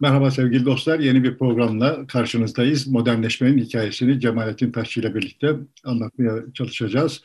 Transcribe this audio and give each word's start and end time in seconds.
Merhaba 0.00 0.30
sevgili 0.30 0.64
dostlar. 0.64 0.98
Yeni 0.98 1.24
bir 1.24 1.38
programla 1.38 2.06
karşınızdayız. 2.06 2.86
Modernleşmenin 2.86 3.58
hikayesini 3.58 4.20
Cemalettin 4.20 4.72
Taşçı 4.72 5.00
ile 5.00 5.14
birlikte 5.14 5.52
anlatmaya 5.84 6.32
çalışacağız. 6.54 7.22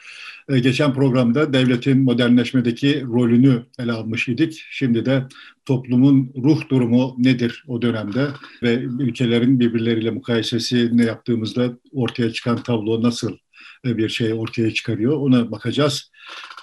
Ee, 0.50 0.60
geçen 0.60 0.94
programda 0.94 1.54
devletin 1.54 2.04
modernleşmedeki 2.04 3.02
rolünü 3.02 3.66
ele 3.80 3.92
almış 3.92 4.28
idik. 4.28 4.66
Şimdi 4.72 5.06
de 5.06 5.24
toplumun 5.66 6.34
ruh 6.44 6.70
durumu 6.70 7.16
nedir 7.18 7.64
o 7.68 7.82
dönemde 7.82 8.28
ve 8.64 8.74
ülkelerin 8.76 9.60
birbirleriyle 9.60 10.12
mukayesesi 10.12 10.98
ne 10.98 11.06
yaptığımızda 11.06 11.78
ortaya 11.92 12.34
çıkan 12.34 12.64
tablo 12.64 13.04
nasıl 13.04 13.38
bir 13.86 14.10
şey 14.10 14.34
ortaya 14.34 14.74
çıkarıyor 14.74 15.18
ona 15.18 15.52
bakacağız. 15.52 16.12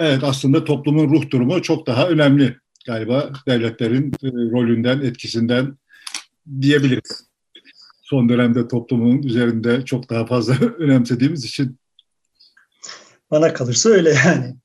Evet 0.00 0.24
aslında 0.24 0.64
toplumun 0.64 1.08
ruh 1.08 1.30
durumu 1.30 1.62
çok 1.62 1.86
daha 1.86 2.08
önemli 2.08 2.56
galiba 2.86 3.30
devletlerin 3.48 4.12
e, 4.22 4.26
rolünden, 4.26 5.00
etkisinden 5.00 5.76
diyebiliriz. 6.60 7.28
Son 8.02 8.28
dönemde 8.28 8.68
toplumun 8.68 9.22
üzerinde 9.22 9.84
çok 9.84 10.10
daha 10.10 10.26
fazla 10.26 10.54
önemsediğimiz 10.78 11.44
için. 11.44 11.78
Bana 13.30 13.52
kalırsa 13.52 13.88
öyle 13.90 14.10
yani. 14.10 14.56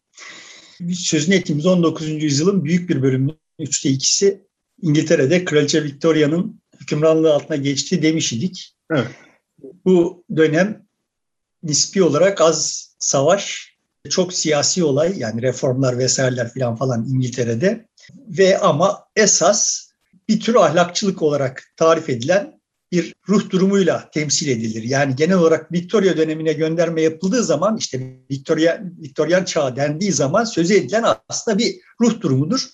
Sözünü 0.95 1.35
ettiğimiz 1.35 1.65
19. 1.65 2.09
yüzyılın 2.09 2.63
büyük 2.63 2.89
bir 2.89 3.01
bölümünün 3.01 3.39
üçte 3.59 3.89
ikisi 3.89 4.43
İngiltere'de 4.81 5.45
Kraliçe 5.45 5.83
Victoria'nın 5.83 6.61
hükümranlığı 6.81 7.33
altına 7.33 7.57
geçti 7.57 8.01
demiş 8.01 8.33
idik. 8.33 8.75
Evet. 8.91 9.07
Bu 9.85 10.23
dönem 10.35 10.85
nispi 11.63 12.03
olarak 12.03 12.41
az 12.41 12.89
savaş, 12.99 13.73
çok 14.09 14.33
siyasi 14.33 14.83
olay 14.83 15.19
yani 15.19 15.41
reformlar 15.41 15.97
vesaireler 15.97 16.53
falan 16.53 16.75
falan 16.75 17.05
İngiltere'de 17.09 17.87
ve 18.27 18.59
ama 18.59 19.05
esas 19.15 19.82
bir 20.29 20.39
tür 20.39 20.55
ahlakçılık 20.55 21.21
olarak 21.21 21.63
tarif 21.77 22.09
edilen 22.09 22.59
bir 22.91 23.13
ruh 23.29 23.49
durumuyla 23.49 24.09
temsil 24.13 24.47
edilir. 24.47 24.83
Yani 24.83 25.15
genel 25.15 25.37
olarak 25.37 25.71
Victoria 25.71 26.17
dönemine 26.17 26.53
gönderme 26.53 27.01
yapıldığı 27.01 27.43
zaman 27.43 27.77
işte 27.77 28.19
Victoria 28.31 28.79
Victorian 29.01 29.43
çağ 29.43 29.75
dendiği 29.75 30.11
zaman 30.11 30.43
sözü 30.43 30.73
edilen 30.73 31.05
aslında 31.29 31.57
bir 31.57 31.75
ruh 32.01 32.21
durumudur. 32.21 32.69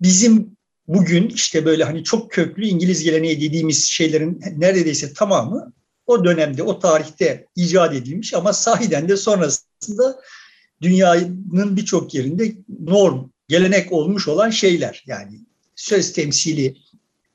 Bizim 0.00 0.56
bugün 0.88 1.28
işte 1.28 1.64
böyle 1.64 1.84
hani 1.84 2.04
çok 2.04 2.30
köklü 2.30 2.66
İngiliz 2.66 3.04
geleneği 3.04 3.40
dediğimiz 3.40 3.84
şeylerin 3.84 4.40
neredeyse 4.56 5.12
tamamı 5.12 5.72
o 6.06 6.24
dönemde, 6.24 6.62
o 6.62 6.78
tarihte 6.78 7.46
icat 7.56 7.94
edilmiş 7.94 8.34
ama 8.34 8.52
sahiden 8.52 9.08
de 9.08 9.16
sonrasında 9.16 10.20
dünyanın 10.82 11.76
birçok 11.76 12.14
yerinde 12.14 12.52
norm, 12.80 13.30
gelenek 13.48 13.92
olmuş 13.92 14.28
olan 14.28 14.50
şeyler. 14.50 15.04
Yani 15.06 15.45
söz 15.76 16.12
temsili 16.12 16.76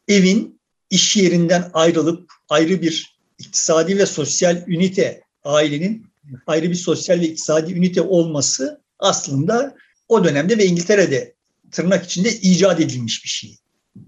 evin 0.07 0.59
iş 0.89 1.17
yerinden 1.17 1.71
ayrılıp 1.73 2.31
ayrı 2.49 2.81
bir 2.81 3.17
iktisadi 3.37 3.97
ve 3.97 4.05
sosyal 4.05 4.63
ünite 4.67 5.21
ailenin 5.43 6.05
ayrı 6.47 6.69
bir 6.69 6.75
sosyal 6.75 7.19
ve 7.19 7.25
iktisadi 7.25 7.73
ünite 7.73 8.01
olması 8.01 8.81
aslında 8.99 9.75
o 10.07 10.23
dönemde 10.23 10.57
ve 10.57 10.65
İngiltere'de 10.65 11.33
tırnak 11.71 12.05
içinde 12.05 12.31
icat 12.31 12.79
edilmiş 12.79 13.23
bir 13.23 13.29
şey. 13.29 13.57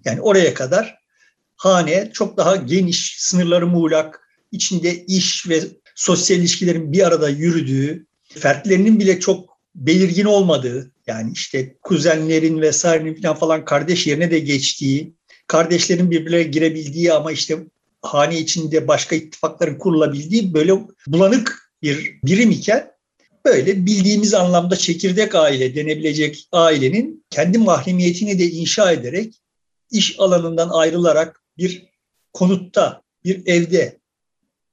Yani 0.06 0.22
oraya 0.22 0.54
kadar 0.54 0.98
hane 1.56 2.12
çok 2.14 2.38
daha 2.38 2.56
geniş, 2.56 3.16
sınırları 3.20 3.68
muğlak, 3.68 4.30
içinde 4.52 5.06
iş 5.06 5.50
ve 5.50 5.62
sosyal 5.96 6.40
ilişkilerin 6.40 6.92
bir 6.92 7.08
arada 7.08 7.30
yürüdüğü, 7.30 8.06
fertlerinin 8.30 9.00
bile 9.00 9.20
çok 9.20 9.58
belirgin 9.76 10.26
olmadığı, 10.26 10.92
yani 11.08 11.32
işte 11.34 11.76
kuzenlerin 11.82 12.62
vesairenin 12.62 13.34
falan 13.34 13.66
kardeş 13.66 14.08
yerine 14.08 14.32
de 14.32 14.40
geçtiği, 14.40 15.14
kardeşlerin 15.48 16.12
birbirine 16.12 16.44
girebildiği 16.44 17.14
ama 17.14 17.32
işte 17.32 17.60
hane 18.02 18.40
içinde 18.40 18.88
başka 18.88 19.16
ittifakların 19.16 19.78
kurulabildiği 19.78 20.54
böyle 20.54 20.74
bulanık 21.08 21.74
bir 21.82 22.20
birim 22.24 22.52
iken 22.52 22.92
böyle 23.46 23.86
bildiğimiz 23.86 24.34
anlamda 24.34 24.76
çekirdek 24.76 25.36
aile 25.36 25.76
denebilecek 25.76 26.48
ailenin 26.52 27.26
kendi 27.30 27.58
mahremiyetini 27.58 28.40
de 28.40 28.46
inşa 28.50 28.92
ederek 28.92 29.34
iş 29.92 30.20
alanından 30.20 30.70
ayrılarak 30.70 31.44
bir 31.58 31.86
konutta, 32.34 33.02
bir 33.24 33.42
evde 33.46 34.00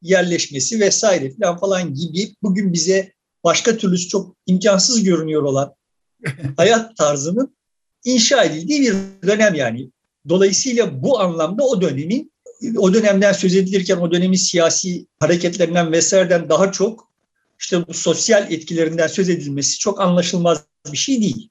yerleşmesi 0.03 0.81
vesaire 0.81 1.33
falan 1.41 1.59
falan 1.59 1.95
gibi 1.95 2.35
bugün 2.43 2.73
bize 2.73 3.13
başka 3.45 3.77
türlüsü 3.77 4.09
çok 4.09 4.37
imkansız 4.47 5.05
görünüyor 5.05 5.43
olan 5.43 5.75
hayat 6.57 6.97
tarzının 6.97 7.55
inşa 8.05 8.45
edildiği 8.45 8.81
bir 8.81 8.95
dönem 9.27 9.55
yani. 9.55 9.91
Dolayısıyla 10.29 11.03
bu 11.03 11.21
anlamda 11.21 11.65
o 11.65 11.81
dönemin 11.81 12.33
o 12.77 12.95
dönemden 12.95 13.33
söz 13.33 13.57
edilirken 13.57 13.97
o 13.97 14.13
dönemin 14.13 14.37
siyasi 14.37 15.07
hareketlerinden 15.21 15.93
vesaireden 15.93 16.49
daha 16.49 16.73
çok 16.73 17.11
işte 17.61 17.87
bu 17.89 17.95
sosyal 17.95 18.53
etkilerinden 18.53 19.07
söz 19.07 19.29
edilmesi 19.29 19.79
çok 19.79 20.01
anlaşılmaz 20.01 20.65
bir 20.93 20.97
şey 20.97 21.21
değil. 21.21 21.49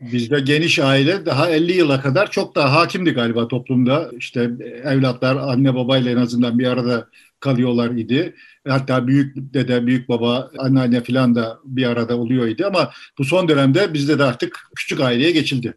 Bizde 0.00 0.40
geniş 0.40 0.78
aile 0.78 1.26
daha 1.26 1.50
50 1.50 1.72
yıla 1.72 2.00
kadar 2.00 2.30
çok 2.30 2.54
daha 2.54 2.72
hakimdi 2.72 3.10
galiba 3.10 3.48
toplumda. 3.48 4.10
İşte 4.18 4.50
evlatlar 4.84 5.36
anne 5.36 5.74
babayla 5.74 6.10
en 6.10 6.16
azından 6.16 6.58
bir 6.58 6.66
arada 6.66 7.08
kalıyorlar 7.40 7.90
idi. 7.90 8.34
Hatta 8.68 9.06
büyük 9.06 9.36
dede, 9.36 9.86
büyük 9.86 10.08
baba, 10.08 10.50
anneanne 10.58 11.04
falan 11.04 11.34
da 11.34 11.58
bir 11.64 11.86
arada 11.86 12.16
oluyor 12.16 12.46
idi 12.46 12.66
ama 12.66 12.92
bu 13.18 13.24
son 13.24 13.48
dönemde 13.48 13.94
bizde 13.94 14.18
de 14.18 14.24
artık 14.24 14.58
küçük 14.76 15.00
aileye 15.00 15.30
geçildi. 15.30 15.74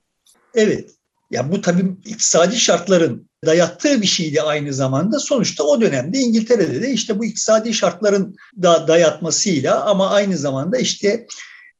Evet. 0.54 0.90
Ya 1.32 1.52
bu 1.52 1.62
tabii 1.62 1.96
iktisadi 2.06 2.56
şartların 2.56 3.30
dayattığı 3.46 4.02
bir 4.02 4.08
şeydi 4.08 4.42
aynı 4.42 4.74
zamanda. 4.74 5.20
Sonuçta 5.20 5.64
o 5.64 5.82
dönemde 5.82 6.20
İngiltere'de 6.20 6.82
de 6.82 6.92
işte 6.92 7.20
bu 7.20 7.26
iktisadi 7.26 7.74
şartların 7.74 8.36
da 8.62 8.88
dayatmasıyla 8.88 9.86
ama 9.86 10.10
aynı 10.10 10.38
zamanda 10.38 10.78
işte 10.78 11.28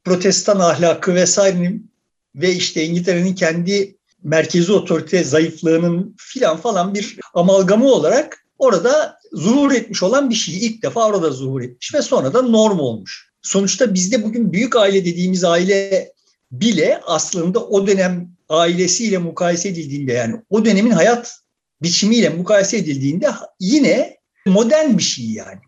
protestan 0.04 0.60
ahlakı 0.60 1.16
vesairenin 1.16 1.92
ve 2.36 2.54
işte 2.54 2.84
İngiltere'nin 2.84 3.36
kendi 3.36 3.98
merkezi 4.24 4.72
otorite 4.72 5.24
zayıflığının 5.24 6.16
filan 6.18 6.58
falan 6.58 6.94
bir 6.94 7.20
amalgamı 7.34 7.88
olarak 7.88 8.46
orada 8.58 9.15
zuhur 9.36 9.72
etmiş 9.72 10.04
olan 10.04 10.30
bir 10.30 10.36
şey. 10.36 10.66
ilk 10.66 10.84
defa 10.84 11.08
orada 11.08 11.30
zuhur 11.30 11.62
etmiş 11.62 11.94
ve 11.94 12.02
sonra 12.02 12.34
da 12.34 12.42
norm 12.42 12.80
olmuş. 12.80 13.30
Sonuçta 13.42 13.94
bizde 13.94 14.24
bugün 14.24 14.54
büyük 14.54 14.76
aile 14.76 15.06
dediğimiz 15.06 15.44
aile 15.44 16.12
bile 16.52 17.02
aslında 17.06 17.60
o 17.66 17.88
dönem 17.88 18.30
ailesiyle 18.50 19.18
mukayese 19.18 19.70
edildiğinde 19.70 20.14
yani 20.14 20.42
o 20.50 20.66
dönemin 20.66 20.92
hayat 20.92 21.40
biçimiyle 21.82 22.30
mukayese 22.30 22.78
edildiğinde 22.78 23.28
yine 23.60 24.18
modern 24.46 24.98
bir 24.98 25.04
şey 25.04 25.26
yani. 25.26 25.60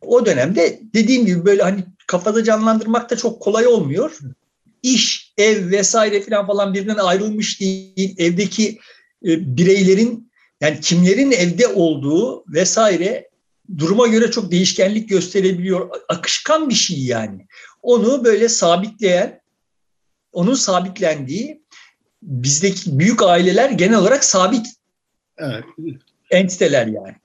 O 0.00 0.26
dönemde 0.26 0.80
dediğim 0.94 1.26
gibi 1.26 1.44
böyle 1.44 1.62
hani 1.62 1.84
kafada 2.06 2.44
canlandırmak 2.44 3.10
da 3.10 3.16
çok 3.16 3.42
kolay 3.42 3.66
olmuyor. 3.66 4.18
İş, 4.82 5.32
ev 5.38 5.70
vesaire 5.70 6.20
falan 6.20 6.46
falan 6.46 6.74
birbirinden 6.74 6.96
ayrılmış 6.96 7.60
değil. 7.60 8.14
Evdeki 8.18 8.78
e, 9.24 9.56
bireylerin 9.56 10.31
yani 10.62 10.80
kimlerin 10.80 11.30
evde 11.30 11.66
olduğu 11.68 12.44
vesaire 12.52 13.30
duruma 13.78 14.06
göre 14.06 14.30
çok 14.30 14.50
değişkenlik 14.50 15.08
gösterebiliyor. 15.08 15.90
Akışkan 16.08 16.68
bir 16.68 16.74
şey 16.74 17.04
yani. 17.04 17.46
Onu 17.82 18.24
böyle 18.24 18.48
sabitleyen, 18.48 19.40
onun 20.32 20.54
sabitlendiği 20.54 21.62
bizdeki 22.22 22.98
büyük 22.98 23.22
aileler 23.22 23.70
genel 23.70 23.98
olarak 23.98 24.24
sabit 24.24 24.66
evet. 25.38 25.64
entiteler 26.30 26.86
yani. 26.86 27.16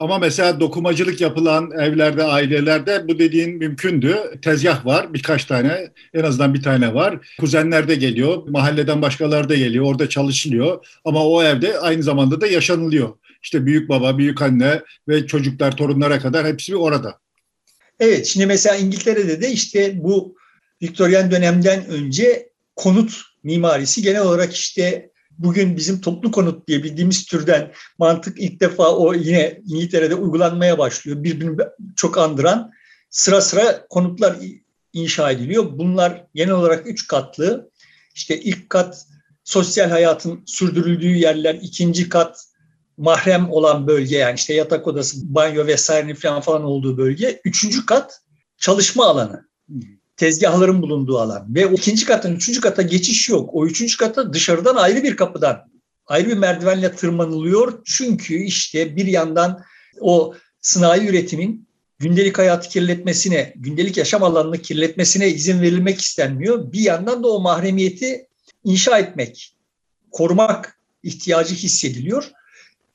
Ama 0.00 0.18
mesela 0.18 0.60
dokumacılık 0.60 1.20
yapılan 1.20 1.70
evlerde, 1.70 2.24
ailelerde 2.24 3.08
bu 3.08 3.18
dediğin 3.18 3.56
mümkündü. 3.56 4.16
Tezgah 4.42 4.86
var, 4.86 5.14
birkaç 5.14 5.44
tane, 5.44 5.90
en 6.14 6.22
azından 6.22 6.54
bir 6.54 6.62
tane 6.62 6.94
var. 6.94 7.34
Kuzenler 7.40 7.88
de 7.88 7.94
geliyor, 7.94 8.48
mahalleden 8.48 9.02
başkaları 9.02 9.48
da 9.48 9.54
geliyor, 9.54 9.84
orada 9.84 10.08
çalışılıyor. 10.08 10.86
Ama 11.04 11.26
o 11.26 11.42
evde 11.42 11.78
aynı 11.78 12.02
zamanda 12.02 12.40
da 12.40 12.46
yaşanılıyor. 12.46 13.08
İşte 13.42 13.66
büyük 13.66 13.88
baba, 13.88 14.18
büyük 14.18 14.42
anne 14.42 14.82
ve 15.08 15.26
çocuklar, 15.26 15.76
torunlara 15.76 16.18
kadar 16.18 16.46
hepsi 16.46 16.76
orada. 16.76 17.18
Evet, 18.00 18.26
şimdi 18.26 18.46
mesela 18.46 18.76
İngiltere'de 18.76 19.42
de 19.42 19.50
işte 19.50 20.04
bu 20.04 20.36
Viktoryen 20.82 21.30
dönemden 21.30 21.86
önce 21.86 22.48
konut 22.76 23.20
mimarisi 23.42 24.02
genel 24.02 24.22
olarak 24.22 24.54
işte 24.54 25.09
bugün 25.42 25.76
bizim 25.76 26.00
toplu 26.00 26.30
konut 26.30 26.68
diye 26.68 26.82
bildiğimiz 26.82 27.26
türden 27.26 27.72
mantık 27.98 28.40
ilk 28.40 28.60
defa 28.60 28.96
o 28.96 29.14
yine 29.14 29.60
İngiltere'de 29.66 30.14
uygulanmaya 30.14 30.78
başlıyor. 30.78 31.24
Birbirini 31.24 31.56
çok 31.96 32.18
andıran 32.18 32.70
sıra 33.10 33.40
sıra 33.40 33.86
konutlar 33.88 34.36
inşa 34.92 35.30
ediliyor. 35.30 35.78
Bunlar 35.78 36.26
genel 36.34 36.54
olarak 36.54 36.86
üç 36.86 37.06
katlı. 37.06 37.70
İşte 38.14 38.40
ilk 38.40 38.70
kat 38.70 39.06
sosyal 39.44 39.90
hayatın 39.90 40.42
sürdürüldüğü 40.46 41.16
yerler, 41.16 41.54
ikinci 41.54 42.08
kat 42.08 42.46
mahrem 42.96 43.50
olan 43.50 43.86
bölge 43.86 44.16
yani 44.16 44.34
işte 44.34 44.54
yatak 44.54 44.86
odası, 44.86 45.34
banyo 45.34 45.66
vesaire 45.66 46.14
falan 46.14 46.40
falan 46.40 46.64
olduğu 46.64 46.98
bölge. 46.98 47.40
Üçüncü 47.44 47.86
kat 47.86 48.20
çalışma 48.58 49.06
alanı 49.06 49.48
tezgahların 50.20 50.82
bulunduğu 50.82 51.18
alan 51.18 51.54
ve 51.54 51.66
o 51.66 51.72
ikinci 51.72 52.06
katın 52.06 52.36
üçüncü 52.36 52.60
kata 52.60 52.82
geçiş 52.82 53.28
yok. 53.28 53.50
O 53.52 53.66
üçüncü 53.66 53.96
kata 53.96 54.32
dışarıdan 54.32 54.76
ayrı 54.76 55.02
bir 55.02 55.16
kapıdan 55.16 55.70
ayrı 56.06 56.28
bir 56.28 56.36
merdivenle 56.36 56.92
tırmanılıyor. 56.92 57.82
Çünkü 57.84 58.34
işte 58.34 58.96
bir 58.96 59.06
yandan 59.06 59.62
o 60.00 60.34
sınai 60.60 61.06
üretimin 61.06 61.68
gündelik 61.98 62.38
hayatı 62.38 62.68
kirletmesine, 62.68 63.52
gündelik 63.56 63.96
yaşam 63.96 64.22
alanını 64.22 64.58
kirletmesine 64.58 65.28
izin 65.28 65.62
verilmek 65.62 66.00
istenmiyor. 66.00 66.72
Bir 66.72 66.80
yandan 66.80 67.22
da 67.22 67.28
o 67.28 67.40
mahremiyeti 67.40 68.26
inşa 68.64 68.98
etmek, 68.98 69.56
korumak 70.10 70.80
ihtiyacı 71.02 71.54
hissediliyor. 71.54 72.30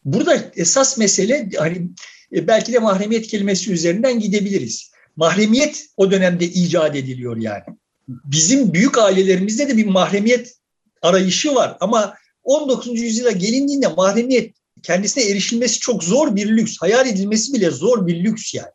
Burada 0.06 0.52
esas 0.56 0.98
mesele 0.98 1.50
hani 1.58 1.90
e, 2.34 2.48
belki 2.48 2.74
de 2.74 2.80
mahremiyet 2.80 3.28
kelimesi 3.28 3.72
üzerinden 3.72 4.20
gidebiliriz. 4.20 4.95
Mahremiyet 5.16 5.86
o 5.98 6.12
dönemde 6.12 6.46
icat 6.46 6.96
ediliyor 6.96 7.38
yani. 7.38 7.64
Bizim 8.08 8.74
büyük 8.74 8.98
ailelerimizde 8.98 9.70
de 9.70 9.78
bir 9.78 9.86
mahremiyet 9.86 10.56
arayışı 11.02 11.56
var 11.56 11.78
ama 11.80 12.16
19. 12.44 13.02
yüzyıla 13.02 13.32
gelindiğinde 13.32 13.88
mahremiyet 13.88 14.56
kendisine 14.84 15.24
erişilmesi 15.24 15.80
çok 15.80 16.04
zor 16.04 16.36
bir 16.36 16.48
lüks. 16.48 16.78
Hayal 16.80 17.08
edilmesi 17.08 17.54
bile 17.54 17.72
zor 17.72 18.08
bir 18.08 18.24
lüks 18.24 18.54
yani. 18.54 18.72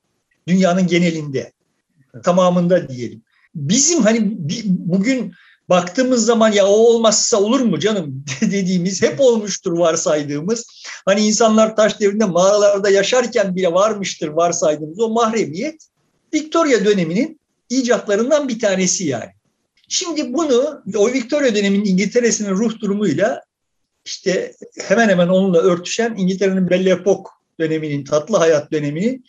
Dünyanın 0.48 0.86
genelinde. 0.86 1.52
Tamamında 2.24 2.88
diyelim. 2.88 3.22
Bizim 3.54 4.02
hani 4.02 4.36
bugün 4.64 5.32
baktığımız 5.68 6.24
zaman 6.24 6.52
ya 6.52 6.66
o 6.66 6.70
olmazsa 6.70 7.36
olur 7.40 7.60
mu 7.60 7.78
canım 7.78 8.24
dediğimiz 8.40 9.02
hep 9.02 9.20
olmuştur 9.20 9.72
varsaydığımız. 9.72 10.66
Hani 11.04 11.26
insanlar 11.26 11.76
taş 11.76 12.00
devrinde 12.00 12.24
mağaralarda 12.24 12.90
yaşarken 12.90 13.56
bile 13.56 13.72
varmıştır 13.72 14.28
varsaydığımız 14.28 15.00
o 15.00 15.08
mahremiyet 15.08 15.89
Victoria 16.34 16.84
döneminin 16.84 17.40
icatlarından 17.70 18.48
bir 18.48 18.58
tanesi 18.58 19.04
yani. 19.06 19.30
Şimdi 19.88 20.32
bunu 20.32 20.82
o 20.96 21.12
Victoria 21.12 21.54
döneminin 21.54 21.84
İngiltere'sinin 21.84 22.50
ruh 22.50 22.80
durumuyla 22.80 23.42
işte 24.04 24.52
hemen 24.78 25.08
hemen 25.08 25.28
onunla 25.28 25.58
örtüşen 25.58 26.14
İngiltere'nin 26.16 26.70
Belle 26.70 26.90
Époque 26.90 27.26
döneminin, 27.60 28.04
tatlı 28.04 28.36
hayat 28.36 28.72
döneminin 28.72 29.24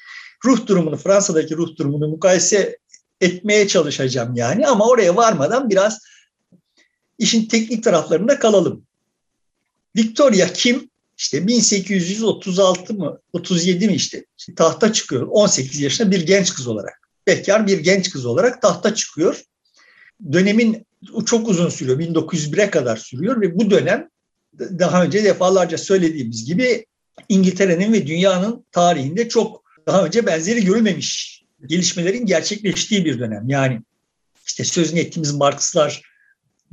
ruh 0.45 0.68
durumunu, 0.68 0.98
Fransa'daki 0.98 1.57
ruh 1.57 1.77
durumunu 1.77 2.07
mukayese 2.07 2.77
etmeye 3.21 3.68
çalışacağım 3.68 4.36
yani. 4.36 4.68
Ama 4.68 4.88
oraya 4.88 5.15
varmadan 5.15 5.69
biraz 5.69 6.00
işin 7.18 7.45
teknik 7.47 7.83
taraflarında 7.83 8.39
kalalım. 8.39 8.86
Victoria 9.95 10.47
kim? 10.54 10.91
İşte 11.21 11.47
1836 11.47 12.94
mı, 12.94 13.19
37 13.33 13.88
mi 13.88 13.94
işte, 13.94 14.25
işte 14.38 14.56
tahta 14.56 14.94
çıkıyor. 14.94 15.27
18 15.31 15.79
yaşında 15.79 16.12
bir 16.12 16.25
genç 16.25 16.53
kız 16.53 16.68
olarak. 16.68 17.01
Bekar 17.27 17.68
bir 17.68 17.79
genç 17.79 18.09
kız 18.09 18.25
olarak 18.25 18.62
tahta 18.62 18.95
çıkıyor. 18.95 19.41
Dönemin 20.31 20.85
çok 21.25 21.50
uzun 21.50 21.69
sürüyor. 21.69 22.00
1901'e 22.00 22.69
kadar 22.69 22.97
sürüyor 22.97 23.41
ve 23.41 23.59
bu 23.59 23.71
dönem 23.71 24.09
daha 24.59 25.03
önce 25.03 25.23
defalarca 25.23 25.77
söylediğimiz 25.77 26.45
gibi 26.45 26.85
İngiltere'nin 27.29 27.94
ve 27.94 28.07
dünyanın 28.07 28.65
tarihinde 28.71 29.29
çok 29.29 29.63
daha 29.88 30.06
önce 30.06 30.25
benzeri 30.25 30.65
görülmemiş 30.65 31.41
gelişmelerin 31.65 32.25
gerçekleştiği 32.25 33.06
bir 33.06 33.19
dönem. 33.19 33.50
Yani 33.50 33.81
işte 34.47 34.63
sözünü 34.63 35.00
ettiğimiz 35.00 35.33
Markslar, 35.33 36.01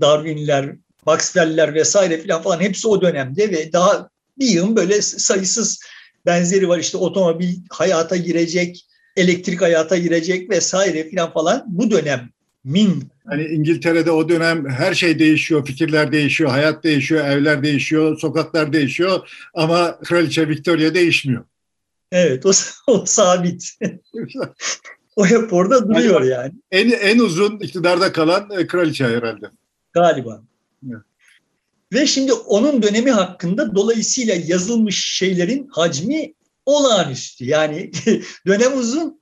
Darwinler, 0.01 0.77
Maxwell'ler 1.07 1.75
vesaire 1.75 2.43
falan 2.43 2.61
hepsi 2.61 2.89
o 2.89 3.01
dönemde 3.01 3.51
ve 3.51 3.73
daha 3.73 4.11
bir 4.39 4.47
yığın 4.47 4.77
böyle 4.77 5.03
sayısız 5.03 5.81
benzeri 6.27 6.69
var. 6.69 6.79
İşte 6.79 6.99
otomobil 6.99 7.57
hayata 7.71 8.17
girecek, 8.17 8.87
elektrik 9.17 9.63
hayata 9.63 9.97
girecek 9.97 10.51
vesaire 10.51 11.09
filan 11.09 11.33
falan 11.33 11.65
bu 11.67 11.91
dönem 11.91 12.31
min. 12.65 13.09
Hani 13.27 13.45
İngiltere'de 13.45 14.11
o 14.11 14.29
dönem 14.29 14.71
her 14.71 14.95
şey 14.95 15.19
değişiyor, 15.19 15.67
fikirler 15.67 16.13
değişiyor, 16.13 16.51
hayat 16.51 16.85
değişiyor, 16.85 17.27
evler 17.27 17.63
değişiyor, 17.63 18.19
sokaklar 18.19 18.73
değişiyor 18.73 19.29
ama 19.55 19.99
Kraliçe 19.99 20.49
Victoria 20.49 20.95
değişmiyor. 20.95 21.45
Evet, 22.13 22.47
o, 22.47 22.51
o 22.93 23.07
sabit. 23.07 23.79
o 25.17 25.27
hep 25.27 25.53
orada 25.53 25.89
duruyor 25.89 26.23
yani. 26.23 26.31
yani. 26.31 26.53
En, 26.71 26.91
en 26.91 27.19
uzun 27.19 27.59
iktidarda 27.59 28.13
kalan 28.13 28.51
e, 28.59 28.67
kraliçe 28.67 29.05
herhalde. 29.05 29.47
Galiba. 29.93 30.43
Evet. 30.91 31.03
Ve 31.93 32.07
şimdi 32.07 32.33
onun 32.33 32.83
dönemi 32.83 33.11
hakkında 33.11 33.75
dolayısıyla 33.75 34.35
yazılmış 34.47 35.17
şeylerin 35.17 35.69
hacmi 35.71 36.35
olağanüstü. 36.67 37.45
Yani 37.45 37.91
dönem 38.47 38.79
uzun 38.79 39.21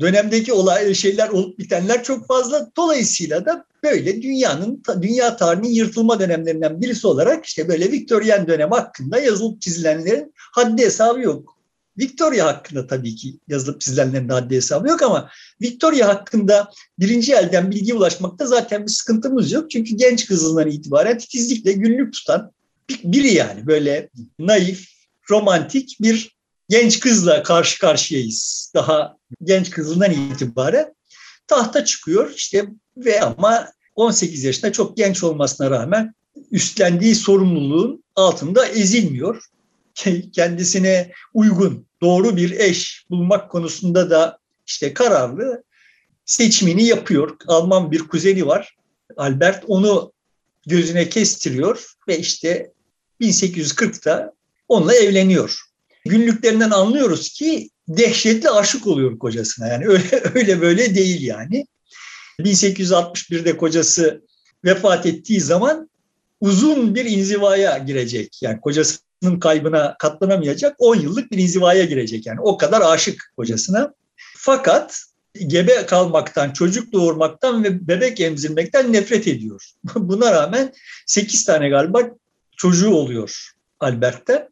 dönemdeki 0.00 0.52
olay 0.52 0.94
şeyler 0.94 1.28
olup 1.28 1.58
bitenler 1.58 2.04
çok 2.04 2.26
fazla. 2.26 2.70
Dolayısıyla 2.76 3.46
da 3.46 3.64
böyle 3.82 4.22
dünyanın 4.22 4.82
dünya 5.02 5.36
tarihinin 5.36 5.72
yırtılma 5.72 6.20
dönemlerinden 6.20 6.80
birisi 6.80 7.06
olarak 7.06 7.46
işte 7.46 7.68
böyle 7.68 7.92
Viktoryen 7.92 8.46
dönem 8.46 8.70
hakkında 8.70 9.18
yazılıp 9.20 9.60
çizilenlerin 9.60 10.34
haddi 10.36 10.82
hesabı 10.82 11.20
yok. 11.20 11.51
Victoria 11.98 12.46
hakkında 12.46 12.86
tabii 12.86 13.14
ki 13.14 13.38
yazılıp 13.48 13.80
çizilenlerin 13.80 14.28
de 14.28 14.32
haddi 14.32 14.56
hesabı 14.56 14.88
yok 14.88 15.02
ama 15.02 15.30
Victoria 15.62 16.08
hakkında 16.08 16.70
birinci 16.98 17.32
elden 17.34 17.70
bilgi 17.70 17.94
ulaşmakta 17.94 18.46
zaten 18.46 18.82
bir 18.82 18.90
sıkıntımız 18.92 19.52
yok. 19.52 19.70
Çünkü 19.70 19.96
genç 19.96 20.26
kızından 20.26 20.70
itibaren 20.70 21.18
titizlikle 21.18 21.72
günlük 21.72 22.12
tutan 22.12 22.52
biri 23.04 23.34
yani 23.34 23.66
böyle 23.66 24.10
naif, 24.38 24.88
romantik 25.30 25.96
bir 26.00 26.36
genç 26.68 27.00
kızla 27.00 27.42
karşı 27.42 27.80
karşıyayız. 27.80 28.72
Daha 28.74 29.16
genç 29.42 29.70
kızından 29.70 30.10
itibaren 30.10 30.94
tahta 31.46 31.84
çıkıyor 31.84 32.32
işte 32.36 32.66
ve 32.96 33.20
ama 33.20 33.68
18 33.94 34.44
yaşında 34.44 34.72
çok 34.72 34.96
genç 34.96 35.24
olmasına 35.24 35.70
rağmen 35.70 36.14
üstlendiği 36.50 37.14
sorumluluğun 37.14 38.04
altında 38.16 38.66
ezilmiyor. 38.66 39.44
Kendisine 40.32 41.12
uygun, 41.34 41.86
doğru 42.00 42.36
bir 42.36 42.50
eş 42.50 43.04
bulmak 43.10 43.50
konusunda 43.50 44.10
da 44.10 44.38
işte 44.66 44.94
kararlı 44.94 45.64
seçimini 46.24 46.84
yapıyor. 46.84 47.36
Alman 47.46 47.92
bir 47.92 47.98
kuzeni 47.98 48.46
var. 48.46 48.76
Albert 49.16 49.64
onu 49.66 50.12
gözüne 50.66 51.08
kestiriyor 51.08 51.92
ve 52.08 52.18
işte 52.18 52.72
1840'ta 53.20 54.32
onunla 54.68 54.94
evleniyor 54.94 55.72
günlüklerinden 56.04 56.70
anlıyoruz 56.70 57.28
ki 57.28 57.70
dehşetli 57.88 58.50
aşık 58.50 58.86
oluyor 58.86 59.18
kocasına. 59.18 59.68
Yani 59.68 59.86
öyle, 59.86 60.22
öyle 60.34 60.60
böyle 60.60 60.94
değil 60.94 61.22
yani. 61.22 61.66
1861'de 62.38 63.56
kocası 63.56 64.22
vefat 64.64 65.06
ettiği 65.06 65.40
zaman 65.40 65.90
uzun 66.40 66.94
bir 66.94 67.04
inzivaya 67.04 67.78
girecek. 67.78 68.42
Yani 68.42 68.60
kocasının 69.22 69.40
kaybına 69.40 69.96
katlanamayacak 69.98 70.76
10 70.78 70.96
yıllık 70.96 71.30
bir 71.30 71.38
inzivaya 71.38 71.84
girecek. 71.84 72.26
Yani 72.26 72.40
o 72.40 72.56
kadar 72.56 72.80
aşık 72.80 73.32
kocasına. 73.36 73.94
Fakat 74.36 75.04
gebe 75.46 75.86
kalmaktan, 75.86 76.52
çocuk 76.52 76.92
doğurmaktan 76.92 77.64
ve 77.64 77.88
bebek 77.88 78.20
emzirmekten 78.20 78.92
nefret 78.92 79.28
ediyor. 79.28 79.70
Buna 79.94 80.32
rağmen 80.32 80.72
8 81.06 81.44
tane 81.44 81.68
galiba 81.68 82.00
çocuğu 82.56 82.94
oluyor 82.94 83.52
Albert'te. 83.80 84.48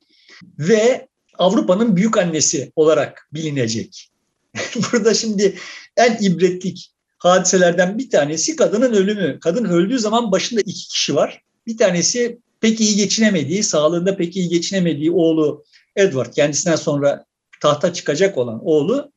Ve 0.59 1.09
Avrupa'nın 1.39 1.97
büyük 1.97 2.19
annesi 2.19 2.73
olarak 2.77 3.29
bilinecek. 3.33 4.11
Burada 4.93 5.15
şimdi 5.15 5.59
en 5.97 6.19
ibretlik 6.21 6.91
hadiselerden 7.19 7.99
bir 7.99 8.11
tanesi 8.11 8.57
kadının 8.57 8.93
ölümü. 8.93 9.41
Kadın 9.41 9.65
öldüğü 9.65 9.99
zaman 9.99 10.33
başında 10.33 10.61
iki 10.61 10.89
kişi 10.89 11.15
var. 11.15 11.43
Bir 11.67 11.77
tanesi 11.77 12.39
pek 12.61 12.81
iyi 12.81 12.97
geçinemediği, 12.97 13.63
sağlığında 13.63 14.17
pek 14.17 14.37
iyi 14.37 14.49
geçinemediği 14.49 15.11
oğlu 15.11 15.65
Edward, 15.97 16.33
kendisinden 16.33 16.77
sonra 16.77 17.25
tahta 17.61 17.93
çıkacak 17.93 18.39
olan 18.39 18.61
oğlu. 18.65 19.13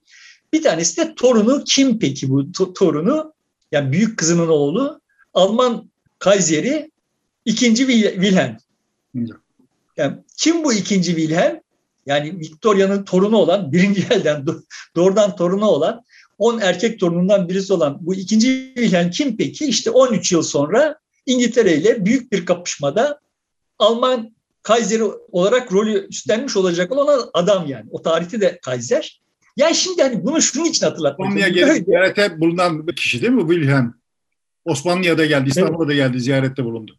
Bir 0.53 0.63
tanesi 0.63 0.97
de 0.97 1.15
torunu 1.15 1.63
kim 1.63 1.99
peki 1.99 2.29
bu 2.29 2.51
torunu? 2.73 3.33
Yani 3.71 3.91
büyük 3.91 4.17
kızının 4.19 4.47
oğlu 4.47 5.01
Alman 5.33 5.89
Kayseri 6.19 6.91
ikinci 7.45 7.87
Wilhelm. 7.87 8.57
Yani 9.97 10.17
kim 10.37 10.63
bu 10.63 10.73
ikinci 10.73 11.15
Wilhelm? 11.15 11.63
yani 12.05 12.39
Victoria'nın 12.39 13.03
torunu 13.03 13.37
olan, 13.37 13.71
birinci 13.71 14.07
elden 14.11 14.45
doğrudan 14.95 15.35
torunu 15.35 15.65
olan, 15.65 16.03
10 16.37 16.59
erkek 16.59 16.99
torunundan 16.99 17.49
birisi 17.49 17.73
olan 17.73 17.97
bu 18.01 18.15
ikinci 18.15 18.73
Wilhelm 18.75 19.09
kim 19.09 19.37
peki? 19.37 19.65
İşte 19.65 19.91
13 19.91 20.31
yıl 20.31 20.41
sonra 20.43 20.99
İngiltere 21.25 21.77
ile 21.77 22.05
büyük 22.05 22.31
bir 22.31 22.45
kapışmada 22.45 23.19
Alman 23.79 24.35
Kayseri 24.63 25.03
olarak 25.31 25.73
rolü 25.73 26.07
üstlenmiş 26.09 26.57
olacak 26.57 26.91
olan 26.91 27.29
adam 27.33 27.67
yani. 27.67 27.85
O 27.91 28.01
tarihte 28.01 28.41
de 28.41 28.59
Kaiser. 28.61 29.21
Yani 29.57 29.75
şimdi 29.75 30.01
hani 30.01 30.23
bunu 30.25 30.41
şunun 30.41 30.65
için 30.65 30.85
hatırlatmak 30.85 31.37
gelip 31.37 31.85
ziyarete 31.85 32.39
bulunan 32.41 32.87
bir 32.87 32.95
kişi 32.95 33.21
değil 33.21 33.33
mi 33.33 33.53
Wilhelm? 33.53 33.93
Osmanlı'ya 34.65 35.17
da 35.17 35.25
geldi, 35.25 35.49
İstanbul'a 35.49 35.87
da 35.87 35.93
geldi, 35.93 36.19
ziyarette 36.19 36.65
bulundu. 36.65 36.97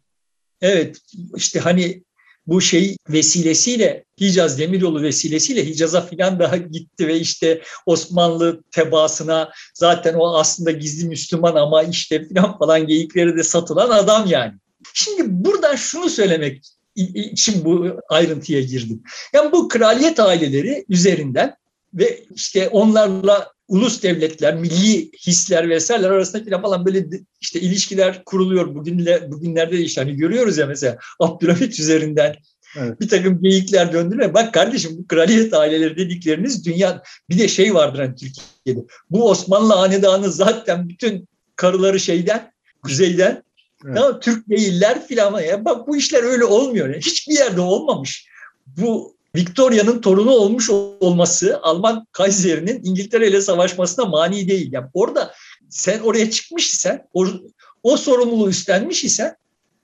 Evet, 0.61 0.97
işte 1.35 1.59
hani 1.59 2.03
bu 2.47 2.61
şey 2.61 2.97
vesilesiyle 3.09 4.05
Hicaz 4.21 4.59
Demiryolu 4.59 5.01
vesilesiyle 5.01 5.65
Hicaz'a 5.65 6.01
filan 6.01 6.39
daha 6.39 6.57
gitti 6.57 7.07
ve 7.07 7.19
işte 7.19 7.61
Osmanlı 7.85 8.63
tebaasına 8.71 9.51
zaten 9.73 10.13
o 10.13 10.37
aslında 10.37 10.71
gizli 10.71 11.07
Müslüman 11.07 11.55
ama 11.55 11.83
işte 11.83 12.27
filan 12.27 12.57
falan 12.57 12.87
geyikleri 12.87 13.37
de 13.37 13.43
satılan 13.43 13.89
adam 13.89 14.27
yani. 14.27 14.53
Şimdi 14.93 15.21
buradan 15.27 15.75
şunu 15.75 16.09
söylemek 16.09 16.65
için 16.95 17.65
bu 17.65 17.87
ayrıntıya 18.09 18.61
girdim. 18.61 19.03
Yani 19.33 19.51
bu 19.51 19.67
kraliyet 19.67 20.19
aileleri 20.19 20.85
üzerinden 20.89 21.55
ve 21.93 22.23
işte 22.35 22.69
onlarla 22.69 23.51
ulus 23.67 24.03
devletler, 24.03 24.55
milli 24.55 25.11
hisler 25.11 25.69
vesaireler 25.69 26.09
arasında 26.09 26.61
falan 26.61 26.85
böyle 26.85 27.07
işte 27.41 27.59
ilişkiler 27.59 28.23
kuruluyor. 28.25 28.75
Bugünle, 28.75 29.31
bugünlerde 29.31 29.77
işte 29.77 30.01
hani 30.01 30.15
görüyoruz 30.15 30.57
ya 30.57 30.65
mesela 30.65 30.97
Abdülhamit 31.19 31.79
üzerinden 31.79 32.35
Evet. 32.77 33.01
Bir 33.01 33.09
takım 33.09 33.41
geyikler 33.41 33.93
döndüler. 33.93 34.33
Bak 34.33 34.53
kardeşim 34.53 34.97
bu 34.97 35.07
kraliyet 35.07 35.53
aileleri 35.53 35.97
dedikleriniz 35.97 36.65
dünya 36.65 37.01
bir 37.29 37.39
de 37.39 37.47
şey 37.47 37.73
vardır 37.73 37.99
hani 37.99 38.15
Türkiye'de. 38.15 38.85
Bu 39.09 39.29
Osmanlı 39.29 39.73
hanedanı 39.73 40.31
zaten 40.31 40.89
bütün 40.89 41.27
karıları 41.55 41.99
şeyden 41.99 42.51
kuzeyden 42.83 43.43
evet. 43.85 43.97
tamam, 43.97 44.19
Türk 44.19 44.49
değiller 44.49 45.07
filan. 45.07 45.41
Ya 45.41 45.65
bak 45.65 45.87
bu 45.87 45.97
işler 45.97 46.23
öyle 46.23 46.45
olmuyor. 46.45 46.89
Yani 46.89 47.01
hiçbir 47.01 47.33
yerde 47.33 47.61
olmamış. 47.61 48.27
Bu 48.67 49.15
Victoria'nın 49.35 50.01
torunu 50.01 50.31
olmuş 50.31 50.69
olması 50.69 51.59
Alman 51.61 52.07
Kayseri'nin 52.11 52.83
İngiltere 52.83 53.27
ile 53.27 53.41
savaşmasına 53.41 54.05
mani 54.05 54.49
değil. 54.49 54.69
Yani 54.71 54.87
orada 54.93 55.33
sen 55.69 55.99
oraya 55.99 56.31
çıkmış 56.31 56.73
isen, 56.73 57.07
o, 57.13 57.25
o 57.83 57.97
sorumluluğu 57.97 58.49
üstlenmiş 58.49 59.03
isen 59.03 59.35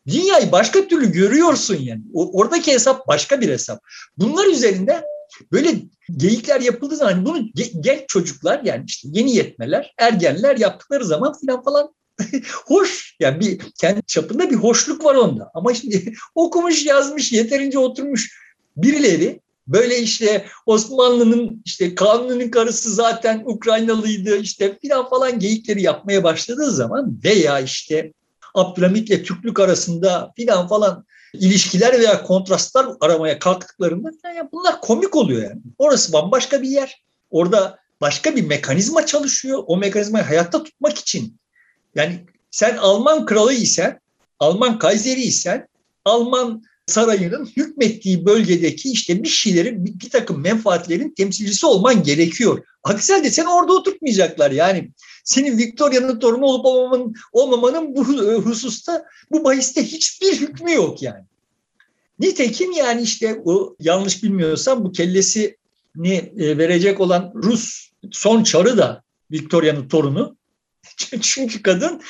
dünyayı 0.07 0.51
başka 0.51 0.87
türlü 0.87 1.11
görüyorsun 1.11 1.77
yani. 1.81 2.01
O, 2.13 2.39
oradaki 2.39 2.73
hesap 2.73 3.07
başka 3.07 3.41
bir 3.41 3.49
hesap. 3.49 3.79
Bunlar 4.17 4.47
üzerinde 4.47 5.03
böyle 5.51 5.75
geyikler 6.17 6.61
yapıldığı 6.61 6.95
zaman 6.95 7.13
hani 7.13 7.25
bunu 7.25 7.49
genç 7.79 8.01
çocuklar 8.07 8.61
yani 8.63 8.83
işte 8.87 9.07
yeni 9.11 9.35
yetmeler, 9.35 9.93
ergenler 9.97 10.57
yaptıkları 10.57 11.05
zaman 11.05 11.39
filan 11.39 11.63
falan 11.63 11.93
hoş 12.65 13.15
yani 13.19 13.39
bir 13.39 13.59
kendi 13.81 14.01
çapında 14.07 14.49
bir 14.49 14.55
hoşluk 14.55 15.05
var 15.05 15.15
onda. 15.15 15.51
Ama 15.53 15.73
şimdi 15.73 16.13
okumuş, 16.35 16.85
yazmış, 16.85 17.31
yeterince 17.31 17.79
oturmuş 17.79 18.41
birileri 18.77 19.39
böyle 19.67 19.99
işte 19.99 20.45
Osmanlı'nın 20.65 21.61
işte 21.65 21.95
kanunun 21.95 22.49
karısı 22.49 22.93
zaten 22.93 23.41
Ukraynalıydı 23.45 24.37
işte 24.37 24.77
filan 24.81 25.09
falan 25.09 25.39
geyikleri 25.39 25.81
yapmaya 25.81 26.23
başladığı 26.23 26.71
zaman 26.71 27.19
veya 27.23 27.59
işte 27.59 28.13
Abdülhamit'le 28.53 29.25
Türklük 29.25 29.59
arasında 29.59 30.31
filan 30.35 30.67
falan 30.67 31.05
ilişkiler 31.33 31.99
veya 31.99 32.23
kontrastlar 32.23 32.87
aramaya 33.01 33.39
kalktıklarında 33.39 34.09
yani 34.23 34.49
bunlar 34.51 34.81
komik 34.81 35.15
oluyor 35.15 35.43
yani. 35.43 35.61
Orası 35.77 36.13
bambaşka 36.13 36.61
bir 36.61 36.69
yer. 36.69 37.03
Orada 37.29 37.79
başka 38.01 38.35
bir 38.35 38.47
mekanizma 38.47 39.05
çalışıyor. 39.05 39.63
O 39.67 39.77
mekanizmayı 39.77 40.25
hayatta 40.25 40.63
tutmak 40.63 40.97
için 40.97 41.40
yani 41.95 42.19
sen 42.51 42.77
Alman 42.77 43.25
kralı 43.25 43.53
isen, 43.53 43.99
Alman 44.39 44.79
Kayseri 44.79 45.21
isen, 45.21 45.67
Alman 46.05 46.63
sarayının 46.85 47.45
hükmettiği 47.45 48.25
bölgedeki 48.25 48.91
işte 48.91 49.23
bir 49.23 49.27
şeylerin, 49.27 49.85
bir, 49.85 49.99
bir 49.99 50.09
takım 50.09 50.41
menfaatlerin 50.41 51.13
temsilcisi 51.17 51.65
olman 51.65 52.03
gerekiyor. 52.03 52.65
Aksi 52.83 53.13
halde 53.13 53.31
seni 53.31 53.49
orada 53.49 53.73
oturtmayacaklar. 53.73 54.51
Yani 54.51 54.91
senin 55.23 55.57
Victoria'nın 55.57 56.19
torunu 56.19 56.45
olup 56.45 56.65
olmamanın, 56.65 57.13
olmamanın 57.31 57.95
bu 57.95 58.05
hususta, 58.45 59.05
bu 59.31 59.43
bahiste 59.43 59.83
hiçbir 59.83 60.39
hükmü 60.39 60.73
yok 60.73 61.01
yani. 61.01 61.23
Nitekim 62.19 62.71
yani 62.71 63.01
işte 63.01 63.41
o 63.45 63.75
yanlış 63.79 64.23
bilmiyorsam 64.23 64.85
bu 64.85 64.91
kellesini 64.91 65.55
e, 66.37 66.57
verecek 66.57 66.99
olan 66.99 67.31
Rus 67.35 67.89
son 68.11 68.43
çarı 68.43 68.77
da 68.77 69.03
Victoria'nın 69.31 69.87
torunu. 69.87 70.37
Çünkü 71.21 71.61
kadın 71.61 72.01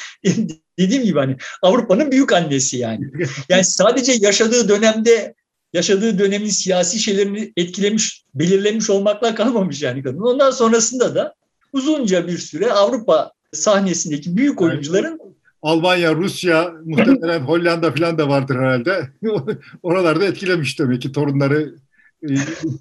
dediğim 0.80 1.04
gibi 1.04 1.20
hani 1.20 1.38
Avrupa'nın 1.62 2.12
büyük 2.12 2.34
annesi 2.34 2.78
yani. 2.78 3.06
Yani 3.50 3.64
sadece 3.66 4.14
yaşadığı 4.20 4.70
dönemde 4.70 5.36
yaşadığı 5.74 6.20
dönemin 6.20 6.50
siyasi 6.50 7.00
şeylerini 7.00 7.54
etkilemiş, 7.58 8.24
belirlemiş 8.36 8.90
olmakla 8.90 9.36
kalmamış 9.36 9.82
yani 9.82 10.04
kadın. 10.04 10.22
Ondan 10.22 10.52
sonrasında 10.52 11.16
da 11.16 11.36
uzunca 11.74 12.28
bir 12.28 12.38
süre 12.38 12.72
Avrupa 12.72 13.32
sahnesindeki 13.54 14.38
büyük 14.38 14.62
oyuncuların 14.62 15.20
Almanya, 15.62 16.16
Rusya, 16.16 16.74
muhtemelen 16.86 17.40
Hollanda 17.40 17.92
falan 17.92 18.18
da 18.18 18.30
vardır 18.30 18.56
herhalde. 18.56 19.10
Oralarda 19.84 20.26
etkilemiş 20.26 20.80
demek 20.80 21.02
ki 21.02 21.12
torunları 21.12 21.76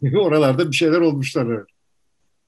e, 0.02 0.18
oralarda 0.18 0.70
bir 0.70 0.76
şeyler 0.76 1.00
olmuşlar. 1.00 1.46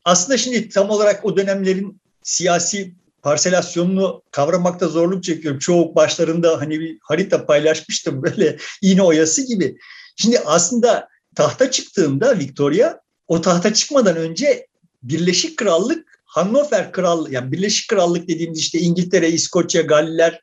Aslında 0.04 0.38
şimdi 0.38 0.68
tam 0.68 0.90
olarak 0.90 1.24
o 1.24 1.36
dönemlerin 1.36 2.00
siyasi 2.22 2.94
parselasyonunu 3.22 4.22
kavramakta 4.30 4.88
zorluk 4.88 5.24
çekiyorum. 5.24 5.58
Çoğu 5.58 5.94
başlarında 5.94 6.60
hani 6.60 6.80
bir 6.80 6.98
harita 7.02 7.46
paylaşmıştım 7.46 8.22
böyle 8.22 8.56
iğne 8.82 9.02
oyası 9.02 9.46
gibi. 9.46 9.76
Şimdi 10.16 10.38
aslında 10.38 11.08
tahta 11.34 11.70
çıktığında 11.70 12.38
Victoria 12.38 12.98
o 13.28 13.40
tahta 13.40 13.74
çıkmadan 13.74 14.16
önce 14.16 14.66
Birleşik 15.02 15.56
Krallık 15.56 16.20
Hannover 16.24 16.92
Krallığı 16.92 17.32
yani 17.32 17.52
Birleşik 17.52 17.88
Krallık 17.88 18.28
dediğimiz 18.28 18.58
işte 18.58 18.78
İngiltere, 18.78 19.30
İskoçya, 19.30 19.82
Galler 19.82 20.40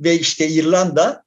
ve 0.00 0.18
işte 0.18 0.48
İrlanda 0.48 1.24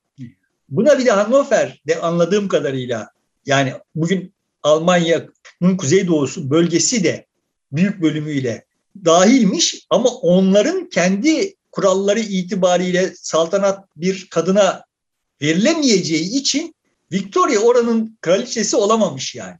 buna 0.69 0.99
bir 0.99 1.05
de 1.05 1.11
Hannover 1.11 1.81
de 1.87 2.01
anladığım 2.01 2.47
kadarıyla 2.47 3.11
yani 3.45 3.73
bugün 3.95 4.33
Almanya'nın 4.63 5.77
kuzeydoğusu 5.77 6.49
bölgesi 6.49 7.03
de 7.03 7.25
büyük 7.71 8.01
bölümüyle 8.01 8.66
dahilmiş 9.05 9.85
ama 9.89 10.09
onların 10.09 10.89
kendi 10.89 11.55
kuralları 11.71 12.19
itibariyle 12.19 13.13
saltanat 13.15 13.85
bir 13.95 14.27
kadına 14.29 14.83
verilemeyeceği 15.41 16.39
için 16.39 16.75
Victoria 17.11 17.61
oranın 17.61 18.17
kraliçesi 18.21 18.75
olamamış 18.75 19.35
yani. 19.35 19.55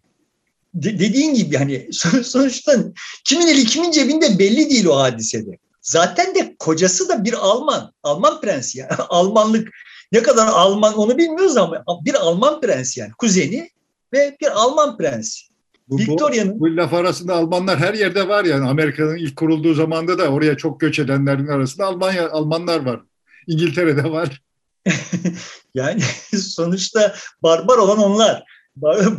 De- 0.74 1.00
dediğin 1.00 1.34
gibi 1.34 1.58
hani 1.58 1.90
sonuçta 2.24 2.78
kimin 3.26 3.48
eli 3.48 3.66
kimin 3.66 3.92
cebinde 3.92 4.40
belli 4.40 4.70
değil 4.70 4.86
o 4.86 4.98
hadisede. 4.98 5.58
Zaten 5.82 6.36
de 6.36 6.56
kocası 6.60 7.10
da 7.10 7.24
bir 7.24 7.34
Alman, 7.34 7.94
Alman 8.04 8.42
prensi 8.42 8.80
yani. 8.80 8.92
Almanlık 9.10 9.70
ne 10.12 10.24
kadar 10.24 10.48
Alman 10.48 10.98
onu 10.98 11.18
bilmiyoruz 11.18 11.58
ama 11.58 11.84
bir 12.06 12.14
Alman 12.14 12.62
prensi 12.62 13.00
yani. 13.00 13.12
Kuzeni 13.18 13.70
ve 14.14 14.38
bir 14.42 14.62
Alman 14.62 14.98
prensi. 14.98 15.47
Victoria'nın... 15.90 16.56
Bu, 16.56 16.60
bu 16.60 16.76
laf 16.76 16.94
arasında 16.94 17.34
Almanlar 17.34 17.80
her 17.80 17.94
yerde 17.94 18.28
var 18.28 18.46
yani. 18.46 18.70
Amerika'nın 18.70 19.16
ilk 19.16 19.36
kurulduğu 19.36 19.74
zamanda 19.74 20.18
da 20.18 20.28
oraya 20.28 20.58
çok 20.58 20.80
göç 20.80 21.00
edenlerin 21.00 21.48
arasında 21.48 21.86
Almanya 21.86 22.30
Almanlar 22.30 22.86
var. 22.86 23.02
İngiltere'de 23.48 24.04
var. 24.04 24.42
yani 25.74 26.02
sonuçta 26.38 27.16
barbar 27.44 27.78
olan 27.78 27.98
onlar. 27.98 28.44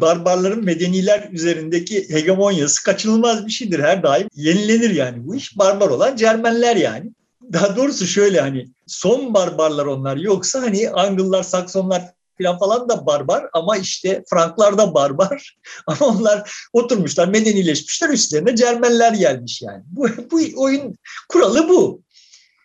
Barbarların 0.01 0.65
medeniler 0.65 1.29
üzerindeki 1.33 2.15
hegemonyası 2.15 2.85
kaçınılmaz 2.85 3.47
bir 3.47 3.51
şeydir. 3.51 3.81
Her 3.81 4.03
daim 4.03 4.29
yenilenir 4.35 4.91
yani. 4.91 5.27
Bu 5.27 5.35
iş 5.35 5.59
barbar 5.59 5.89
olan 5.89 6.17
Cermenler 6.17 6.77
yani. 6.77 7.11
Daha 7.53 7.77
doğrusu 7.77 8.07
şöyle 8.07 8.41
hani 8.41 8.69
son 8.87 9.35
barbarlar 9.35 9.87
onlar 9.87 10.17
yoksa 10.17 10.63
hani 10.63 10.91
Angıllar, 10.91 11.43
Saksonlar 11.43 12.13
falan 12.39 12.59
falan 12.59 12.89
da 12.89 13.07
barbar 13.07 13.47
ama 13.53 13.77
işte 13.77 14.25
Franklar 14.31 14.79
da 14.79 14.95
barbar. 14.95 15.57
Ama 15.87 16.07
onlar 16.07 16.53
oturmuşlar, 16.73 17.29
medenileşmişler, 17.29 18.09
üstlerine 18.09 18.57
Cermenler 18.57 19.13
gelmiş 19.13 19.63
yani. 19.63 19.83
Bu, 19.87 20.09
bu 20.31 20.41
oyun 20.57 20.95
kuralı 21.29 21.69
bu. 21.69 22.03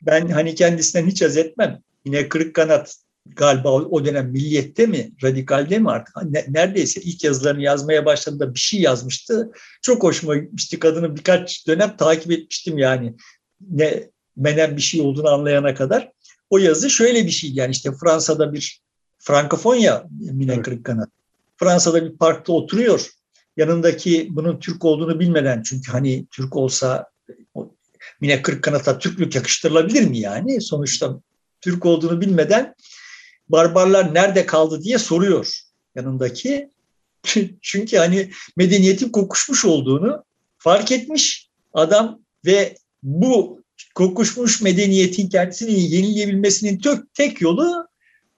Ben 0.01 0.27
hani 0.27 0.56
kendisinden 0.56 1.08
hiç 1.08 1.22
az 1.22 1.38
etmem. 1.38 1.80
Yine 2.06 2.30
kırık 2.30 2.56
kanat 2.56 2.96
galiba 3.25 3.72
o 3.72 4.06
dönem 4.06 4.32
Milliyet'te 4.32 4.86
mi, 4.86 5.12
Radikal'de 5.24 5.80
mi 5.80 5.92
artık 5.92 6.15
neredeyse 6.50 7.01
ilk 7.01 7.24
yazılarını 7.24 7.62
yazmaya 7.62 8.06
başladığında 8.06 8.53
bir 8.53 8.60
şey 8.60 8.82
yazmıştı. 8.82 9.51
Çok 9.82 10.03
hoşuma 10.03 10.38
gitmişti. 10.38 10.80
Kadını 10.80 11.15
birkaç 11.15 11.68
dönem 11.68 11.98
takip 11.98 12.32
etmiştim 12.32 12.77
yani. 12.77 13.15
Ne 13.70 14.10
menen 14.36 14.77
bir 14.77 14.82
şey 14.82 15.01
olduğunu 15.01 15.30
anlayana 15.30 15.74
kadar. 15.74 16.12
O 16.50 16.58
yazı 16.58 16.89
şöyle 16.89 17.25
bir 17.25 17.32
şey 17.32 17.51
yani 17.53 17.72
işte 17.72 17.92
Fransa'da 18.01 18.53
bir 18.53 18.82
Frankofonya 19.24 20.03
Mine 20.20 20.53
evet. 20.53 20.65
Kırıkkanat. 20.65 21.10
Fransa'da 21.58 22.06
bir 22.06 22.18
parkta 22.18 22.53
oturuyor. 22.53 23.10
Yanındaki 23.58 24.27
bunun 24.32 24.60
Türk 24.60 24.86
olduğunu 24.86 25.20
bilmeden 25.20 25.62
çünkü 25.62 25.92
hani 25.92 26.25
Türk 26.32 26.56
olsa 26.56 27.10
Mine 28.22 28.42
Kırıkkanat'a 28.42 29.00
Türklük 29.00 29.36
yakıştırılabilir 29.36 30.08
mi 30.08 30.20
yani? 30.20 30.62
Sonuçta 30.62 31.20
Türk 31.62 31.86
olduğunu 31.86 32.22
bilmeden 32.22 32.75
barbarlar 33.50 34.13
nerede 34.13 34.46
kaldı 34.46 34.82
diye 34.82 34.98
soruyor 34.98 35.60
yanındaki. 35.96 36.70
Çünkü 37.62 37.98
hani 37.98 38.32
medeniyetin 38.58 39.10
kokuşmuş 39.10 39.65
olduğunu 39.65 40.24
fark 40.58 40.92
etmiş 40.92 41.50
adam 41.74 42.20
ve 42.46 42.75
bu 43.03 43.62
kokuşmuş 43.96 44.62
medeniyetin 44.62 45.30
kendisini 45.30 45.80
yenileyebilmesinin 45.80 46.80
tek, 46.80 47.13
tek 47.13 47.42
yolu 47.42 47.88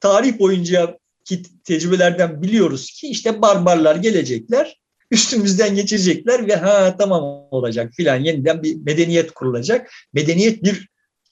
tarih 0.06 0.40
boyunca 0.40 0.98
ki 1.24 1.42
tecrübelerden 1.64 2.42
biliyoruz 2.42 2.92
ki 2.92 3.08
işte 3.08 3.42
barbarlar 3.42 3.96
gelecekler, 3.96 4.80
üstümüzden 5.12 5.76
geçecekler 5.76 6.48
ve 6.48 6.56
ha 6.56 6.96
tamam 6.98 7.24
olacak 7.52 7.94
filan 7.98 8.16
yeniden 8.16 8.64
bir 8.64 8.76
medeniyet 8.76 9.32
kurulacak. 9.32 9.92
Medeniyet 10.14 10.64
bir 10.64 10.90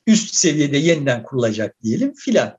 üst 0.08 0.36
seviyede 0.36 0.78
yeniden 0.78 1.24
kurulacak 1.24 1.84
diyelim 1.84 2.14
filan. 2.14 2.58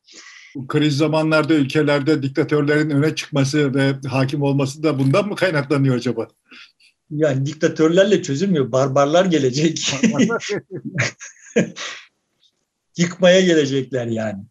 Bu 0.55 0.67
kriz 0.67 0.97
zamanlarda 0.97 1.55
ülkelerde 1.55 2.23
diktatörlerin 2.23 2.91
öne 2.91 3.15
çıkması 3.15 3.75
ve 3.75 4.09
hakim 4.09 4.43
olması 4.43 4.83
da 4.83 4.99
bundan 4.99 5.29
mı 5.29 5.37
kaynaklanıyor 5.37 5.97
acaba? 5.97 6.29
Yani 7.11 7.47
diktatörlerle 7.47 8.23
çözülmüyor. 8.23 8.73
Barbarlar 8.73 9.25
gelecek. 9.25 9.95
Yıkmaya 12.97 13.41
gelecekler 13.41 14.07
yani. 14.07 14.43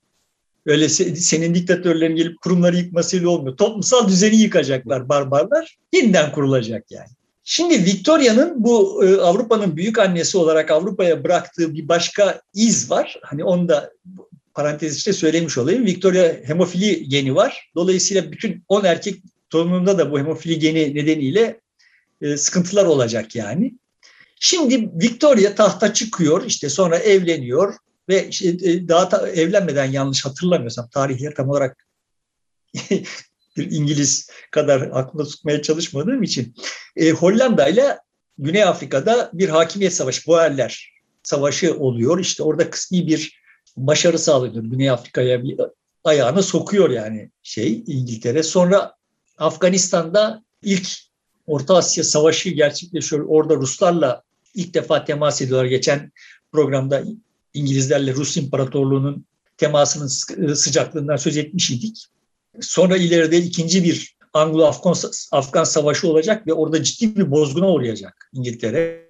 Öyle 0.66 0.90
senin 0.90 1.56
diktatörlerin 1.56 2.16
gelip 2.16 2.42
kurumları 2.42 2.78
yıkmasıyla 2.78 3.30
olmuyor. 3.30 3.58
Toplumsal 3.58 4.08
düzeni 4.08 4.36
yıkacaklar 4.36 5.10
barbarlar. 5.10 5.78
Yeniden 5.94 6.32
kurulacak 6.32 6.92
yani. 6.92 7.10
Şimdi 7.44 7.86
Victoria'nın 7.86 8.64
bu 8.64 9.06
e, 9.06 9.18
Avrupa'nın 9.18 9.78
büyük 9.78 10.00
annesi 10.00 10.38
olarak 10.38 10.72
Avrupa'ya 10.72 11.24
bıraktığı 11.24 11.74
bir 11.74 11.88
başka 11.88 12.42
iz 12.54 12.92
var. 12.92 13.20
Hani 13.22 13.44
onu 13.44 13.68
da 13.70 13.92
parantez 14.54 14.98
içinde 14.98 15.16
söylemiş 15.16 15.58
olayım. 15.58 15.86
Victoria 15.86 16.34
hemofili 16.44 17.10
geni 17.10 17.36
var. 17.36 17.72
Dolayısıyla 17.76 18.32
bütün 18.32 18.64
10 18.68 18.84
erkek 18.84 19.24
torununda 19.50 19.98
da 19.98 20.12
bu 20.12 20.20
hemofili 20.20 20.60
geni 20.60 20.96
nedeniyle 20.96 21.60
e, 22.22 22.38
sıkıntılar 22.38 22.86
olacak 22.86 23.36
yani. 23.36 23.74
Şimdi 24.40 24.90
Victoria 25.02 25.56
tahta 25.56 25.94
çıkıyor, 25.94 26.46
işte 26.46 26.70
sonra 26.70 26.98
evleniyor 26.98 27.74
ve 28.10 28.28
işte 28.30 28.50
e, 28.50 28.88
daha 28.88 29.10
ta, 29.10 29.30
evlenmeden 29.30 29.86
yanlış 29.86 30.26
hatırlamıyorsam 30.26 30.90
tarihleri 30.90 31.34
tam 31.34 31.50
olarak 31.50 31.88
bir 33.58 33.72
İngiliz 33.72 34.30
kadar 34.52 34.82
aklımda 34.82 35.30
tutmaya 35.30 35.62
çalışmadığım 35.62 36.24
için 36.24 36.56
e, 36.96 37.12
Hollanda 37.12 37.68
ile 37.68 37.98
Güney 38.38 38.64
Afrika'da 38.64 39.30
bir 39.34 39.50
hakimiyet 39.50 39.94
savaşı, 39.94 40.28
Boerler 40.28 40.94
savaşı 41.24 41.78
oluyor. 41.78 42.20
İşte 42.20 42.44
orada 42.44 42.70
kısmi 42.70 43.08
bir 43.08 43.42
başarı 43.78 44.20
sağlıyor. 44.20 44.64
Güney 44.64 44.90
Afrika'ya 44.90 45.44
bir 45.44 45.60
ayağını 46.04 46.44
sokuyor 46.44 46.90
yani 46.90 47.30
şey 47.44 47.84
İngiltere. 47.88 48.44
Sonra 48.44 48.96
Afganistan'da 49.38 50.44
ilk 50.62 50.88
Orta 51.48 51.76
Asya 51.76 52.04
Savaşı 52.04 52.50
gerçekleşiyor. 52.50 53.26
Orada 53.28 53.56
Ruslarla 53.56 54.24
ilk 54.56 54.74
defa 54.74 55.06
temas 55.06 55.42
ediyorlar. 55.42 55.66
Geçen 55.66 56.12
programda 56.52 57.04
İngilizlerle 57.54 58.14
Rus 58.14 58.38
İmparatorluğu'nun 58.38 59.26
temasının 59.58 60.08
sıcaklığından 60.54 61.16
söz 61.16 61.38
etmiş 61.38 61.72
idik. 61.72 62.06
Sonra 62.62 62.98
ileride 62.98 63.38
ikinci 63.38 63.84
bir 63.84 64.16
Anglo-Afgan 64.34 65.66
Savaşı 65.66 66.08
olacak 66.08 66.48
ve 66.48 66.54
orada 66.54 66.84
ciddi 66.84 67.16
bir 67.16 67.32
bozguna 67.32 67.74
uğrayacak 67.74 68.30
İngiltere. 68.34 69.10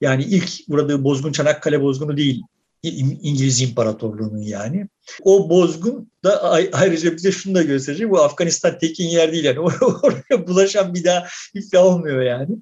Yani 0.00 0.24
ilk 0.24 0.68
burada 0.68 1.04
bozgun 1.04 1.32
Çanakkale 1.32 1.82
bozgunu 1.82 2.16
değil, 2.16 2.42
İngiliz 2.82 3.60
İmparatorluğu'nun 3.60 4.42
yani. 4.42 4.88
O 5.22 5.50
bozgun 5.50 6.10
da 6.24 6.42
ayrıca 6.72 7.16
bize 7.16 7.32
şunu 7.32 7.54
da 7.54 7.62
gösterecek. 7.62 8.10
Bu 8.10 8.22
Afganistan 8.22 8.78
tekin 8.78 9.08
yer 9.08 9.32
değil 9.32 9.44
yani. 9.44 9.60
Oraya 10.02 10.46
bulaşan 10.46 10.94
bir 10.94 11.04
daha 11.04 11.26
iflah 11.54 11.84
olmuyor 11.84 12.22
yani. 12.22 12.56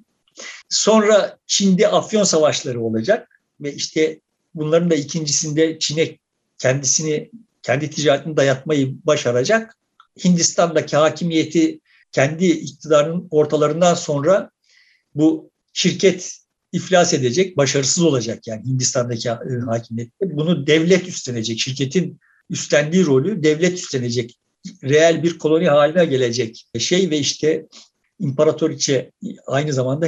Sonra 0.69 1.37
Çin'de 1.47 1.87
Afyon 1.87 2.23
savaşları 2.23 2.81
olacak 2.81 3.41
ve 3.61 3.73
işte 3.73 4.19
bunların 4.55 4.89
da 4.89 4.95
ikincisinde 4.95 5.79
Çin'e 5.79 6.17
kendisini 6.57 7.31
kendi 7.63 7.89
ticaretini 7.89 8.37
dayatmayı 8.37 8.95
başaracak. 9.05 9.77
Hindistan'daki 10.23 10.97
hakimiyeti 10.97 11.79
kendi 12.11 12.45
iktidarının 12.45 13.27
ortalarından 13.31 13.93
sonra 13.93 14.51
bu 15.15 15.51
şirket 15.73 16.37
iflas 16.71 17.13
edecek, 17.13 17.57
başarısız 17.57 18.03
olacak 18.03 18.47
yani 18.47 18.65
Hindistan'daki 18.65 19.29
e, 19.29 19.33
hakimiyette. 19.65 20.37
Bunu 20.37 20.67
devlet 20.67 21.07
üstlenecek, 21.07 21.59
şirketin 21.59 22.19
üstlendiği 22.49 23.05
rolü 23.05 23.43
devlet 23.43 23.73
üstlenecek, 23.73 24.37
reel 24.83 25.23
bir 25.23 25.37
koloni 25.37 25.67
haline 25.69 26.05
gelecek 26.05 26.65
şey 26.79 27.09
ve 27.09 27.17
işte 27.17 27.65
imparatoriçe 28.19 29.11
aynı 29.47 29.73
zamanda 29.73 30.07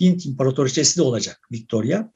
Hint 0.00 0.26
imparatoriçesi 0.26 0.98
de 0.98 1.02
olacak 1.02 1.48
Victoria. 1.52 2.12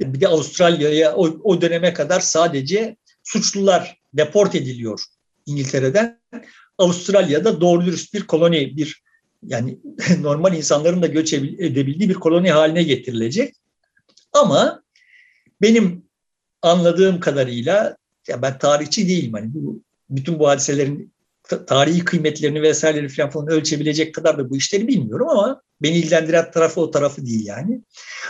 Bir 0.00 0.20
de 0.20 0.28
Avustralya'ya 0.28 1.16
o, 1.16 1.24
o 1.24 1.60
döneme 1.60 1.92
kadar 1.92 2.20
sadece 2.20 2.96
suçlular 3.22 4.00
deport 4.14 4.54
ediliyor 4.54 5.04
İngiltere'den. 5.46 6.20
Avustralya'da 6.78 7.60
doğru 7.60 7.84
dürüst 7.86 8.14
bir 8.14 8.26
koloni, 8.26 8.76
bir 8.76 9.02
yani 9.42 9.78
normal 10.20 10.56
insanların 10.56 11.02
da 11.02 11.06
göç 11.06 11.32
edebildiği 11.32 12.08
bir 12.08 12.14
koloni 12.14 12.50
haline 12.50 12.82
getirilecek. 12.82 13.54
Ama 14.32 14.82
benim 15.62 16.04
anladığım 16.62 17.20
kadarıyla 17.20 17.96
ya 18.28 18.42
ben 18.42 18.58
tarihçi 18.58 19.08
değilim 19.08 19.32
hani 19.32 19.54
bu 19.54 19.82
bütün 20.10 20.38
bu 20.38 20.48
hadiselerin 20.48 21.12
tarihi 21.66 22.04
kıymetlerini 22.04 22.62
vesaireleri 22.62 23.08
falan 23.08 23.30
falan 23.30 23.46
ölçebilecek 23.46 24.14
kadar 24.14 24.38
da 24.38 24.50
bu 24.50 24.56
işleri 24.56 24.88
bilmiyorum 24.88 25.28
ama 25.28 25.62
beni 25.82 25.96
ilgilendiren 25.96 26.50
tarafı 26.50 26.80
o 26.80 26.90
tarafı 26.90 27.26
değil 27.26 27.46
yani. 27.46 27.80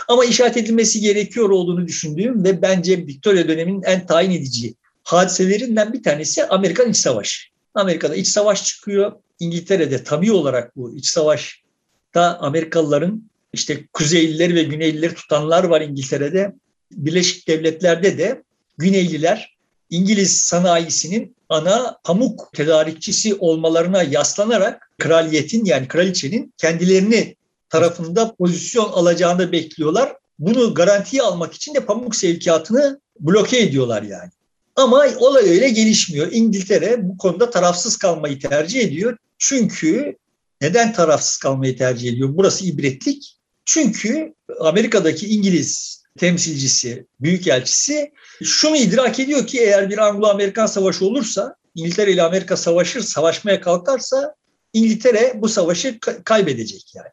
Ama 0.07 0.25
işaret 0.25 0.57
edilmesi 0.57 1.01
gerekiyor 1.01 1.49
olduğunu 1.49 1.87
düşündüğüm 1.87 2.43
ve 2.43 2.61
bence 2.61 2.97
Victoria 2.97 3.47
döneminin 3.47 3.83
en 3.83 4.05
tayin 4.05 4.31
edici 4.31 4.73
hadiselerinden 5.03 5.93
bir 5.93 6.03
tanesi 6.03 6.45
Amerikan 6.45 6.89
İç 6.89 6.97
Savaşı. 6.97 7.53
Amerika'da 7.75 8.15
iç 8.15 8.27
savaş 8.27 8.65
çıkıyor. 8.65 9.11
İngiltere'de 9.39 10.03
tabii 10.03 10.31
olarak 10.31 10.75
bu 10.75 10.95
iç 10.95 11.05
savaşta 11.05 12.37
Amerikalıların 12.39 13.29
işte 13.53 13.87
Kuzeylileri 13.93 14.55
ve 14.55 14.63
Güneylileri 14.63 15.15
tutanlar 15.15 15.63
var 15.63 15.81
İngiltere'de. 15.81 16.53
Birleşik 16.91 17.47
Devletler'de 17.47 18.17
de 18.17 18.43
Güneyliler 18.77 19.57
İngiliz 19.89 20.41
sanayisinin 20.41 21.35
ana 21.49 21.97
pamuk 22.03 22.49
tedarikçisi 22.53 23.35
olmalarına 23.35 24.03
yaslanarak 24.03 24.89
kraliyetin 24.99 25.65
yani 25.65 25.87
kraliçenin 25.87 26.53
kendilerini 26.57 27.35
tarafında 27.73 28.35
pozisyon 28.35 28.89
alacağını 28.89 29.51
bekliyorlar. 29.51 30.15
Bunu 30.39 30.73
garantiye 30.73 31.21
almak 31.21 31.53
için 31.53 31.73
de 31.73 31.79
pamuk 31.79 32.15
sevkiyatını 32.15 33.01
bloke 33.19 33.59
ediyorlar 33.59 34.03
yani. 34.03 34.29
Ama 34.75 35.05
olay 35.17 35.49
öyle 35.49 35.69
gelişmiyor. 35.69 36.31
İngiltere 36.31 37.09
bu 37.09 37.17
konuda 37.17 37.49
tarafsız 37.49 37.97
kalmayı 37.97 38.39
tercih 38.39 38.81
ediyor. 38.81 39.17
Çünkü 39.37 40.15
neden 40.61 40.93
tarafsız 40.93 41.37
kalmayı 41.37 41.77
tercih 41.77 42.09
ediyor? 42.09 42.29
Burası 42.31 42.65
ibretlik. 42.65 43.37
Çünkü 43.65 44.33
Amerika'daki 44.59 45.27
İngiliz 45.27 46.03
temsilcisi, 46.19 47.05
büyükelçisi 47.21 48.11
şunu 48.43 48.77
idrak 48.77 49.19
ediyor 49.19 49.47
ki 49.47 49.59
eğer 49.59 49.89
bir 49.89 49.97
Anglo-Amerikan 49.97 50.67
savaşı 50.67 51.05
olursa, 51.05 51.55
İngiltere 51.75 52.11
ile 52.11 52.23
Amerika 52.23 52.57
savaşır, 52.57 53.01
savaşmaya 53.01 53.61
kalkarsa 53.61 54.35
İngiltere 54.73 55.33
bu 55.35 55.49
savaşı 55.49 55.99
kaybedecek 55.99 56.95
yani. 56.95 57.09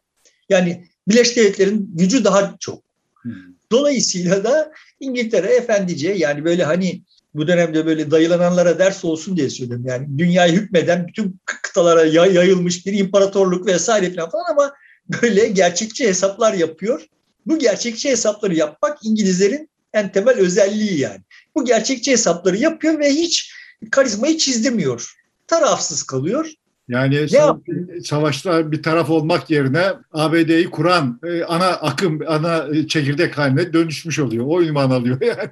Yani 0.50 0.86
Birleşik 1.08 1.36
Devletler'in 1.36 1.90
gücü 1.94 2.24
daha 2.24 2.56
çok. 2.60 2.82
Hmm. 3.22 3.32
Dolayısıyla 3.72 4.44
da 4.44 4.72
İngiltere 5.00 5.46
efendice 5.46 6.12
yani 6.12 6.44
böyle 6.44 6.64
hani 6.64 7.02
bu 7.34 7.48
dönemde 7.48 7.86
böyle 7.86 8.10
dayılananlara 8.10 8.78
ders 8.78 9.04
olsun 9.04 9.36
diye 9.36 9.50
söylüyorum. 9.50 9.86
Yani 9.86 10.18
dünyayı 10.18 10.52
hükmeden 10.52 11.08
bütün 11.08 11.40
kıtalara 11.44 12.04
yayılmış 12.04 12.86
bir 12.86 12.92
imparatorluk 12.92 13.66
vesaire 13.66 14.14
falan, 14.14 14.30
falan 14.30 14.44
ama 14.50 14.74
böyle 15.22 15.48
gerçekçi 15.48 16.08
hesaplar 16.08 16.52
yapıyor. 16.52 17.06
Bu 17.46 17.58
gerçekçi 17.58 18.10
hesapları 18.10 18.54
yapmak 18.54 18.98
İngilizlerin 19.02 19.70
en 19.92 20.12
temel 20.12 20.34
özelliği 20.34 21.00
yani. 21.00 21.20
Bu 21.54 21.64
gerçekçi 21.64 22.12
hesapları 22.12 22.56
yapıyor 22.56 22.98
ve 22.98 23.10
hiç 23.10 23.52
karizmayı 23.90 24.38
çizdirmiyor. 24.38 25.14
Tarafsız 25.46 26.02
kalıyor. 26.02 26.50
Yani 26.90 27.26
ne 27.32 28.00
savaşta 28.02 28.72
bir 28.72 28.82
taraf 28.82 29.10
olmak 29.10 29.50
yerine 29.50 29.92
ABD'yi 30.12 30.70
kuran 30.70 31.20
e, 31.24 31.44
ana 31.44 31.66
akım, 31.66 32.20
ana 32.26 32.66
çekirdek 32.88 33.38
haline 33.38 33.72
dönüşmüş 33.72 34.18
oluyor. 34.18 34.44
O 34.48 34.62
ünvan 34.62 34.90
alıyor 34.90 35.20
yani. 35.22 35.50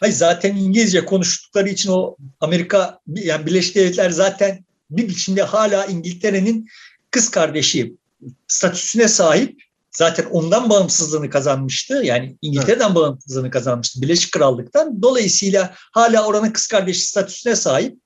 Hayır 0.00 0.14
zaten 0.14 0.56
İngilizce 0.56 1.04
konuştukları 1.04 1.68
için 1.68 1.90
o 1.90 2.16
Amerika 2.40 3.00
yani 3.06 3.46
Birleşik 3.46 3.74
Devletler 3.76 4.10
zaten 4.10 4.64
bir 4.90 5.08
biçimde 5.08 5.42
hala 5.42 5.86
İngiltere'nin 5.86 6.68
kız 7.10 7.30
kardeşi 7.30 7.94
statüsüne 8.46 9.08
sahip. 9.08 9.62
Zaten 9.90 10.24
ondan 10.30 10.70
bağımsızlığını 10.70 11.30
kazanmıştı. 11.30 12.00
Yani 12.04 12.36
İngiltere'den 12.42 12.86
evet. 12.86 12.96
bağımsızlığını 12.96 13.50
kazanmıştı. 13.50 14.02
Birleşik 14.02 14.32
Krallık'tan. 14.32 15.02
Dolayısıyla 15.02 15.74
hala 15.92 16.26
oranın 16.26 16.50
kız 16.50 16.66
kardeşi 16.66 17.06
statüsüne 17.06 17.56
sahip 17.56 17.98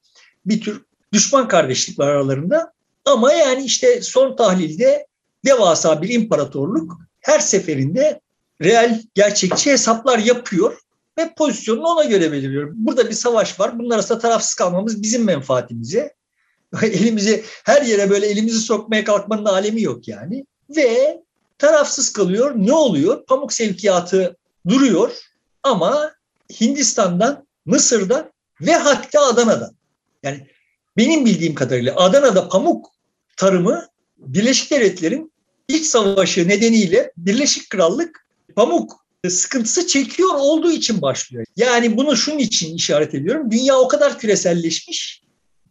bir 0.47 0.61
tür 0.61 0.83
düşman 1.13 1.49
kardeşlik 1.49 1.99
var 1.99 2.09
aralarında. 2.09 2.73
Ama 3.05 3.33
yani 3.33 3.65
işte 3.65 4.03
son 4.03 4.37
tahlilde 4.37 5.07
devasa 5.45 6.03
bir 6.03 6.09
imparatorluk 6.09 6.99
her 7.21 7.39
seferinde 7.39 8.21
reel 8.63 9.03
gerçekçi 9.15 9.71
hesaplar 9.71 10.19
yapıyor 10.19 10.79
ve 11.19 11.35
pozisyonunu 11.37 11.87
ona 11.87 12.05
göre 12.05 12.33
belirliyor. 12.33 12.71
Burada 12.75 13.11
bir 13.11 13.15
savaş 13.15 13.61
var. 13.61 13.79
Bunlar 13.79 13.95
arasında 13.95 14.19
tarafsız 14.19 14.55
kalmamız 14.55 15.03
bizim 15.03 15.25
menfaatimize. 15.25 16.15
elimizi 16.83 17.45
her 17.65 17.83
yere 17.83 18.11
böyle 18.11 18.27
elimizi 18.27 18.59
sokmaya 18.59 19.05
kalkmanın 19.05 19.45
alemi 19.45 19.83
yok 19.83 20.09
yani. 20.09 20.47
Ve 20.77 21.23
tarafsız 21.59 22.13
kalıyor. 22.13 22.53
Ne 22.57 22.73
oluyor? 22.73 23.27
Pamuk 23.27 23.53
sevkiyatı 23.53 24.37
duruyor 24.69 25.13
ama 25.63 26.13
Hindistan'dan, 26.61 27.47
Mısır'dan 27.65 28.33
ve 28.61 28.75
hatta 28.75 29.21
Adana'dan. 29.21 29.77
Yani 30.23 30.47
benim 30.97 31.25
bildiğim 31.25 31.55
kadarıyla 31.55 31.97
Adana'da 31.97 32.49
pamuk 32.49 32.91
tarımı 33.37 33.87
Birleşik 34.19 34.71
Devletler'in 34.71 35.33
iç 35.69 35.87
savaşı 35.87 36.49
nedeniyle 36.49 37.13
Birleşik 37.17 37.71
Krallık 37.71 38.27
pamuk 38.57 39.03
sıkıntısı 39.29 39.87
çekiyor 39.87 40.35
olduğu 40.35 40.73
için 40.73 41.03
başlıyor. 41.03 41.45
Yani 41.57 41.97
bunu 41.97 42.17
şunun 42.17 42.39
için 42.39 42.77
işaret 42.77 43.15
ediyorum. 43.15 43.51
Dünya 43.51 43.79
o 43.79 43.89
kadar 43.89 44.19
küreselleşmiş. 44.19 45.23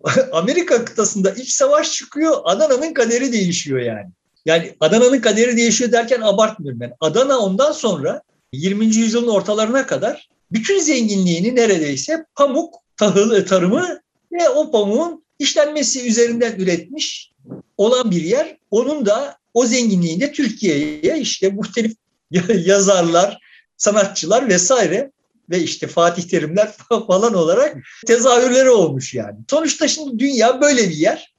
Amerika 0.32 0.86
kıtasında 0.86 1.32
iç 1.32 1.52
savaş 1.52 1.92
çıkıyor. 1.92 2.38
Adana'nın 2.44 2.94
kaderi 2.94 3.32
değişiyor 3.32 3.80
yani. 3.80 4.10
Yani 4.46 4.76
Adana'nın 4.80 5.22
kaderi 5.22 5.58
değişiyor 5.58 5.92
derken 5.92 6.22
abartmıyorum 6.22 6.80
ben. 6.80 6.94
Adana 7.00 7.40
ondan 7.40 7.72
sonra 7.72 8.22
20. 8.54 8.86
yüzyılın 8.86 9.28
ortalarına 9.28 9.86
kadar 9.86 10.30
bütün 10.52 10.80
zenginliğini 10.80 11.56
neredeyse 11.56 12.26
pamuk 12.36 12.76
tahıl 12.98 13.46
tarımı 13.46 14.02
ve 14.32 14.50
o 14.50 14.72
pamuğun 14.72 15.24
işlenmesi 15.40 16.08
üzerinden 16.08 16.56
üretmiş 16.60 17.32
olan 17.78 18.12
bir 18.12 18.22
yer. 18.22 18.58
Onun 18.72 19.06
da 19.06 19.38
o 19.54 19.66
zenginliğinde 19.66 20.32
Türkiye'ye 20.32 21.20
işte 21.20 21.50
muhtelif 21.50 21.98
yazarlar, 22.66 23.38
sanatçılar 23.78 24.50
vesaire 24.50 25.12
ve 25.50 25.60
işte 25.60 25.88
Fatih 25.88 26.24
Terimler 26.24 26.72
falan 27.08 27.34
olarak 27.34 27.78
tezahürleri 28.08 28.70
olmuş 28.70 29.14
yani. 29.14 29.38
Sonuçta 29.50 29.88
şimdi 29.88 30.20
dünya 30.20 30.62
böyle 30.62 30.90
bir 30.90 30.96
yer. 30.96 31.34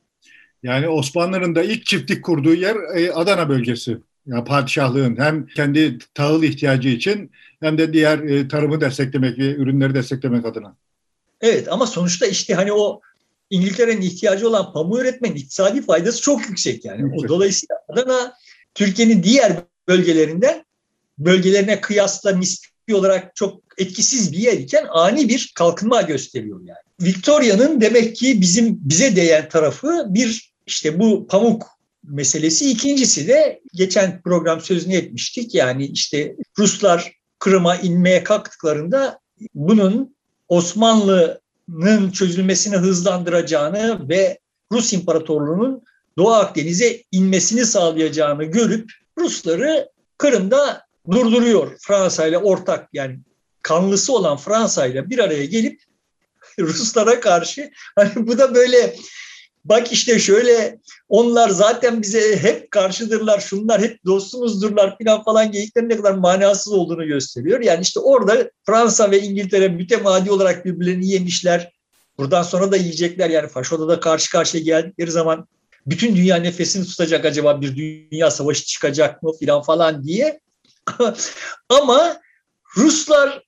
Yani 0.62 0.88
Osmanlı'nın 0.88 1.55
da 1.55 1.62
ilk 1.62 1.87
çiftlik 1.87 2.24
kurduğu 2.24 2.55
yer 2.55 2.76
e, 2.96 3.12
Adana 3.12 3.48
bölgesi. 3.48 3.98
Yani 4.26 4.44
padişahlığın 4.44 5.16
hem 5.18 5.46
kendi 5.46 5.98
tahıl 6.14 6.42
ihtiyacı 6.42 6.88
için 6.88 7.31
hem 7.61 7.78
de 7.78 7.92
diğer 7.92 8.18
e, 8.18 8.48
tarımı 8.48 8.81
desteklemek 8.81 9.38
ve 9.38 9.55
ürünleri 9.55 9.94
desteklemek 9.94 10.46
adına. 10.46 10.76
Evet 11.42 11.72
ama 11.72 11.87
sonuçta 11.87 12.26
işte 12.26 12.55
hani 12.55 12.72
o 12.72 13.00
İngiltere'nin 13.50 14.00
ihtiyacı 14.00 14.48
olan 14.48 14.72
pamuğu 14.72 15.00
üretmenin 15.00 15.35
iktisadi 15.35 15.83
faydası 15.83 16.22
çok 16.22 16.48
yüksek 16.48 16.85
yani. 16.85 17.02
Yüksek. 17.02 17.24
O 17.24 17.28
dolayısıyla 17.28 17.76
Adana 17.88 18.35
Türkiye'nin 18.74 19.22
diğer 19.22 19.57
bölgelerinden 19.88 20.64
bölgelerine 21.18 21.81
kıyasla 21.81 22.37
nispi 22.37 22.94
olarak 22.94 23.37
çok 23.37 23.62
etkisiz 23.78 24.33
bir 24.33 24.38
yer 24.38 24.52
iken 24.52 24.87
ani 24.90 25.28
bir 25.28 25.52
kalkınma 25.55 26.02
gösteriyor 26.02 26.61
yani. 26.61 26.78
Victoria'nın 27.00 27.81
demek 27.81 28.16
ki 28.16 28.40
bizim 28.40 28.78
bize 28.81 29.16
değen 29.16 29.48
tarafı 29.48 30.07
bir 30.09 30.52
işte 30.66 30.98
bu 30.98 31.26
pamuk 31.26 31.66
meselesi. 32.05 32.70
İkincisi 32.70 33.28
de 33.28 33.61
geçen 33.74 34.22
program 34.22 34.61
sözünü 34.61 34.94
etmiştik. 34.94 35.55
Yani 35.55 35.87
işte 35.87 36.37
Ruslar 36.59 37.12
Kırım'a 37.38 37.76
inmeye 37.76 38.24
kalktıklarında 38.24 39.18
bunun 39.55 40.16
Osmanlı'nın 40.52 42.10
çözülmesini 42.10 42.76
hızlandıracağını 42.76 44.08
ve 44.08 44.38
Rus 44.72 44.92
İmparatorluğu'nun 44.92 45.82
Doğu 46.18 46.32
Akdeniz'e 46.32 47.02
inmesini 47.12 47.66
sağlayacağını 47.66 48.44
görüp 48.44 48.92
Rusları 49.18 49.88
Kırım'da 50.18 50.86
durduruyor. 51.10 51.76
Fransa 51.80 52.26
ile 52.26 52.38
ortak 52.38 52.88
yani 52.92 53.18
kanlısı 53.62 54.12
olan 54.12 54.36
Fransa 54.36 54.86
ile 54.86 55.10
bir 55.10 55.18
araya 55.18 55.44
gelip 55.44 55.82
Ruslara 56.58 57.20
karşı 57.20 57.70
hani 57.94 58.10
bu 58.16 58.38
da 58.38 58.54
böyle 58.54 58.96
bak 59.64 59.92
işte 59.92 60.18
şöyle 60.18 60.79
onlar 61.09 61.48
zaten 61.48 62.03
bize 62.03 62.37
hep 62.37 62.70
karşıdırlar 62.70 63.40
şunlar 63.40 63.83
hep 63.83 64.05
dostumuzdurlar 64.07 64.96
falan 64.98 65.25
falan 65.25 65.53
geyiklerin 65.53 65.88
ne 65.88 65.96
kadar 65.96 66.12
manasız 66.12 66.72
olduğunu 66.72 67.07
gösteriyor. 67.07 67.61
Yani 67.61 67.83
işte 67.83 68.01
orada 68.01 68.51
Fransa 68.66 69.11
ve 69.11 69.20
İngiltere 69.20 69.68
mütemadi 69.68 70.31
olarak 70.31 70.64
birbirlerini 70.64 71.09
yemişler. 71.09 71.72
Buradan 72.18 72.42
sonra 72.42 72.72
da 72.72 72.77
yiyecekler 72.77 73.31
yani 73.31 73.48
Faşo'da 73.48 73.88
da 73.88 74.01
karşı 74.01 74.31
karşıya 74.31 74.62
geldikleri 74.62 75.11
zaman 75.11 75.48
bütün 75.87 76.16
dünya 76.16 76.37
nefesini 76.37 76.85
tutacak 76.85 77.25
acaba 77.25 77.61
bir 77.61 77.77
dünya 77.77 78.31
savaşı 78.31 78.64
çıkacak 78.64 79.22
mı 79.22 79.33
filan 79.40 79.62
falan 79.62 80.05
diye. 80.05 80.40
Ama 81.68 82.20
Ruslar 82.77 83.42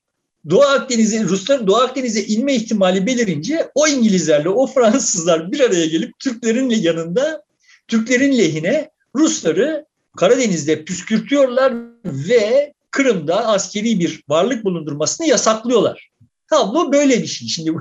Doğu 0.49 0.61
Akdeniz'e, 0.61 1.23
Rusların 1.23 1.67
Doğu 1.67 1.75
Akdeniz'e 1.75 2.25
inme 2.25 2.55
ihtimali 2.55 3.05
belirince 3.05 3.71
o 3.75 3.87
İngilizlerle 3.87 4.49
o 4.49 4.67
Fransızlar 4.67 5.51
bir 5.51 5.59
araya 5.59 5.85
gelip 5.85 6.19
Türklerin 6.19 6.69
yanında 6.69 7.43
Türklerin 7.87 8.37
lehine 8.37 8.89
Rusları 9.15 9.85
Karadeniz'de 10.17 10.85
püskürtüyorlar 10.85 11.73
ve 12.05 12.73
Kırım'da 12.91 13.47
askeri 13.47 13.99
bir 13.99 14.23
varlık 14.29 14.63
bulundurmasını 14.63 15.27
yasaklıyorlar. 15.27 16.09
Tablo 16.49 16.91
böyle 16.91 17.21
bir 17.21 17.27
şey. 17.27 17.47
Şimdi 17.47 17.71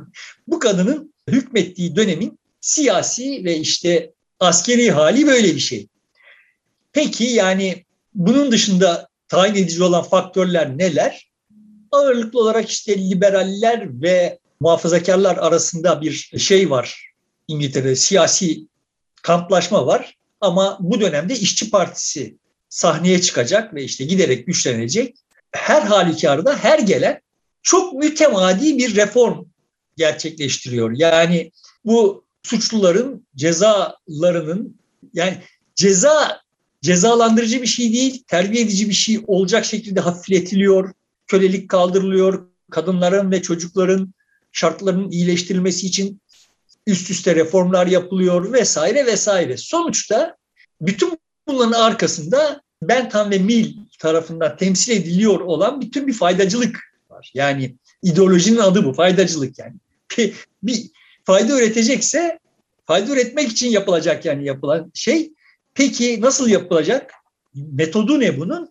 bu 0.48 0.58
kadının 0.58 1.14
hükmettiği 1.28 1.96
dönemin 1.96 2.38
siyasi 2.60 3.44
ve 3.44 3.56
işte 3.56 4.12
askeri 4.40 4.90
hali 4.90 5.26
böyle 5.26 5.54
bir 5.54 5.60
şey. 5.60 5.86
Peki 6.92 7.24
yani 7.24 7.84
bunun 8.14 8.52
dışında 8.52 9.08
tayin 9.28 9.54
edici 9.54 9.82
olan 9.82 10.02
faktörler 10.02 10.78
neler? 10.78 11.33
Ağırlıklı 11.94 12.40
olarak 12.40 12.70
işte 12.70 13.10
liberaller 13.10 14.02
ve 14.02 14.38
muhafazakarlar 14.60 15.36
arasında 15.36 16.00
bir 16.00 16.30
şey 16.38 16.70
var. 16.70 17.12
İngiltere'de 17.48 17.96
siyasi 17.96 18.66
kamplaşma 19.22 19.86
var. 19.86 20.16
Ama 20.40 20.78
bu 20.80 21.00
dönemde 21.00 21.34
işçi 21.34 21.70
Partisi 21.70 22.36
sahneye 22.68 23.20
çıkacak 23.20 23.74
ve 23.74 23.84
işte 23.84 24.04
giderek 24.04 24.46
güçlenecek. 24.46 25.16
Her 25.50 25.82
halükarda 25.82 26.56
her 26.56 26.78
gelen 26.78 27.20
çok 27.62 27.92
mütemadi 27.92 28.78
bir 28.78 28.96
reform 28.96 29.44
gerçekleştiriyor. 29.96 30.92
Yani 30.96 31.52
bu 31.84 32.24
suçluların 32.42 33.26
cezalarının 33.36 34.80
yani 35.14 35.36
ceza 35.74 36.40
cezalandırıcı 36.82 37.62
bir 37.62 37.66
şey 37.66 37.92
değil, 37.92 38.24
terbiye 38.28 38.62
edici 38.62 38.88
bir 38.88 38.94
şey 38.94 39.20
olacak 39.26 39.64
şekilde 39.64 40.00
hafifletiliyor, 40.00 40.92
kölelik 41.26 41.68
kaldırılıyor, 41.68 42.48
kadınların 42.70 43.30
ve 43.30 43.42
çocukların 43.42 44.14
şartlarının 44.52 45.10
iyileştirilmesi 45.10 45.86
için 45.86 46.20
üst 46.86 47.10
üste 47.10 47.34
reformlar 47.34 47.86
yapılıyor 47.86 48.52
vesaire 48.52 49.06
vesaire. 49.06 49.56
Sonuçta 49.56 50.36
bütün 50.80 51.18
bunların 51.46 51.80
arkasında 51.80 52.62
Bentham 52.82 53.30
ve 53.30 53.38
Mill 53.38 53.76
tarafından 53.98 54.56
temsil 54.56 54.92
ediliyor 54.92 55.40
olan 55.40 55.80
bütün 55.80 56.06
bir 56.06 56.12
faydacılık 56.12 56.80
var. 57.10 57.30
Yani 57.34 57.76
ideolojinin 58.02 58.58
adı 58.58 58.84
bu, 58.84 58.92
faydacılık 58.92 59.58
yani. 59.58 59.74
Bir, 60.18 60.34
bir 60.62 60.90
fayda 61.24 61.58
üretecekse 61.58 62.38
fayda 62.86 63.12
üretmek 63.12 63.48
için 63.48 63.70
yapılacak 63.70 64.24
yani 64.24 64.44
yapılan 64.44 64.90
şey. 64.94 65.32
Peki 65.74 66.20
nasıl 66.20 66.48
yapılacak? 66.48 67.12
Metodu 67.54 68.20
ne 68.20 68.40
bunun? 68.40 68.68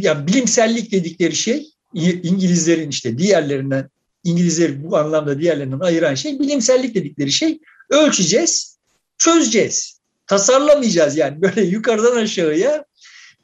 Yani 0.00 0.26
bilimsellik 0.26 0.92
dedikleri 0.92 1.36
şey 1.36 1.72
İngilizlerin 1.94 2.90
işte 2.90 3.18
diğerlerinden 3.18 3.90
İngilizleri 4.24 4.84
bu 4.84 4.96
anlamda 4.96 5.40
diğerlerinden 5.40 5.80
ayıran 5.80 6.14
şey 6.14 6.38
bilimsellik 6.38 6.94
dedikleri 6.94 7.32
şey 7.32 7.60
ölçeceğiz, 7.90 8.78
çözeceğiz. 9.18 9.98
Tasarlamayacağız 10.26 11.16
yani 11.16 11.42
böyle 11.42 11.62
yukarıdan 11.62 12.16
aşağıya 12.16 12.84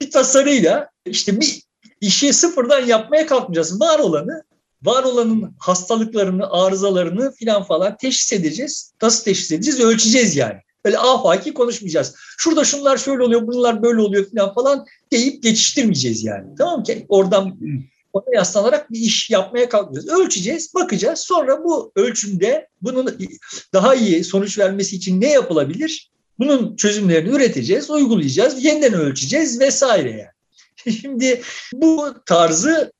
bir 0.00 0.10
tasarıyla 0.10 0.90
işte 1.06 1.40
bir 1.40 1.62
işi 2.00 2.32
sıfırdan 2.32 2.86
yapmaya 2.86 3.26
kalkmayacağız. 3.26 3.80
Var 3.80 3.98
olanı 3.98 4.44
var 4.82 5.04
olanın 5.04 5.54
hastalıklarını, 5.58 6.50
arızalarını 6.50 7.32
filan 7.32 7.62
falan 7.62 7.96
teşhis 7.96 8.32
edeceğiz. 8.32 8.92
Nasıl 9.02 9.24
teşhis 9.24 9.52
edeceğiz? 9.52 9.80
Ölçeceğiz 9.80 10.36
yani. 10.36 10.58
Böyle 10.84 10.98
afaki 10.98 11.54
konuşmayacağız. 11.54 12.14
Şurada 12.38 12.64
şunlar 12.64 12.96
şöyle 12.96 13.22
oluyor, 13.22 13.46
bunlar 13.46 13.82
böyle 13.82 14.00
oluyor 14.00 14.24
filan 14.30 14.54
falan 14.54 14.86
deyip 15.12 15.42
geçiştirmeyeceğiz 15.42 16.24
yani. 16.24 16.46
Tamam 16.58 16.82
ki 16.82 17.06
oradan 17.08 17.58
ona 18.18 18.36
yaslanarak 18.36 18.92
bir 18.92 18.98
iş 18.98 19.30
yapmaya 19.30 19.68
kalkmayacağız. 19.68 20.20
Ölçeceğiz, 20.20 20.74
bakacağız. 20.74 21.18
Sonra 21.18 21.64
bu 21.64 21.92
ölçümde 21.96 22.68
bunun 22.82 23.18
daha 23.72 23.94
iyi 23.94 24.24
sonuç 24.24 24.58
vermesi 24.58 24.96
için 24.96 25.20
ne 25.20 25.30
yapılabilir? 25.30 26.10
Bunun 26.38 26.76
çözümlerini 26.76 27.28
üreteceğiz, 27.36 27.90
uygulayacağız, 27.90 28.64
yeniden 28.64 28.92
ölçeceğiz 28.92 29.60
vesaire 29.60 30.10
yani. 30.10 30.96
Şimdi 31.00 31.42
bu 31.72 32.14
tarzı 32.26 32.92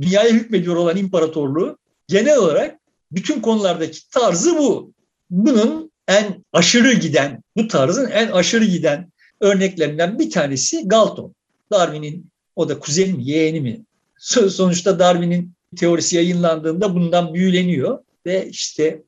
dünyaya 0.00 0.30
hükmediyor 0.30 0.76
olan 0.76 0.96
imparatorluğu 0.96 1.78
genel 2.08 2.36
olarak 2.36 2.78
bütün 3.12 3.40
konulardaki 3.40 4.10
tarzı 4.10 4.58
bu. 4.58 4.92
Bunun 5.30 5.92
en 6.08 6.44
aşırı 6.52 6.92
giden, 6.92 7.42
bu 7.56 7.68
tarzın 7.68 8.10
en 8.10 8.30
aşırı 8.30 8.64
giden 8.64 9.12
örneklerinden 9.40 10.18
bir 10.18 10.30
tanesi 10.30 10.88
Galton. 10.88 11.34
Darwin'in 11.72 12.30
o 12.56 12.68
da 12.68 12.78
kuzeni 12.78 13.12
mi, 13.12 13.24
yeğeni 13.24 13.60
mi? 13.60 13.84
Sonuçta 14.18 14.98
Darwin'in 14.98 15.52
teorisi 15.76 16.16
yayınlandığında 16.16 16.94
bundan 16.94 17.34
büyüleniyor 17.34 17.98
ve 18.26 18.48
işte 18.48 19.02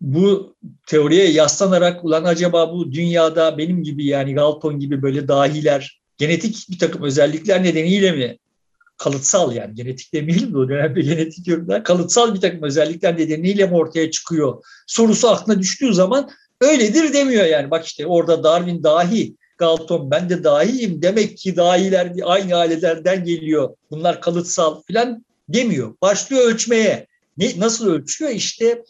bu 0.00 0.56
teoriye 0.86 1.30
yaslanarak 1.30 2.04
ulan 2.04 2.24
acaba 2.24 2.72
bu 2.72 2.92
dünyada 2.92 3.58
benim 3.58 3.82
gibi 3.82 4.06
yani 4.06 4.34
Galton 4.34 4.78
gibi 4.78 5.02
böyle 5.02 5.28
dahiler 5.28 6.00
genetik 6.18 6.66
bir 6.70 6.78
takım 6.78 7.02
özellikler 7.02 7.62
nedeniyle 7.62 8.12
mi 8.12 8.38
kalıtsal 8.96 9.52
yani 9.52 9.74
genetik 9.74 10.14
demeyelim 10.14 10.54
de 10.54 10.58
o 10.58 10.68
dönemde 10.68 11.00
genetik 11.00 11.48
yorumlar 11.48 11.84
kalıtsal 11.84 12.34
bir 12.34 12.40
takım 12.40 12.62
özellikler 12.62 13.18
nedeniyle 13.18 13.66
mi 13.66 13.74
ortaya 13.74 14.10
çıkıyor 14.10 14.64
sorusu 14.86 15.28
aklına 15.28 15.58
düştüğü 15.58 15.94
zaman 15.94 16.30
öyledir 16.60 17.12
demiyor 17.12 17.44
yani. 17.44 17.70
Bak 17.70 17.86
işte 17.86 18.06
orada 18.06 18.44
Darwin 18.44 18.82
dahi 18.82 19.36
Galton 19.58 20.10
ben 20.10 20.30
de 20.30 20.44
dahiyim 20.44 21.02
demek 21.02 21.38
ki 21.38 21.56
dahiler 21.56 22.12
aynı 22.24 22.54
ailelerden 22.54 23.24
geliyor. 23.24 23.76
Bunlar 23.90 24.20
kalıtsal 24.20 24.82
filan 24.82 25.24
demiyor. 25.48 25.94
Başlıyor 26.02 26.42
ölçmeye. 26.42 27.06
Ne, 27.36 27.52
nasıl 27.58 27.86
ölçüyor? 27.86 28.30
İşte 28.30 28.82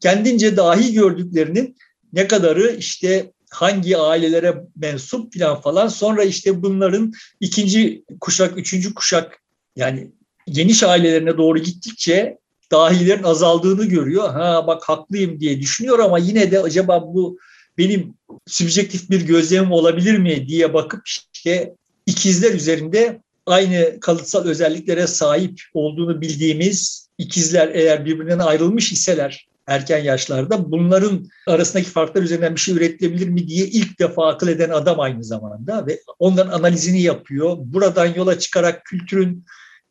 kendince 0.00 0.56
dahi 0.56 0.92
gördüklerinin 0.92 1.76
ne 2.12 2.28
kadarı 2.28 2.76
işte 2.78 3.32
hangi 3.50 3.96
ailelere 3.96 4.64
mensup 4.76 5.38
falan 5.38 5.60
falan. 5.60 5.88
Sonra 5.88 6.24
işte 6.24 6.62
bunların 6.62 7.12
ikinci 7.40 8.04
kuşak, 8.20 8.58
üçüncü 8.58 8.94
kuşak 8.94 9.42
yani 9.76 10.10
geniş 10.46 10.82
ailelerine 10.82 11.38
doğru 11.38 11.58
gittikçe 11.58 12.38
dahilerin 12.72 13.22
azaldığını 13.22 13.84
görüyor. 13.84 14.30
Ha 14.30 14.66
bak 14.66 14.82
haklıyım 14.88 15.40
diye 15.40 15.60
düşünüyor 15.60 15.98
ama 15.98 16.18
yine 16.18 16.50
de 16.50 16.60
acaba 16.60 17.02
bu 17.02 17.38
benim 17.78 18.14
subjektif 18.46 19.10
bir 19.10 19.26
gözlemim 19.26 19.72
olabilir 19.72 20.18
mi 20.18 20.48
diye 20.48 20.74
bakıp 20.74 21.02
işte 21.34 21.74
ikizler 22.06 22.54
üzerinde 22.54 23.20
aynı 23.46 24.00
kalıtsal 24.00 24.44
özelliklere 24.44 25.06
sahip 25.06 25.60
olduğunu 25.74 26.20
bildiğimiz 26.20 27.08
ikizler 27.18 27.68
eğer 27.68 28.04
birbirinden 28.04 28.38
ayrılmış 28.38 28.92
iseler 28.92 29.50
erken 29.66 30.04
yaşlarda 30.04 30.70
bunların 30.70 31.26
arasındaki 31.46 31.88
farklar 31.88 32.22
üzerinden 32.22 32.54
bir 32.54 32.60
şey 32.60 32.74
üretilebilir 32.74 33.28
mi 33.28 33.48
diye 33.48 33.66
ilk 33.66 33.98
defa 33.98 34.28
akıl 34.28 34.48
eden 34.48 34.70
adam 34.70 35.00
aynı 35.00 35.24
zamanda 35.24 35.86
ve 35.86 36.00
onların 36.18 36.52
analizini 36.52 37.02
yapıyor. 37.02 37.56
Buradan 37.60 38.14
yola 38.14 38.38
çıkarak 38.38 38.84
kültürün 38.84 39.44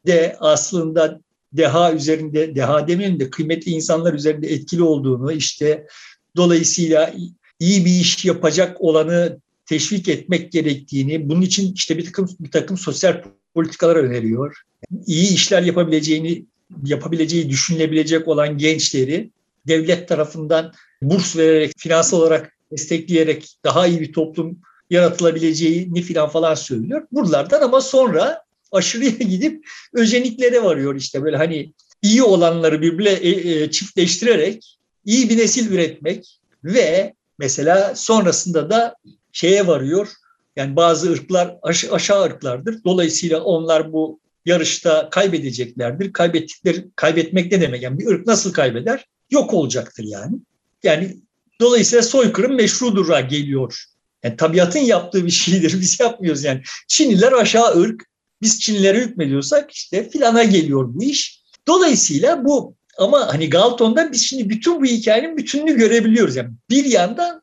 de 0.07 0.35
aslında 0.39 1.19
deha 1.53 1.93
üzerinde, 1.93 2.55
deha 2.55 2.87
demeyeyim 2.87 3.19
de 3.19 3.29
kıymetli 3.29 3.71
insanlar 3.71 4.13
üzerinde 4.13 4.47
etkili 4.47 4.83
olduğunu 4.83 5.31
işte 5.31 5.87
dolayısıyla 6.35 7.13
iyi 7.59 7.85
bir 7.85 7.91
iş 7.91 8.25
yapacak 8.25 8.81
olanı 8.81 9.39
teşvik 9.65 10.07
etmek 10.07 10.51
gerektiğini, 10.51 11.29
bunun 11.29 11.41
için 11.41 11.73
işte 11.73 11.97
bir 11.97 12.05
takım 12.05 12.29
bir 12.39 12.51
takım 12.51 12.77
sosyal 12.77 13.23
politikalar 13.53 13.95
öneriyor. 13.95 14.61
İyi 15.05 15.33
işler 15.33 15.61
yapabileceğini 15.61 16.45
yapabileceği 16.85 17.49
düşünülebilecek 17.49 18.27
olan 18.27 18.57
gençleri 18.57 19.31
devlet 19.67 20.07
tarafından 20.07 20.73
burs 21.01 21.37
vererek, 21.37 21.73
finansal 21.77 22.21
olarak 22.21 22.53
destekleyerek 22.71 23.57
daha 23.63 23.87
iyi 23.87 24.01
bir 24.01 24.13
toplum 24.13 24.59
yaratılabileceğini 24.89 26.01
filan 26.01 26.29
falan 26.29 26.55
söylüyor. 26.55 27.07
Buralardan 27.11 27.61
ama 27.61 27.81
sonra 27.81 28.43
aşırıya 28.71 29.09
gidip 29.19 29.67
öjeniklere 29.93 30.63
varıyor 30.63 30.95
işte 30.95 31.23
böyle 31.23 31.37
hani 31.37 31.73
iyi 32.01 32.23
olanları 32.23 32.81
birbirine 32.81 33.09
e, 33.09 33.63
e, 33.63 33.71
çiftleştirerek 33.71 34.77
iyi 35.05 35.29
bir 35.29 35.37
nesil 35.37 35.71
üretmek 35.71 36.39
ve 36.63 37.13
mesela 37.39 37.95
sonrasında 37.95 38.69
da 38.69 38.95
şeye 39.31 39.67
varıyor. 39.67 40.07
Yani 40.55 40.75
bazı 40.75 41.11
ırklar 41.11 41.57
aş- 41.61 41.91
aşağı 41.91 42.23
ırklardır. 42.23 42.83
Dolayısıyla 42.85 43.41
onlar 43.41 43.93
bu 43.93 44.19
yarışta 44.45 45.09
kaybedeceklerdir. 45.09 46.13
Kaybettikleri 46.13 46.85
kaybetmek 46.95 47.51
ne 47.51 47.61
demek? 47.61 47.83
Yani 47.83 47.99
bir 47.99 48.07
ırk 48.07 48.27
nasıl 48.27 48.53
kaybeder? 48.53 49.05
Yok 49.31 49.53
olacaktır 49.53 50.03
yani. 50.03 50.35
Yani 50.83 51.17
dolayısıyla 51.61 52.03
soykırım 52.03 52.55
meşrudur'a 52.55 53.21
geliyor. 53.21 53.83
Yani 54.23 54.35
tabiatın 54.35 54.79
yaptığı 54.79 55.25
bir 55.25 55.31
şeydir. 55.31 55.73
Biz 55.81 55.99
yapmıyoruz 55.99 56.43
yani. 56.43 56.61
Çinliler 56.87 57.31
aşağı 57.31 57.79
ırk. 57.79 58.05
Biz 58.41 58.59
Çinlilere 58.59 58.99
hükmediyorsak 58.99 59.71
işte 59.71 60.09
filana 60.09 60.43
geliyor 60.43 60.85
bu 60.93 61.03
iş. 61.03 61.41
Dolayısıyla 61.67 62.45
bu 62.45 62.75
ama 62.99 63.33
hani 63.33 63.49
Galton'da 63.49 64.11
biz 64.11 64.21
şimdi 64.21 64.49
bütün 64.49 64.81
bu 64.81 64.85
hikayenin 64.85 65.37
bütününü 65.37 65.77
görebiliyoruz. 65.77 66.35
Yani 66.35 66.49
bir 66.69 66.85
yandan 66.85 67.41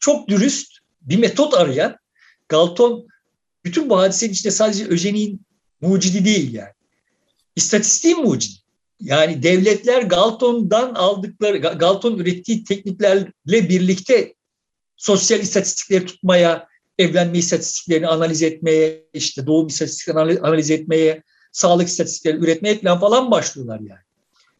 çok 0.00 0.28
dürüst 0.28 0.72
bir 1.02 1.16
metot 1.16 1.54
arayan 1.54 1.96
Galton 2.48 3.06
bütün 3.64 3.90
bu 3.90 3.98
hadisenin 3.98 4.32
içinde 4.32 4.50
sadece 4.50 4.86
Öjen'in 4.86 5.40
mucidi 5.80 6.24
değil 6.24 6.54
yani. 6.54 6.72
İstatistiğin 7.56 8.22
mucidi. 8.22 8.54
Yani 9.00 9.42
devletler 9.42 10.02
Galton'dan 10.02 10.94
aldıkları, 10.94 11.58
Galton 11.58 12.18
ürettiği 12.18 12.64
tekniklerle 12.64 13.32
birlikte 13.68 14.34
sosyal 14.96 15.40
istatistikleri 15.40 16.06
tutmaya, 16.06 16.68
evlenme 16.98 17.38
istatistiklerini 17.38 18.06
analiz 18.06 18.42
etmeye, 18.42 19.04
işte 19.12 19.46
doğum 19.46 19.66
istatistiklerini 19.66 20.40
analiz 20.40 20.70
etmeye, 20.70 21.22
sağlık 21.52 21.88
istatistikleri 21.88 22.36
üretmeye 22.36 22.80
falan 22.82 23.30
başlıyorlar 23.30 23.80
yani. 23.80 24.05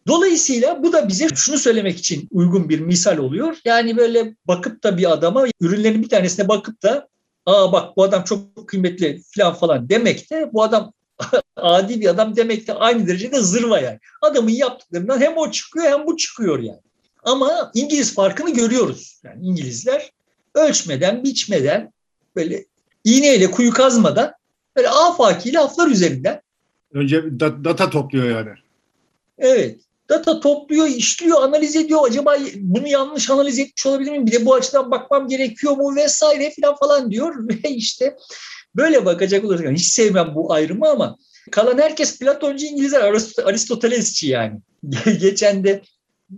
Dolayısıyla 0.07 0.83
bu 0.83 0.93
da 0.93 1.09
bize 1.09 1.29
şunu 1.35 1.59
söylemek 1.59 1.99
için 1.99 2.29
uygun 2.31 2.69
bir 2.69 2.81
misal 2.81 3.19
oluyor. 3.19 3.57
Yani 3.65 3.97
böyle 3.97 4.37
bakıp 4.45 4.85
da 4.85 4.99
bir 4.99 5.13
adama 5.13 5.47
ürünlerin 5.61 6.03
bir 6.03 6.09
tanesine 6.09 6.49
bakıp 6.49 6.83
da 6.83 7.09
aa 7.47 7.73
bak 7.73 7.97
bu 7.97 8.03
adam 8.03 8.25
çok 8.25 8.69
kıymetli 8.69 9.23
falan 9.37 9.55
falan 9.55 9.89
demek 9.89 10.31
de 10.31 10.51
bu 10.53 10.63
adam 10.63 10.93
adi 11.57 12.01
bir 12.01 12.07
adam 12.07 12.37
demek 12.37 12.67
de 12.67 12.75
aynı 12.75 13.07
derecede 13.07 13.41
zırva 13.41 13.79
yani. 13.79 13.99
Adamın 14.23 14.51
yaptıklarından 14.51 15.21
hem 15.21 15.37
o 15.37 15.51
çıkıyor 15.51 15.87
hem 15.87 16.07
bu 16.07 16.17
çıkıyor 16.17 16.59
yani. 16.59 16.81
Ama 17.23 17.71
İngiliz 17.75 18.15
farkını 18.15 18.55
görüyoruz. 18.55 19.21
Yani 19.25 19.47
İngilizler 19.47 20.11
ölçmeden, 20.55 21.25
biçmeden, 21.25 21.93
böyle 22.37 22.65
iğneyle 23.05 23.51
kuyu 23.51 23.71
kazmadan 23.71 24.33
böyle 24.77 24.89
afaki 24.89 25.53
laflar 25.53 25.89
üzerinden. 25.89 26.41
Önce 26.93 27.41
data 27.41 27.91
topluyor 27.91 28.31
yani. 28.31 28.51
Evet 29.39 29.86
data 30.09 30.41
topluyor, 30.41 30.87
işliyor, 30.87 31.43
analiz 31.43 31.77
ediyor. 31.77 32.01
Acaba 32.09 32.37
bunu 32.57 32.89
yanlış 32.89 33.31
analiz 33.31 33.59
etmiş 33.59 33.87
olabilir 33.87 34.11
miyim? 34.11 34.27
Bir 34.27 34.33
de 34.33 34.47
bu 34.47 34.55
açıdan 34.55 34.91
bakmam 34.91 35.29
gerekiyor 35.29 35.77
mu 35.77 35.97
vesaire 35.97 36.53
falan 36.61 36.77
falan 36.77 37.11
diyor. 37.11 37.49
Ve 37.65 37.71
işte 37.71 38.17
böyle 38.77 39.05
bakacak 39.05 39.45
olursak 39.45 39.73
hiç 39.73 39.87
sevmem 39.87 40.35
bu 40.35 40.53
ayrımı 40.53 40.89
ama 40.89 41.17
kalan 41.51 41.79
herkes 41.79 42.19
Platoncu 42.19 42.67
İngilizler 42.67 43.15
Aristotelesçi 43.45 44.29
yani. 44.29 44.61
Geçen 45.21 45.65
de 45.65 45.83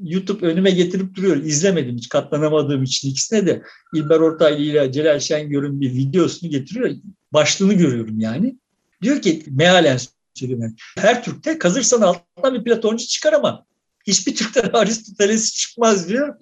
YouTube 0.03 0.47
önüme 0.47 0.71
getirip 0.71 1.15
duruyor. 1.15 1.37
İzlemedim 1.37 1.97
hiç 1.97 2.09
katlanamadığım 2.09 2.83
için 2.83 3.11
ikisine 3.11 3.47
de 3.47 3.63
İlber 3.95 4.21
Ortaylı 4.21 4.63
ile 4.63 4.93
Celal 4.93 5.19
Şengör'ün 5.21 5.81
bir 5.81 5.93
videosunu 5.93 6.51
getiriyor. 6.51 6.91
Başlığını 7.33 7.73
görüyorum 7.73 8.21
yani. 8.21 8.57
Diyor 9.03 9.23
ki 9.23 9.43
mealen 9.51 9.99
söylüyorum. 10.39 10.77
Her 10.99 11.25
Türk'te 11.25 11.59
kazırsan 11.59 12.03
altından 12.03 12.55
bir 12.55 12.65
Platoncu 12.65 13.07
çıkar 13.07 13.33
ama 13.33 13.65
hiçbir 14.07 14.37
Türk'ten 14.37 14.71
Aristoteles 14.73 15.55
çıkmaz 15.55 16.09
diyor. 16.09 16.35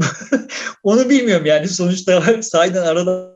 Onu 0.82 1.10
bilmiyorum 1.10 1.46
yani 1.46 1.68
sonuçta 1.68 2.42
sahiden 2.42 2.82
arada, 2.82 3.34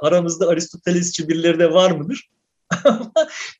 aramızda 0.00 0.48
Aristotelesçi 0.48 1.28
birileri 1.28 1.58
de 1.58 1.72
var 1.72 1.90
mıdır? 1.90 2.30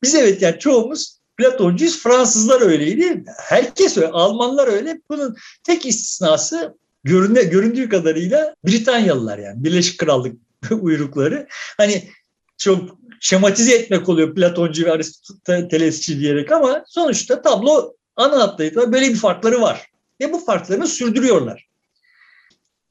Biz 0.03 0.15
evet 0.15 0.41
yani 0.41 0.59
çoğumuz 0.59 1.19
Platoncuyuz. 1.37 2.03
Fransızlar 2.03 2.61
öyleydi. 2.61 3.23
Herkes 3.37 3.97
öyle. 3.97 4.07
Almanlar 4.07 4.67
öyle. 4.67 5.01
Bunun 5.09 5.35
tek 5.63 5.85
istisnası 5.85 6.77
görüne, 7.03 7.43
göründüğü 7.43 7.89
kadarıyla 7.89 8.55
Britanyalılar 8.65 9.37
yani. 9.37 9.63
Birleşik 9.63 9.99
Krallık 9.99 10.37
uyrukları. 10.71 11.47
Hani 11.77 12.09
çok 12.57 12.97
şematize 13.25 13.75
etmek 13.75 14.09
oluyor 14.09 14.35
Platoncu 14.35 14.85
ve 14.85 14.91
Aristotelesçi 14.91 16.19
diyerek 16.19 16.51
ama 16.51 16.83
sonuçta 16.87 17.41
tablo 17.41 17.93
ana 18.15 18.39
hatlarıyla 18.39 18.91
böyle 18.91 19.09
bir 19.09 19.15
farkları 19.15 19.61
var. 19.61 19.89
Ve 20.21 20.33
bu 20.33 20.39
farklarını 20.39 20.87
sürdürüyorlar. 20.87 21.67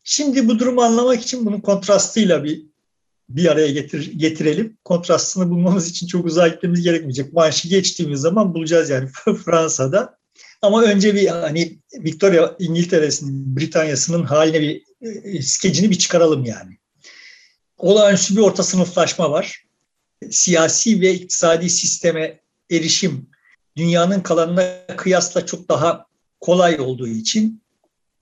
Şimdi 0.04 0.48
bu 0.48 0.58
durumu 0.58 0.82
anlamak 0.82 1.22
için 1.22 1.46
bunun 1.46 1.60
kontrastıyla 1.60 2.44
bir 2.44 2.62
bir 3.28 3.50
araya 3.50 3.70
getir, 3.70 4.12
getirelim. 4.16 4.76
Kontrastını 4.84 5.50
bulmamız 5.50 5.90
için 5.90 6.06
çok 6.06 6.26
uzağa 6.26 6.48
gitmemiz 6.48 6.82
gerekmeyecek. 6.82 7.32
Manşi 7.32 7.68
geçtiğimiz 7.68 8.20
zaman 8.20 8.54
bulacağız 8.54 8.90
yani 8.90 9.08
Fransa'da. 9.44 10.18
Ama 10.62 10.82
önce 10.82 11.14
bir 11.14 11.26
hani 11.26 11.78
Victoria 11.94 12.54
İngiltere'sinin, 12.58 13.56
Britanya'sının 13.56 14.22
haline 14.22 14.60
bir 14.60 14.82
e, 15.24 15.42
skecini 15.42 15.90
bir 15.90 15.98
çıkaralım 15.98 16.44
yani. 16.44 16.78
Olağanüstü 17.78 18.36
bir 18.36 18.40
orta 18.40 18.62
sınıflaşma 18.62 19.30
var 19.30 19.64
siyasi 20.30 21.00
ve 21.00 21.14
iktisadi 21.14 21.70
sisteme 21.70 22.40
erişim 22.70 23.26
dünyanın 23.76 24.20
kalanına 24.20 24.86
kıyasla 24.96 25.46
çok 25.46 25.68
daha 25.68 26.06
kolay 26.40 26.80
olduğu 26.80 27.08
için, 27.08 27.62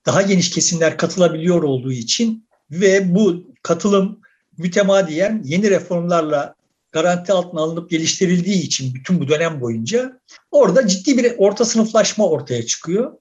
daha 0.07 0.23
geniş 0.23 0.51
kesimler 0.51 0.97
katılabiliyor 0.97 1.63
olduğu 1.63 1.93
için 1.93 2.47
ve 2.71 3.15
bu 3.15 3.45
katılım 3.63 4.21
mütemadiyen 4.59 5.43
yeni 5.45 5.71
reformlarla 5.71 6.55
garanti 6.93 7.33
altına 7.33 7.61
alınıp 7.61 7.91
geliştirildiği 7.91 8.63
için 8.63 8.95
bütün 8.95 9.21
bu 9.21 9.29
dönem 9.29 9.61
boyunca 9.61 10.21
orada 10.51 10.87
ciddi 10.87 11.19
bir 11.19 11.35
orta 11.39 11.65
sınıflaşma 11.65 12.29
ortaya 12.29 12.67
çıkıyor. 12.67 13.13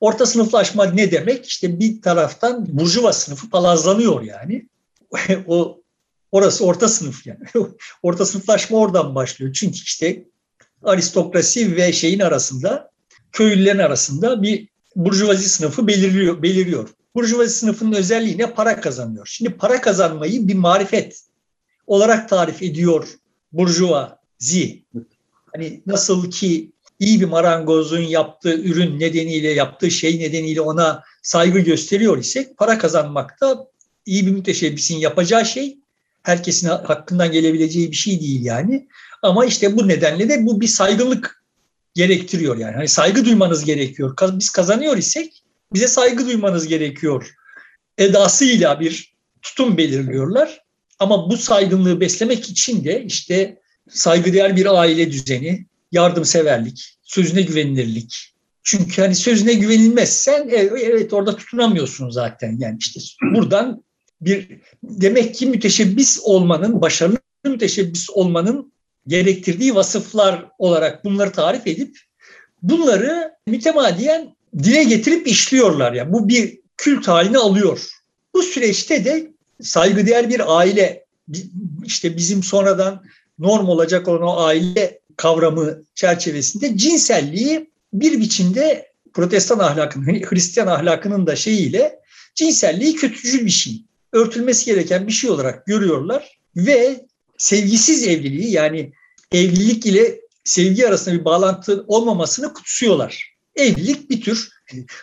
Orta 0.00 0.26
sınıflaşma 0.26 0.84
ne 0.84 1.10
demek? 1.10 1.46
İşte 1.46 1.80
bir 1.80 2.02
taraftan 2.02 2.66
burjuva 2.68 3.12
sınıfı 3.12 3.50
palazlanıyor 3.50 4.22
yani. 4.22 4.68
o 5.46 5.80
Orası 6.36 6.64
orta 6.64 6.88
sınıf 6.88 7.26
yani. 7.26 7.38
orta 8.02 8.26
sınıflaşma 8.26 8.78
oradan 8.78 9.14
başlıyor. 9.14 9.52
Çünkü 9.52 9.76
işte 9.76 10.24
aristokrasi 10.82 11.76
ve 11.76 11.92
şeyin 11.92 12.20
arasında, 12.20 12.90
köylülerin 13.32 13.78
arasında 13.78 14.42
bir 14.42 14.68
burjuvazi 14.96 15.48
sınıfı 15.48 15.86
belirliyor. 15.86 16.42
beliriyor. 16.42 16.88
Burjuvazi 17.14 17.52
sınıfının 17.52 17.92
özelliği 17.92 18.38
ne? 18.38 18.54
Para 18.54 18.80
kazanıyor. 18.80 19.26
Şimdi 19.26 19.56
para 19.56 19.80
kazanmayı 19.80 20.48
bir 20.48 20.54
marifet 20.54 21.20
olarak 21.86 22.28
tarif 22.28 22.62
ediyor 22.62 23.08
burjuvazi. 23.52 24.84
Hani 25.52 25.82
nasıl 25.86 26.30
ki 26.30 26.72
iyi 26.98 27.20
bir 27.20 27.26
marangozun 27.26 28.00
yaptığı 28.00 28.54
ürün 28.54 29.00
nedeniyle, 29.00 29.50
yaptığı 29.50 29.90
şey 29.90 30.18
nedeniyle 30.18 30.60
ona 30.60 31.02
saygı 31.22 31.58
gösteriyor 31.58 32.18
isek 32.18 32.56
para 32.56 32.78
kazanmak 32.78 33.40
da 33.40 33.68
iyi 34.06 34.26
bir 34.26 34.32
müteşebbisin 34.32 34.96
yapacağı 34.96 35.46
şey. 35.46 35.78
Herkesin 36.26 36.68
hakkından 36.68 37.32
gelebileceği 37.32 37.90
bir 37.90 37.96
şey 37.96 38.20
değil 38.20 38.44
yani. 38.44 38.88
Ama 39.22 39.44
işte 39.44 39.76
bu 39.76 39.88
nedenle 39.88 40.28
de 40.28 40.46
bu 40.46 40.60
bir 40.60 40.66
saygınlık 40.66 41.44
gerektiriyor 41.94 42.56
yani. 42.56 42.74
Hani 42.74 42.88
saygı 42.88 43.24
duymanız 43.24 43.64
gerekiyor. 43.64 44.16
Biz 44.32 44.50
kazanıyor 44.50 44.96
isek 44.96 45.42
bize 45.74 45.88
saygı 45.88 46.26
duymanız 46.26 46.66
gerekiyor. 46.66 47.30
Edasıyla 47.98 48.80
bir 48.80 49.14
tutum 49.42 49.76
belirliyorlar. 49.76 50.64
Ama 50.98 51.30
bu 51.30 51.36
saygınlığı 51.36 52.00
beslemek 52.00 52.48
için 52.48 52.84
de 52.84 53.04
işte 53.04 53.60
saygıdeğer 53.88 54.56
bir 54.56 54.78
aile 54.80 55.12
düzeni, 55.12 55.66
yardımseverlik, 55.92 56.98
sözüne 57.02 57.42
güvenilirlik. 57.42 58.34
Çünkü 58.62 59.02
hani 59.02 59.14
sözüne 59.14 59.54
güvenilmezsen 59.54 60.48
evet, 60.52 60.72
evet 60.84 61.12
orada 61.12 61.36
tutunamıyorsun 61.36 62.10
zaten. 62.10 62.56
Yani 62.58 62.76
işte 62.80 63.00
buradan 63.34 63.85
bir 64.26 64.48
demek 64.82 65.34
ki 65.34 65.46
müteşebbis 65.46 66.20
olmanın, 66.24 66.80
başarılı 66.80 67.18
müteşebbis 67.44 68.10
olmanın 68.10 68.72
gerektirdiği 69.06 69.74
vasıflar 69.74 70.46
olarak 70.58 71.04
bunları 71.04 71.32
tarif 71.32 71.66
edip 71.66 71.98
bunları 72.62 73.32
mütemadiyen 73.46 74.36
dile 74.58 74.84
getirip 74.84 75.26
işliyorlar. 75.26 75.92
Yani 75.92 76.12
bu 76.12 76.28
bir 76.28 76.58
kült 76.76 77.08
halini 77.08 77.38
alıyor. 77.38 77.88
Bu 78.34 78.42
süreçte 78.42 79.04
de 79.04 79.32
saygıdeğer 79.60 80.28
bir 80.28 80.58
aile 80.58 81.04
işte 81.84 82.16
bizim 82.16 82.42
sonradan 82.42 83.04
norm 83.38 83.68
olacak 83.68 84.08
olan 84.08 84.22
o 84.22 84.36
aile 84.36 85.00
kavramı 85.16 85.82
çerçevesinde 85.94 86.76
cinselliği 86.76 87.70
bir 87.92 88.20
biçimde 88.20 88.92
protestan 89.14 89.58
ahlakının, 89.58 90.06
Hristiyan 90.06 90.66
ahlakının 90.66 91.26
da 91.26 91.36
şeyiyle 91.36 92.00
cinselliği 92.34 92.94
kötücül 92.94 93.46
bir 93.46 93.50
şey, 93.50 93.85
örtülmesi 94.16 94.66
gereken 94.66 95.06
bir 95.06 95.12
şey 95.12 95.30
olarak 95.30 95.66
görüyorlar 95.66 96.38
ve 96.56 97.06
sevgisiz 97.38 98.08
evliliği 98.08 98.50
yani 98.50 98.92
evlilik 99.32 99.86
ile 99.86 100.20
sevgi 100.44 100.88
arasında 100.88 101.14
bir 101.14 101.24
bağlantı 101.24 101.84
olmamasını 101.86 102.52
kutsuyorlar. 102.52 103.36
Evlilik 103.56 104.10
bir 104.10 104.20
tür 104.20 104.48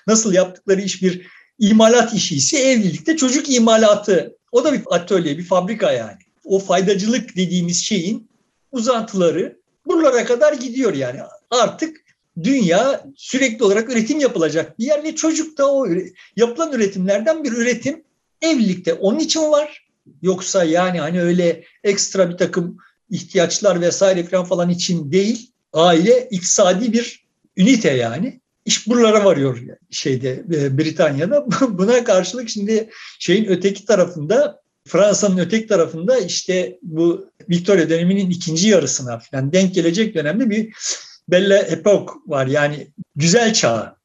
nasıl 0.07 0.33
yaptıkları 0.33 0.81
iş 0.81 1.03
bir 1.03 1.27
imalat 1.59 2.13
işi 2.13 2.35
ise 2.35 2.57
evlilikte 2.57 3.17
çocuk 3.17 3.49
imalatı. 3.49 4.37
O 4.51 4.63
da 4.63 4.73
bir 4.73 4.81
atölye, 4.89 5.37
bir 5.37 5.43
fabrika 5.43 5.91
yani. 5.91 6.17
O 6.45 6.59
faydacılık 6.59 7.35
dediğimiz 7.35 7.83
şeyin 7.83 8.29
uzantıları 8.71 9.57
buralara 9.85 10.25
kadar 10.25 10.53
gidiyor 10.53 10.93
yani. 10.93 11.19
Artık 11.49 11.97
dünya 12.43 13.05
sürekli 13.15 13.63
olarak 13.63 13.89
üretim 13.89 14.19
yapılacak 14.19 14.79
bir 14.79 14.85
yer 14.85 15.03
ve 15.03 15.15
çocuk 15.15 15.57
da 15.57 15.73
o 15.73 15.87
yapılan 16.35 16.73
üretimlerden 16.73 17.43
bir 17.43 17.51
üretim 17.51 18.03
evlilikte 18.43 18.93
onun 18.93 19.19
için 19.19 19.41
var. 19.41 19.87
Yoksa 20.21 20.63
yani 20.63 20.99
hani 20.99 21.21
öyle 21.21 21.63
ekstra 21.83 22.29
bir 22.29 22.37
takım 22.37 22.77
ihtiyaçlar 23.09 23.81
vesaire 23.81 24.23
falan 24.23 24.45
falan 24.45 24.69
için 24.69 25.11
değil. 25.11 25.51
Aile 25.73 26.27
iktisadi 26.31 26.93
bir 26.93 27.25
ünite 27.57 27.91
yani. 27.91 28.41
İş 28.65 28.87
buralara 28.87 29.25
varıyor 29.25 29.59
şeyde 29.91 30.43
e, 30.53 30.77
Britanya'da. 30.77 31.45
Buna 31.69 32.03
karşılık 32.03 32.49
şimdi 32.49 32.89
şeyin 33.19 33.45
öteki 33.45 33.85
tarafında 33.85 34.63
Fransa'nın 34.87 35.37
öteki 35.37 35.67
tarafında 35.67 36.19
işte 36.19 36.79
bu 36.81 37.29
Victoria 37.49 37.89
döneminin 37.89 38.29
ikinci 38.29 38.69
yarısına 38.69 39.19
falan 39.19 39.53
denk 39.53 39.75
gelecek 39.75 40.15
dönemde 40.15 40.49
bir 40.49 40.73
Belle 41.29 41.57
Epoque 41.57 42.15
var. 42.27 42.47
Yani 42.47 42.87
güzel 43.15 43.53
çağ. 43.53 43.97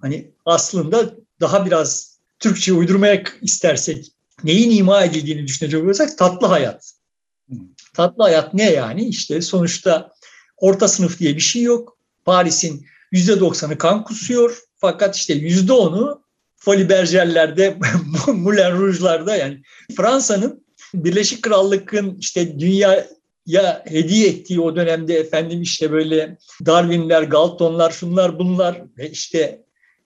Hani 0.00 0.30
aslında 0.44 1.14
daha 1.40 1.66
biraz 1.66 2.09
Türkçe 2.40 2.72
uydurmaya 2.72 3.22
istersek 3.42 4.06
neyin 4.44 4.70
ima 4.70 5.04
edildiğini 5.04 5.46
düşünecek 5.46 5.84
olursak 5.84 6.18
tatlı 6.18 6.46
hayat. 6.46 6.92
Tatlı 7.94 8.22
hayat 8.22 8.54
ne 8.54 8.70
yani? 8.70 9.04
İşte 9.04 9.40
sonuçta 9.40 10.12
orta 10.56 10.88
sınıf 10.88 11.18
diye 11.18 11.36
bir 11.36 11.40
şey 11.40 11.62
yok. 11.62 11.96
Paris'in 12.24 12.86
yüzde 13.12 13.40
doksanı 13.40 13.78
kan 13.78 14.04
kusuyor. 14.04 14.58
Fakat 14.76 15.16
işte 15.16 15.34
yüzde 15.34 15.72
onu 15.72 16.22
Folie 16.56 16.88
Berger'lerde, 16.88 17.76
Moulin 18.26 18.70
Rouge'larda 18.70 19.36
yani 19.36 19.62
Fransa'nın 19.96 20.64
Birleşik 20.94 21.42
Krallık'ın 21.42 22.16
işte 22.20 22.60
dünyaya 22.60 23.82
hediye 23.84 24.28
ettiği 24.28 24.60
o 24.60 24.76
dönemde 24.76 25.14
efendim 25.14 25.62
işte 25.62 25.92
böyle 25.92 26.38
Darwin'ler, 26.66 27.22
Galton'lar, 27.22 27.90
şunlar 27.90 28.38
bunlar 28.38 28.82
ve 28.98 29.10
işte 29.10 29.62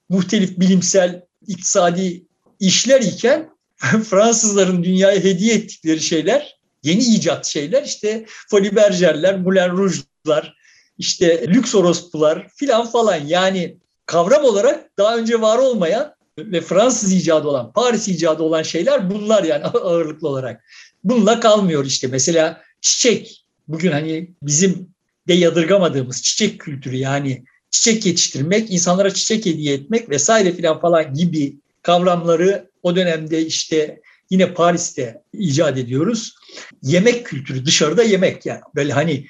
muhtelif 0.08 0.60
bilimsel, 0.60 1.22
iktisadi 1.48 2.24
işler 2.60 3.00
iken 3.00 3.50
Fransızların 4.10 4.84
dünyaya 4.84 5.20
hediye 5.24 5.54
ettikleri 5.54 6.00
şeyler, 6.00 6.58
yeni 6.82 7.02
icat 7.02 7.46
şeyler 7.46 7.82
işte 7.82 8.26
Folie 8.50 8.76
Berger'ler, 8.76 9.38
Moulin 9.38 9.76
Rouge'lar, 9.76 10.56
işte 10.98 11.46
lüks 11.48 11.74
orospular 11.74 12.48
filan 12.56 12.86
falan 12.86 13.16
yani 13.16 13.78
kavram 14.06 14.44
olarak 14.44 14.98
daha 14.98 15.16
önce 15.16 15.40
var 15.40 15.58
olmayan 15.58 16.14
ve 16.38 16.60
Fransız 16.60 17.12
icadı 17.12 17.48
olan, 17.48 17.72
Paris 17.72 18.08
icadı 18.08 18.42
olan 18.42 18.62
şeyler 18.62 19.10
bunlar 19.10 19.44
yani 19.44 19.64
ağırlıklı 19.64 20.28
olarak. 20.28 20.64
Bununla 21.04 21.40
kalmıyor 21.40 21.84
işte. 21.84 22.06
Mesela 22.06 22.62
çiçek. 22.80 23.44
Bugün 23.68 23.92
hani 23.92 24.30
bizim 24.42 24.94
de 25.28 25.34
yadırgamadığımız 25.34 26.22
çiçek 26.22 26.60
kültürü 26.60 26.96
yani 26.96 27.44
çiçek 27.74 28.06
yetiştirmek, 28.06 28.72
insanlara 28.72 29.14
çiçek 29.14 29.46
hediye 29.46 29.74
etmek 29.74 30.10
vesaire 30.10 30.52
filan 30.52 30.80
falan 30.80 31.14
gibi 31.14 31.56
kavramları 31.82 32.70
o 32.82 32.96
dönemde 32.96 33.46
işte 33.46 34.00
yine 34.30 34.54
Paris'te 34.54 35.22
icat 35.32 35.78
ediyoruz. 35.78 36.34
Yemek 36.82 37.26
kültürü 37.26 37.66
dışarıda 37.66 38.02
yemek 38.02 38.46
yani 38.46 38.60
böyle 38.74 38.92
hani 38.92 39.26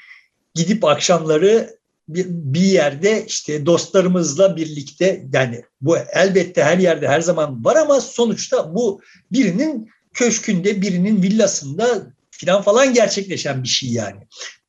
gidip 0.54 0.84
akşamları 0.84 1.78
bir, 2.08 2.60
yerde 2.60 3.24
işte 3.26 3.66
dostlarımızla 3.66 4.56
birlikte 4.56 5.26
yani 5.32 5.62
bu 5.80 5.96
elbette 5.98 6.64
her 6.64 6.78
yerde 6.78 7.08
her 7.08 7.20
zaman 7.20 7.64
var 7.64 7.76
ama 7.76 8.00
sonuçta 8.00 8.74
bu 8.74 9.00
birinin 9.32 9.90
köşkünde 10.14 10.82
birinin 10.82 11.22
villasında 11.22 12.06
filan 12.30 12.62
falan 12.62 12.94
gerçekleşen 12.94 13.62
bir 13.62 13.68
şey 13.68 13.90
yani. 13.90 14.20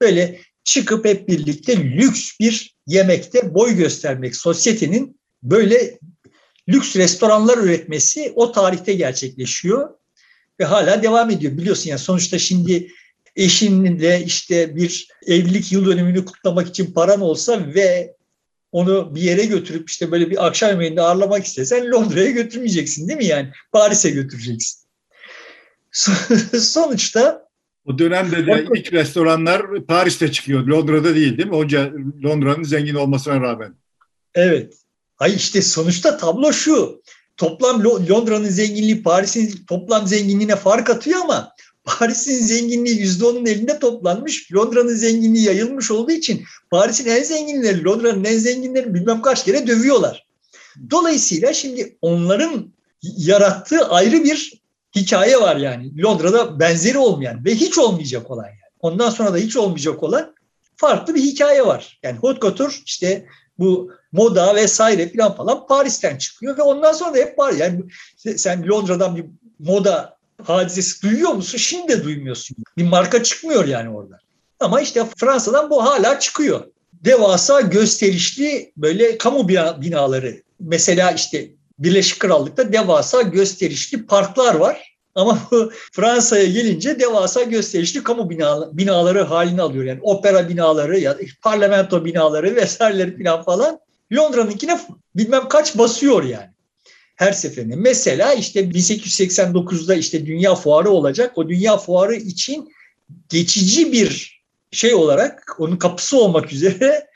Böyle 0.02 0.40
çıkıp 0.65 1.06
hep 1.06 1.28
birlikte 1.28 1.78
lüks 1.78 2.39
bir 2.39 2.75
yemekte 2.88 3.54
boy 3.54 3.75
göstermek 3.75 4.36
sosyetenin 4.36 5.19
böyle 5.43 5.99
lüks 6.69 6.95
restoranlar 6.95 7.58
üretmesi 7.58 8.34
o 8.36 8.51
tarihte 8.51 8.93
gerçekleşiyor 8.93 9.89
ve 10.60 10.65
hala 10.65 11.04
devam 11.04 11.30
ediyor. 11.30 11.58
Biliyorsun 11.58 11.89
yani 11.89 11.99
sonuçta 11.99 12.39
şimdi 12.39 12.91
eşinle 13.36 14.23
işte 14.25 14.75
bir 14.75 15.08
evlilik 15.28 15.71
yıl 15.71 15.86
dönümünü 15.86 16.25
kutlamak 16.25 16.67
için 16.67 16.93
paran 16.93 17.21
olsa 17.21 17.73
ve 17.75 18.15
onu 18.71 19.15
bir 19.15 19.21
yere 19.21 19.45
götürüp 19.45 19.89
işte 19.89 20.12
böyle 20.12 20.30
bir 20.30 20.45
akşam 20.45 20.69
yemeğinde 20.69 21.01
ağırlamak 21.01 21.45
istesen 21.45 21.91
Londra'ya 21.91 22.32
götürmeyeceksin 22.32 23.08
değil 23.08 23.17
mi 23.17 23.25
yani? 23.25 23.51
Paris'e 23.71 24.10
götüreceksin. 24.10 24.86
Sonuçta 26.60 27.45
o 27.86 28.00
dönemde 28.00 28.48
de 28.48 28.65
ilk 28.76 28.93
restoranlar 28.93 29.86
Paris'te 29.88 30.32
çıkıyor. 30.32 30.67
Londra'da 30.67 31.15
değil 31.15 31.38
değil 31.38 31.50
mi? 31.50 31.56
Onca 31.56 31.91
Londra'nın 32.24 32.63
zengin 32.63 32.95
olmasına 32.95 33.41
rağmen. 33.41 33.76
Evet. 34.36 34.74
Ay 35.19 35.36
işte 35.36 35.62
sonuçta 35.62 36.17
tablo 36.17 36.54
şu. 36.54 37.02
Toplam 37.38 37.84
Londra'nın 37.84 38.49
zenginliği 38.49 39.03
Paris'in 39.03 39.66
toplam 39.68 40.07
zenginliğine 40.07 40.55
fark 40.55 40.89
atıyor 40.89 41.22
ama 41.22 41.51
Paris'in 41.84 42.45
zenginliği 42.45 42.99
yüzde 42.99 43.26
onun 43.26 43.45
elinde 43.45 43.80
toplanmış. 43.80 44.53
Londra'nın 44.53 44.95
zenginliği 44.95 45.45
yayılmış 45.45 45.91
olduğu 45.91 46.12
için 46.12 46.43
Paris'in 46.72 47.10
en 47.10 47.24
zenginleri, 47.24 47.84
Londra'nın 47.84 48.24
en 48.24 48.38
zenginleri 48.38 48.93
bilmem 48.93 49.22
kaç 49.22 49.45
kere 49.45 49.68
dövüyorlar. 49.68 50.26
Dolayısıyla 50.91 51.53
şimdi 51.53 51.97
onların 52.01 52.74
yarattığı 53.01 53.89
ayrı 53.89 54.24
bir 54.24 54.64
hikaye 54.96 55.41
var 55.41 55.56
yani. 55.56 56.04
Londra'da 56.04 56.60
benzeri 56.60 56.98
olmayan 56.98 57.46
ve 57.46 57.56
hiç 57.56 57.78
olmayacak 57.78 58.32
olan 58.32 58.46
yani. 58.46 58.56
Ondan 58.80 59.10
sonra 59.10 59.34
da 59.34 59.38
hiç 59.38 59.58
olmayacak 59.58 60.04
olan 60.04 60.36
farklı 60.78 61.16
bir 61.16 61.22
hikaye 61.22 61.66
var. 61.66 62.00
Yani 62.04 62.18
haute 62.18 62.39
couture 62.39 62.74
işte 62.86 63.26
bu 63.60 63.91
moda 64.12 64.56
vesaire 64.56 65.12
falan 65.18 65.36
falan 65.36 65.68
Paris'ten 65.68 66.18
çıkıyor 66.18 66.58
ve 66.58 66.62
ondan 66.62 66.93
sonra 66.93 67.14
da 67.14 67.18
hep 67.18 67.39
var. 67.39 67.54
Yani 67.54 67.84
sen 68.18 68.68
Londra'dan 68.68 69.16
bir 69.16 69.26
moda 69.60 70.18
hadisesi 70.43 71.02
duyuyor 71.02 71.32
musun? 71.32 71.58
Şimdi 71.58 71.88
de 71.88 72.04
duymuyorsun. 72.04 72.58
Bir 72.78 72.84
marka 72.84 73.24
çıkmıyor 73.24 73.66
yani 73.66 73.89
orada. 73.89 74.20
Ama 74.60 74.82
işte 74.82 75.06
Fransa'dan 75.18 75.70
bu 75.70 75.84
hala 75.84 76.20
çıkıyor. 76.20 76.64
devasa 76.93 77.62
gösterişli 77.62 78.72
böyle 78.78 79.18
kamu 79.18 79.48
binaları. 79.82 80.41
Mesela 80.60 81.12
işte 81.12 81.50
Birleşik 81.80 82.19
Krallık'ta 82.19 82.73
devasa 82.73 83.21
gösterişli 83.21 84.05
parklar 84.05 84.55
var. 84.55 84.95
Ama 85.15 85.39
Fransa'ya 85.91 86.45
gelince 86.45 86.99
devasa 86.99 87.43
gösterişli 87.43 88.03
kamu 88.03 88.30
binaları 88.73 89.23
halini 89.23 89.61
alıyor. 89.61 89.84
Yani 89.84 89.99
opera 90.01 90.49
binaları 90.49 90.99
ya 90.99 91.17
parlamento 91.41 92.05
binaları 92.05 92.55
vesaireleri 92.55 93.23
falan 93.23 93.43
falan. 93.43 93.80
Londra'nınkine 94.13 94.80
bilmem 95.15 95.47
kaç 95.49 95.78
basıyor 95.78 96.23
yani 96.23 96.49
her 97.15 97.32
seferinde. 97.32 97.76
Mesela 97.76 98.34
işte 98.34 98.59
1889'da 98.59 99.95
işte 99.95 100.26
dünya 100.26 100.55
fuarı 100.55 100.89
olacak. 100.89 101.38
O 101.38 101.49
dünya 101.49 101.78
fuarı 101.78 102.15
için 102.15 102.73
geçici 103.30 103.91
bir 103.91 104.41
şey 104.71 104.93
olarak 104.93 105.55
onun 105.59 105.78
kapısı 105.78 106.19
olmak 106.19 106.53
üzere 106.53 107.07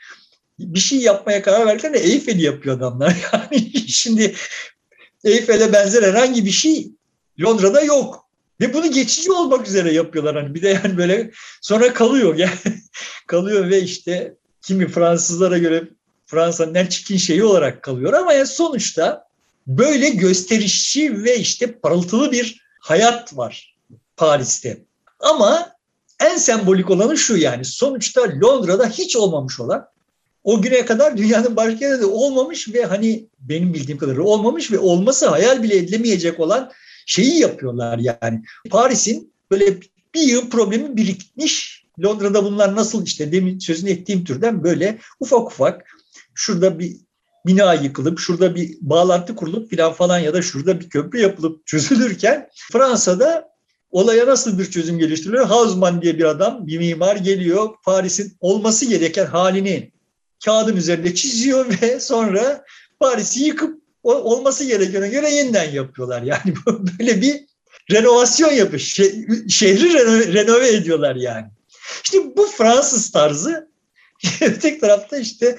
bir 0.60 0.80
şey 0.80 0.98
yapmaya 0.98 1.42
karar 1.42 1.66
verdiklerinde 1.66 1.98
Eyfel'i 1.98 2.42
yapıyor 2.42 2.76
adamlar. 2.76 3.16
Yani 3.32 3.88
şimdi 3.88 4.34
Eyfel'e 5.24 5.72
benzer 5.72 6.02
herhangi 6.02 6.44
bir 6.44 6.50
şey 6.50 6.90
Londra'da 7.40 7.80
yok. 7.80 8.30
Ve 8.60 8.74
bunu 8.74 8.90
geçici 8.90 9.32
olmak 9.32 9.68
üzere 9.68 9.92
yapıyorlar. 9.92 10.42
Hani 10.42 10.54
bir 10.54 10.62
de 10.62 10.68
yani 10.68 10.96
böyle 10.96 11.30
sonra 11.60 11.92
kalıyor. 11.92 12.34
Yani 12.38 12.80
kalıyor 13.26 13.70
ve 13.70 13.82
işte 13.82 14.34
kimi 14.62 14.88
Fransızlara 14.88 15.58
göre 15.58 15.84
Fransa'nın 16.26 16.74
en 16.74 16.86
çirkin 16.86 17.16
şeyi 17.16 17.44
olarak 17.44 17.82
kalıyor. 17.82 18.12
Ama 18.12 18.32
yani 18.32 18.46
sonuçta 18.46 19.28
böyle 19.66 20.08
gösterişçi 20.08 21.24
ve 21.24 21.38
işte 21.38 21.72
parıltılı 21.72 22.32
bir 22.32 22.62
hayat 22.80 23.36
var 23.36 23.76
Paris'te. 24.16 24.84
Ama 25.20 25.72
en 26.20 26.36
sembolik 26.36 26.90
olanı 26.90 27.18
şu 27.18 27.36
yani 27.36 27.64
sonuçta 27.64 28.20
Londra'da 28.42 28.88
hiç 28.88 29.16
olmamış 29.16 29.60
olan 29.60 29.86
o 30.44 30.62
güne 30.62 30.84
kadar 30.84 31.16
dünyanın 31.16 31.56
başka 31.56 31.86
yerinde 31.86 32.06
olmamış 32.06 32.74
ve 32.74 32.84
hani 32.84 33.26
benim 33.40 33.74
bildiğim 33.74 33.98
kadarıyla 33.98 34.22
olmamış 34.22 34.72
ve 34.72 34.78
olması 34.78 35.28
hayal 35.28 35.62
bile 35.62 35.76
edilemeyecek 35.76 36.40
olan 36.40 36.70
şeyi 37.06 37.38
yapıyorlar 37.38 37.98
yani. 37.98 38.42
Paris'in 38.70 39.32
böyle 39.50 39.80
bir 40.14 40.22
yıl 40.22 40.50
problemi 40.50 40.96
birikmiş. 40.96 41.84
Londra'da 42.04 42.44
bunlar 42.44 42.76
nasıl 42.76 43.04
işte 43.04 43.32
demin 43.32 43.58
sözünü 43.58 43.90
ettiğim 43.90 44.24
türden 44.24 44.64
böyle 44.64 44.98
ufak 45.20 45.46
ufak 45.46 45.84
şurada 46.34 46.78
bir 46.78 46.96
bina 47.46 47.74
yıkılıp 47.74 48.18
şurada 48.18 48.54
bir 48.54 48.78
bağlantı 48.80 49.36
kurulup 49.36 49.70
filan 49.70 49.92
falan 49.92 50.18
ya 50.18 50.34
da 50.34 50.42
şurada 50.42 50.80
bir 50.80 50.88
köprü 50.88 51.20
yapılıp 51.20 51.66
çözülürken 51.66 52.48
Fransa'da 52.72 53.50
olaya 53.90 54.26
nasıl 54.26 54.58
bir 54.58 54.70
çözüm 54.70 54.98
geliştiriliyor? 54.98 55.46
Hausmann 55.46 56.02
diye 56.02 56.18
bir 56.18 56.24
adam, 56.24 56.66
bir 56.66 56.78
mimar 56.78 57.16
geliyor. 57.16 57.70
Paris'in 57.84 58.36
olması 58.40 58.86
gereken 58.86 59.26
halini 59.26 59.92
kağıdın 60.44 60.76
üzerinde 60.76 61.14
çiziyor 61.14 61.66
ve 61.82 62.00
sonra 62.00 62.64
Paris'i 63.00 63.44
yıkıp 63.44 63.80
olması 64.02 64.64
gerekene 64.64 65.08
göre 65.08 65.30
yeniden 65.30 65.70
yapıyorlar. 65.70 66.22
Yani 66.22 66.54
böyle 66.66 67.20
bir 67.20 67.44
renovasyon 67.90 68.52
yapıyor. 68.52 68.80
Şehri 69.48 69.94
renove 70.34 70.68
ediyorlar 70.68 71.16
yani. 71.16 71.46
İşte 72.04 72.18
bu 72.36 72.46
Fransız 72.46 73.10
tarzı. 73.10 73.70
Tek 74.60 74.80
tarafta 74.80 75.18
işte 75.18 75.56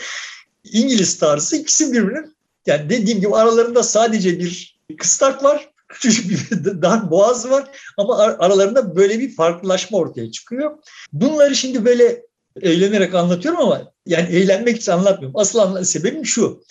İngiliz 0.63 1.19
tarzı 1.19 1.55
ikisi 1.55 1.93
birbirinin 1.93 2.35
yani 2.65 2.89
dediğim 2.89 3.19
gibi 3.19 3.35
aralarında 3.35 3.83
sadece 3.83 4.39
bir 4.39 4.79
kıstak 4.97 5.43
var. 5.43 5.69
Küçük 5.87 6.29
bir 6.29 6.65
dar 6.81 7.11
boğaz 7.11 7.49
var 7.49 7.69
ama 7.97 8.17
aralarında 8.17 8.95
böyle 8.95 9.19
bir 9.19 9.35
farklılaşma 9.35 9.97
ortaya 9.97 10.31
çıkıyor. 10.31 10.77
Bunları 11.13 11.55
şimdi 11.55 11.85
böyle 11.85 12.21
eğlenerek 12.61 13.15
anlatıyorum 13.15 13.61
ama 13.61 13.91
yani 14.05 14.35
eğlenmek 14.35 14.77
için 14.77 14.91
anlatmıyorum. 14.91 15.39
Asıl 15.39 15.59
anla 15.59 15.85
sebebim 15.85 16.25
şu. 16.25 16.63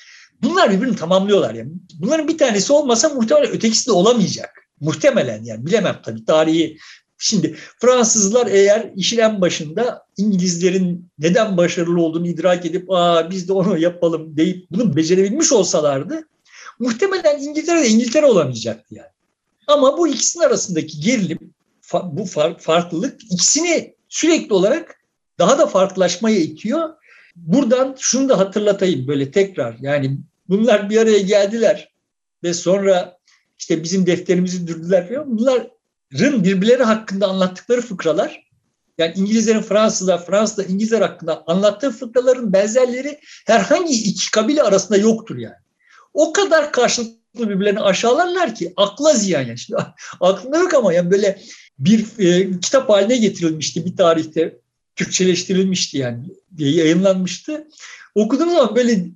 Bunlar 0.42 0.70
birbirini 0.70 0.96
tamamlıyorlar 0.96 1.54
yani. 1.54 1.70
Bunların 1.94 2.28
bir 2.28 2.38
tanesi 2.38 2.72
olmasa 2.72 3.08
muhtemelen 3.08 3.50
ötekisi 3.50 3.86
de 3.86 3.92
olamayacak. 3.92 4.50
Muhtemelen 4.80 5.44
yani 5.44 5.66
bilemem 5.66 6.00
tabii 6.04 6.24
tarihi 6.24 6.78
Şimdi 7.22 7.56
Fransızlar 7.78 8.46
eğer 8.46 8.90
işin 8.96 9.18
en 9.18 9.40
başında 9.40 10.06
İngilizlerin 10.16 11.10
neden 11.18 11.56
başarılı 11.56 12.02
olduğunu 12.02 12.28
idrak 12.28 12.66
edip 12.66 12.90
Aa, 12.90 13.30
biz 13.30 13.48
de 13.48 13.52
onu 13.52 13.78
yapalım 13.78 14.36
deyip 14.36 14.66
bunu 14.70 14.96
becerebilmiş 14.96 15.52
olsalardı 15.52 16.28
muhtemelen 16.78 17.38
İngiltere 17.38 17.80
de 17.80 17.88
İngiltere 17.88 18.26
olamayacaktı 18.26 18.94
yani. 18.94 19.08
Ama 19.66 19.98
bu 19.98 20.08
ikisinin 20.08 20.44
arasındaki 20.44 21.00
gerilim, 21.00 21.38
bu 22.04 22.24
farklılık 22.58 23.22
ikisini 23.24 23.94
sürekli 24.08 24.54
olarak 24.54 24.99
daha 25.40 25.58
da 25.58 25.66
farklılaşmaya 25.66 26.38
itiyor. 26.38 26.88
Buradan 27.36 27.96
şunu 27.98 28.28
da 28.28 28.38
hatırlatayım 28.38 29.08
böyle 29.08 29.30
tekrar 29.30 29.76
yani 29.80 30.18
bunlar 30.48 30.90
bir 30.90 30.96
araya 30.96 31.18
geldiler 31.18 31.92
ve 32.42 32.54
sonra 32.54 33.18
işte 33.58 33.82
bizim 33.82 34.06
defterimizi 34.06 34.66
dürdüler 34.66 35.08
falan. 35.08 35.38
Bunlar 35.38 35.70
birbirleri 36.12 36.82
hakkında 36.82 37.26
anlattıkları 37.26 37.80
fıkralar 37.80 38.50
yani 38.98 39.12
İngilizlerin 39.16 39.62
Fransızlar, 39.62 40.26
Fransızlar 40.26 40.64
İngilizler 40.64 41.00
hakkında 41.00 41.44
anlattığı 41.46 41.90
fıkraların 41.90 42.52
benzerleri 42.52 43.20
herhangi 43.46 43.94
iki 43.94 44.30
kabile 44.30 44.62
arasında 44.62 44.98
yoktur 44.98 45.38
yani. 45.38 45.54
O 46.14 46.32
kadar 46.32 46.72
karşılıklı 46.72 47.48
birbirlerini 47.48 47.80
aşağılarlar 47.80 48.54
ki 48.54 48.72
akla 48.76 49.14
ziyan 49.14 49.42
yani. 49.42 49.58
Şimdi, 49.58 49.82
aklımda 50.20 50.58
yok 50.58 50.74
ama 50.74 50.92
yani 50.92 51.10
böyle 51.10 51.40
bir 51.78 52.18
e, 52.18 52.50
kitap 52.60 52.88
haline 52.88 53.16
getirilmişti 53.16 53.84
bir 53.86 53.96
tarihte. 53.96 54.58
Türkçeleştirilmişti 55.00 55.98
yani 55.98 56.24
diye 56.56 56.74
yayınlanmıştı. 56.74 57.68
Okuduğum 58.14 58.50
zaman 58.50 58.76
böyle 58.76 59.06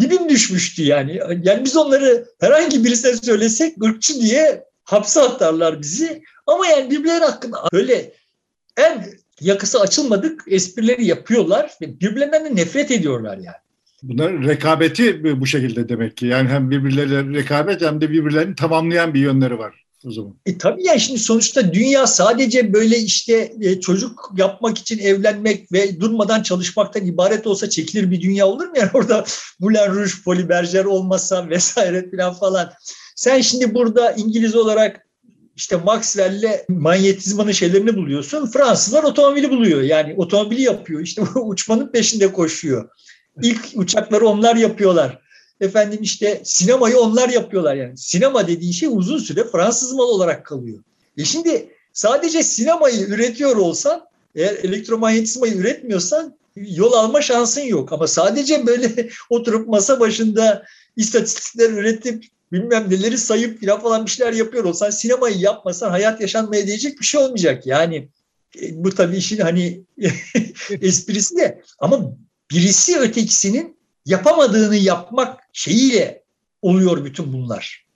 dibim 0.00 0.28
düşmüştü 0.28 0.82
yani. 0.82 1.20
Yani 1.42 1.64
biz 1.64 1.76
onları 1.76 2.26
herhangi 2.40 2.84
birisine 2.84 3.16
söylesek 3.16 3.84
ırkçı 3.84 4.20
diye 4.20 4.64
hapse 4.84 5.20
atarlar 5.20 5.80
bizi. 5.80 6.22
Ama 6.46 6.66
yani 6.66 6.90
birbirleri 6.90 7.24
hakkında 7.24 7.56
böyle 7.72 8.12
en 8.76 9.06
yakası 9.40 9.80
açılmadık 9.80 10.44
esprileri 10.46 11.04
yapıyorlar 11.04 11.70
ve 11.80 12.00
birbirlerinden 12.00 12.44
de 12.44 12.56
nefret 12.56 12.90
ediyorlar 12.90 13.36
yani. 13.36 13.56
Bunlar 14.02 14.46
rekabeti 14.46 15.40
bu 15.40 15.46
şekilde 15.46 15.88
demek 15.88 16.16
ki. 16.16 16.26
Yani 16.26 16.48
hem 16.48 16.70
birbirleriyle 16.70 17.38
rekabet 17.38 17.82
hem 17.82 18.00
de 18.00 18.10
birbirlerini 18.10 18.54
tamamlayan 18.54 19.14
bir 19.14 19.20
yönleri 19.20 19.58
var 19.58 19.81
o 20.06 20.10
zaman. 20.12 20.34
E 20.46 20.58
tabii 20.58 20.84
yani 20.84 21.00
şimdi 21.00 21.18
sonuçta 21.18 21.72
dünya 21.72 22.06
sadece 22.06 22.72
böyle 22.72 22.98
işte 22.98 23.52
e, 23.60 23.80
çocuk 23.80 24.32
yapmak 24.36 24.78
için 24.78 24.98
evlenmek 24.98 25.72
ve 25.72 26.00
durmadan 26.00 26.42
çalışmaktan 26.42 27.06
ibaret 27.06 27.46
olsa 27.46 27.70
çekilir 27.70 28.10
bir 28.10 28.20
dünya 28.20 28.46
olur 28.46 28.66
mu? 28.66 28.72
Yani 28.82 28.90
orada 28.94 29.24
Moulin 29.60 29.94
Rouge, 29.94 30.10
Folies 30.24 30.44
Bergère 30.44 30.86
olmasa 30.86 31.48
vesaire 31.48 32.10
falan 32.10 32.34
falan. 32.34 32.72
Sen 33.16 33.40
şimdi 33.40 33.74
burada 33.74 34.12
İngiliz 34.12 34.56
olarak 34.56 35.06
işte 35.56 35.76
Maxwell'le 35.76 36.64
manyetizmanın 36.68 37.52
şeylerini 37.52 37.96
buluyorsun. 37.96 38.46
Fransızlar 38.46 39.02
otomobili 39.02 39.50
buluyor. 39.50 39.82
Yani 39.82 40.14
otomobili 40.16 40.62
yapıyor. 40.62 41.00
İşte 41.00 41.22
uçmanın 41.34 41.92
peşinde 41.92 42.32
koşuyor. 42.32 42.88
İlk 43.42 43.68
uçakları 43.74 44.26
onlar 44.26 44.56
yapıyorlar. 44.56 45.21
Efendim 45.62 45.98
işte 46.02 46.40
sinemayı 46.44 46.98
onlar 46.98 47.28
yapıyorlar 47.28 47.74
yani. 47.74 47.98
Sinema 47.98 48.48
dediğin 48.48 48.72
şey 48.72 48.88
uzun 48.92 49.18
süre 49.18 49.44
Fransız 49.44 49.92
mal 49.92 50.08
olarak 50.08 50.46
kalıyor. 50.46 50.78
E 51.18 51.24
şimdi 51.24 51.68
sadece 51.92 52.42
sinemayı 52.42 53.00
üretiyor 53.00 53.56
olsan 53.56 54.06
eğer 54.34 54.54
elektromanyetizmayı 54.54 55.54
üretmiyorsan 55.54 56.36
yol 56.56 56.92
alma 56.92 57.22
şansın 57.22 57.60
yok. 57.60 57.92
Ama 57.92 58.06
sadece 58.06 58.66
böyle 58.66 59.08
oturup 59.30 59.68
masa 59.68 60.00
başında 60.00 60.64
istatistikler 60.96 61.70
üretip 61.70 62.24
bilmem 62.52 62.90
neleri 62.90 63.18
sayıp 63.18 63.60
filan 63.60 63.80
falan 63.80 64.06
bir 64.06 64.10
şeyler 64.10 64.32
yapıyor 64.32 64.64
olsan 64.64 64.90
sinemayı 64.90 65.38
yapmasan 65.38 65.90
hayat 65.90 66.20
yaşanmaya 66.20 66.66
diyecek 66.66 67.00
bir 67.00 67.04
şey 67.04 67.20
olmayacak. 67.20 67.66
Yani 67.66 68.08
e, 68.62 68.84
bu 68.84 68.94
tabii 68.94 69.16
işin 69.16 69.38
hani 69.38 69.82
esprisi 70.80 71.36
de 71.36 71.62
ama 71.78 72.16
birisi 72.50 72.98
ötekisinin 72.98 73.76
yapamadığını 74.06 74.76
yapmak 74.76 75.41
şeyiyle 75.52 76.22
oluyor 76.62 77.04
bütün 77.04 77.32
bunlar. 77.32 77.86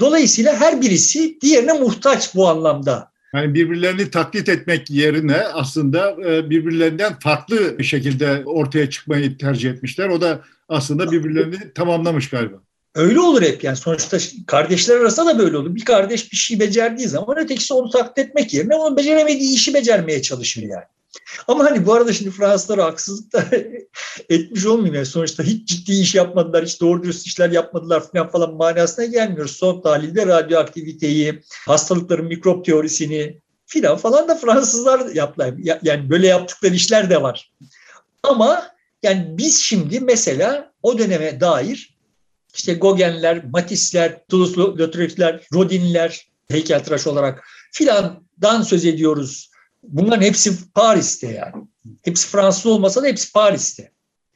Dolayısıyla 0.00 0.60
her 0.60 0.80
birisi 0.80 1.40
diğerine 1.40 1.72
muhtaç 1.72 2.34
bu 2.34 2.48
anlamda. 2.48 3.10
Yani 3.34 3.54
birbirlerini 3.54 4.10
taklit 4.10 4.48
etmek 4.48 4.90
yerine 4.90 5.36
aslında 5.36 6.16
e, 6.26 6.50
birbirlerinden 6.50 7.18
farklı 7.18 7.78
bir 7.78 7.84
şekilde 7.84 8.42
ortaya 8.46 8.90
çıkmayı 8.90 9.38
tercih 9.38 9.70
etmişler. 9.70 10.08
O 10.08 10.20
da 10.20 10.40
aslında 10.68 11.12
birbirlerini 11.12 11.72
tamamlamış 11.74 12.30
galiba. 12.30 12.56
Öyle 12.94 13.20
olur 13.20 13.42
hep 13.42 13.64
yani 13.64 13.76
sonuçta 13.76 14.18
kardeşler 14.46 14.96
arasında 14.96 15.34
da 15.34 15.38
böyle 15.38 15.56
olur. 15.56 15.74
Bir 15.74 15.84
kardeş 15.84 16.32
bir 16.32 16.36
şey 16.36 16.60
becerdiği 16.60 17.08
zaman 17.08 17.38
ötekisi 17.38 17.74
onu 17.74 17.90
taklit 17.90 18.18
etmek 18.18 18.54
yerine 18.54 18.74
onun 18.74 18.96
beceremediği 18.96 19.54
işi 19.54 19.74
becermeye 19.74 20.22
çalışır 20.22 20.62
yani. 20.62 20.84
Ama 21.48 21.64
hani 21.64 21.86
bu 21.86 21.94
arada 21.94 22.12
şimdi 22.12 22.30
Fransızlara 22.30 22.84
haksızlık 22.84 23.32
da 23.32 23.44
etmiş 24.28 24.66
olmayayım. 24.66 24.94
Yani 24.94 25.06
sonuçta 25.06 25.42
hiç 25.42 25.68
ciddi 25.68 25.92
iş 25.92 26.14
yapmadılar, 26.14 26.64
hiç 26.64 26.80
doğru 26.80 27.02
dürüst 27.02 27.26
işler 27.26 27.50
yapmadılar 27.50 28.10
falan 28.12 28.30
falan 28.30 28.54
manasına 28.54 29.04
gelmiyoruz. 29.04 29.56
Son 29.56 29.80
tahlilde 29.80 30.26
radyoaktiviteyi, 30.26 31.42
hastalıkların 31.66 32.26
mikrop 32.26 32.64
teorisini 32.64 33.40
filan 33.66 33.96
falan 33.96 34.28
da 34.28 34.34
Fransızlar 34.34 35.14
yaptılar. 35.14 35.54
Yani 35.82 36.10
böyle 36.10 36.26
yaptıkları 36.26 36.74
işler 36.74 37.10
de 37.10 37.22
var. 37.22 37.52
Ama 38.22 38.78
Yani 39.02 39.38
biz 39.38 39.60
şimdi 39.60 40.00
mesela 40.00 40.72
o 40.82 40.98
döneme 40.98 41.40
dair 41.40 41.98
işte 42.54 42.74
Gogenler, 42.74 43.44
Matisse'ler, 43.44 44.20
Toulouse-Lautrec'ler, 44.30 45.40
Rodin'ler 45.54 46.28
heykeltıraş 46.50 47.06
olarak 47.06 47.44
filandan 47.72 48.62
söz 48.62 48.84
ediyoruz. 48.84 49.50
Bunların 49.82 50.22
hepsi 50.22 50.72
Paris'te 50.74 51.26
yani. 51.26 51.64
Hepsi 52.02 52.28
Fransız 52.28 52.66
olmasa 52.66 53.02
da 53.02 53.06
hepsi 53.06 53.32
Paris'te. 53.32 53.92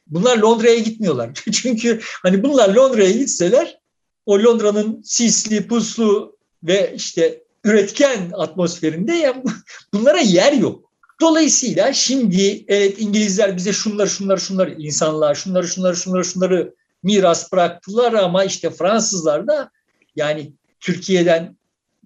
Bunlar 0.07 0.37
Londra'ya 0.37 0.79
gitmiyorlar. 0.79 1.33
Çünkü 1.51 1.99
hani 2.23 2.43
bunlar 2.43 2.69
Londra'ya 2.69 3.11
gitseler 3.11 3.79
o 4.25 4.39
Londra'nın 4.39 5.01
sisli, 5.03 5.67
puslu 5.67 6.37
ve 6.63 6.93
işte 6.95 7.43
üretken 7.63 8.31
atmosferinde 8.33 9.13
ya 9.13 9.43
bunlara 9.93 10.19
yer 10.19 10.53
yok. 10.53 10.91
Dolayısıyla 11.21 11.93
şimdi 11.93 12.65
evet 12.67 12.95
İngilizler 12.99 13.57
bize 13.57 13.73
şunları 13.73 14.09
şunları 14.09 14.39
şunları 14.39 14.73
insanlar 14.73 15.35
şunları 15.35 15.67
şunları 15.67 15.95
şunları 15.95 16.25
şunları 16.25 16.73
miras 17.03 17.51
bıraktılar 17.51 18.13
ama 18.13 18.43
işte 18.43 18.69
Fransızlar 18.69 19.47
da 19.47 19.71
yani 20.15 20.53
Türkiye'den 20.79 21.57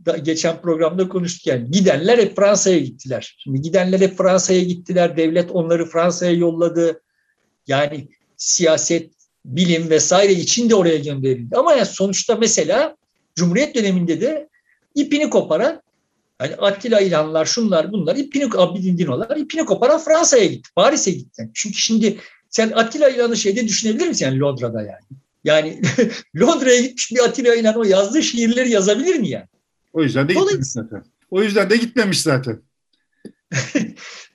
da 0.06 0.18
geçen 0.18 0.62
programda 0.62 1.10
konuştuk 1.10 1.48
yani 1.48 1.72
gidenler 1.72 2.18
hep 2.18 2.36
Fransa'ya 2.36 2.80
gittiler. 2.80 3.36
Şimdi 3.40 3.62
gidenler 3.62 4.00
hep 4.00 4.18
Fransa'ya 4.18 4.64
gittiler. 4.64 5.18
Devlet 5.18 5.52
onları 5.52 5.86
Fransa'ya 5.86 6.32
yolladı. 6.32 7.02
Yani 7.68 8.08
siyaset, 8.38 9.12
bilim 9.46 9.90
vesaire 9.90 10.34
için 10.34 10.70
de 10.70 10.76
oraya 10.76 10.98
gönderildi. 10.98 11.56
Ama 11.56 11.74
yani 11.74 11.86
sonuçta 11.86 12.36
mesela 12.36 12.96
Cumhuriyet 13.36 13.76
döneminde 13.76 14.22
de 14.22 14.50
ipini 14.96 15.30
koparan 15.30 15.82
yani 16.42 16.56
Attila 16.56 17.00
İlhanlar, 17.00 17.46
şunlar 17.46 17.92
bunlar 17.92 18.16
ipini 18.16 18.50
Abidin 18.58 18.98
Dinolar 18.98 19.38
ipini 19.38 19.66
koparan 19.66 20.00
Fransa'ya 20.00 20.46
gitti, 20.46 20.70
Paris'e 20.76 21.12
gitti. 21.12 21.50
Çünkü 21.54 21.78
şimdi 21.78 22.18
sen 22.50 22.72
Attila 22.72 23.10
İlhan'ı 23.10 23.38
şeyde 23.38 23.68
düşünebilir 23.68 24.08
misin 24.08 24.26
yani 24.26 24.40
Londra'da 24.40 24.82
yani? 24.82 25.06
Yani 25.44 25.82
Londra'ya 26.40 26.82
gitmiş 26.82 27.12
bir 27.12 27.20
Attila 27.20 27.56
İlhan 27.56 27.80
o 27.80 27.84
yazdığı 27.84 28.24
şiirleri 28.24 28.70
yazabilir 28.70 29.16
mi 29.16 29.30
yani? 29.30 29.48
O 29.98 30.04
yüzden 30.04 30.30
de 30.30 30.34
gitmemiş 30.34 30.68
zaten. 30.68 31.04
O 31.32 31.44
yüzden 31.44 31.70
de 31.70 31.78
gitmemiş 31.78 32.22
zaten. 32.22 32.62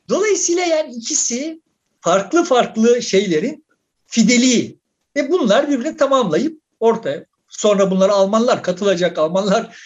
Dolayısıyla 0.08 0.62
yani 0.62 0.94
ikisi 0.94 1.60
farklı 2.00 2.44
farklı 2.44 3.02
şeylerin 3.02 3.64
fideliği 4.06 4.78
ve 5.16 5.30
bunlar 5.30 5.70
birbirini 5.70 5.96
tamamlayıp 5.96 6.60
ortaya. 6.80 7.24
Sonra 7.48 7.90
bunlara 7.90 8.12
Almanlar 8.12 8.62
katılacak. 8.62 9.18
Almanlar 9.18 9.76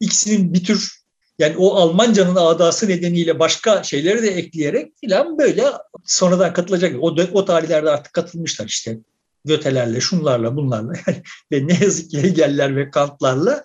ikisinin 0.00 0.54
bir 0.54 0.64
tür 0.64 0.98
yani 1.38 1.56
o 1.56 1.74
Almancanın 1.74 2.36
adası 2.36 2.88
nedeniyle 2.88 3.38
başka 3.38 3.82
şeyleri 3.82 4.22
de 4.22 4.28
ekleyerek 4.28 4.92
filan 5.00 5.38
böyle 5.38 5.64
sonradan 6.04 6.52
katılacak. 6.52 6.96
O, 7.00 7.16
o 7.32 7.44
tarihlerde 7.44 7.90
artık 7.90 8.12
katılmışlar 8.12 8.66
işte. 8.66 8.98
Götelerle, 9.44 10.00
şunlarla, 10.00 10.56
bunlarla 10.56 10.92
yani 11.06 11.22
ve 11.52 11.66
ne 11.66 11.84
yazık 11.84 12.10
ki 12.10 12.22
Hegel'ler 12.22 12.76
ve 12.76 12.90
Kant'larla. 12.90 13.64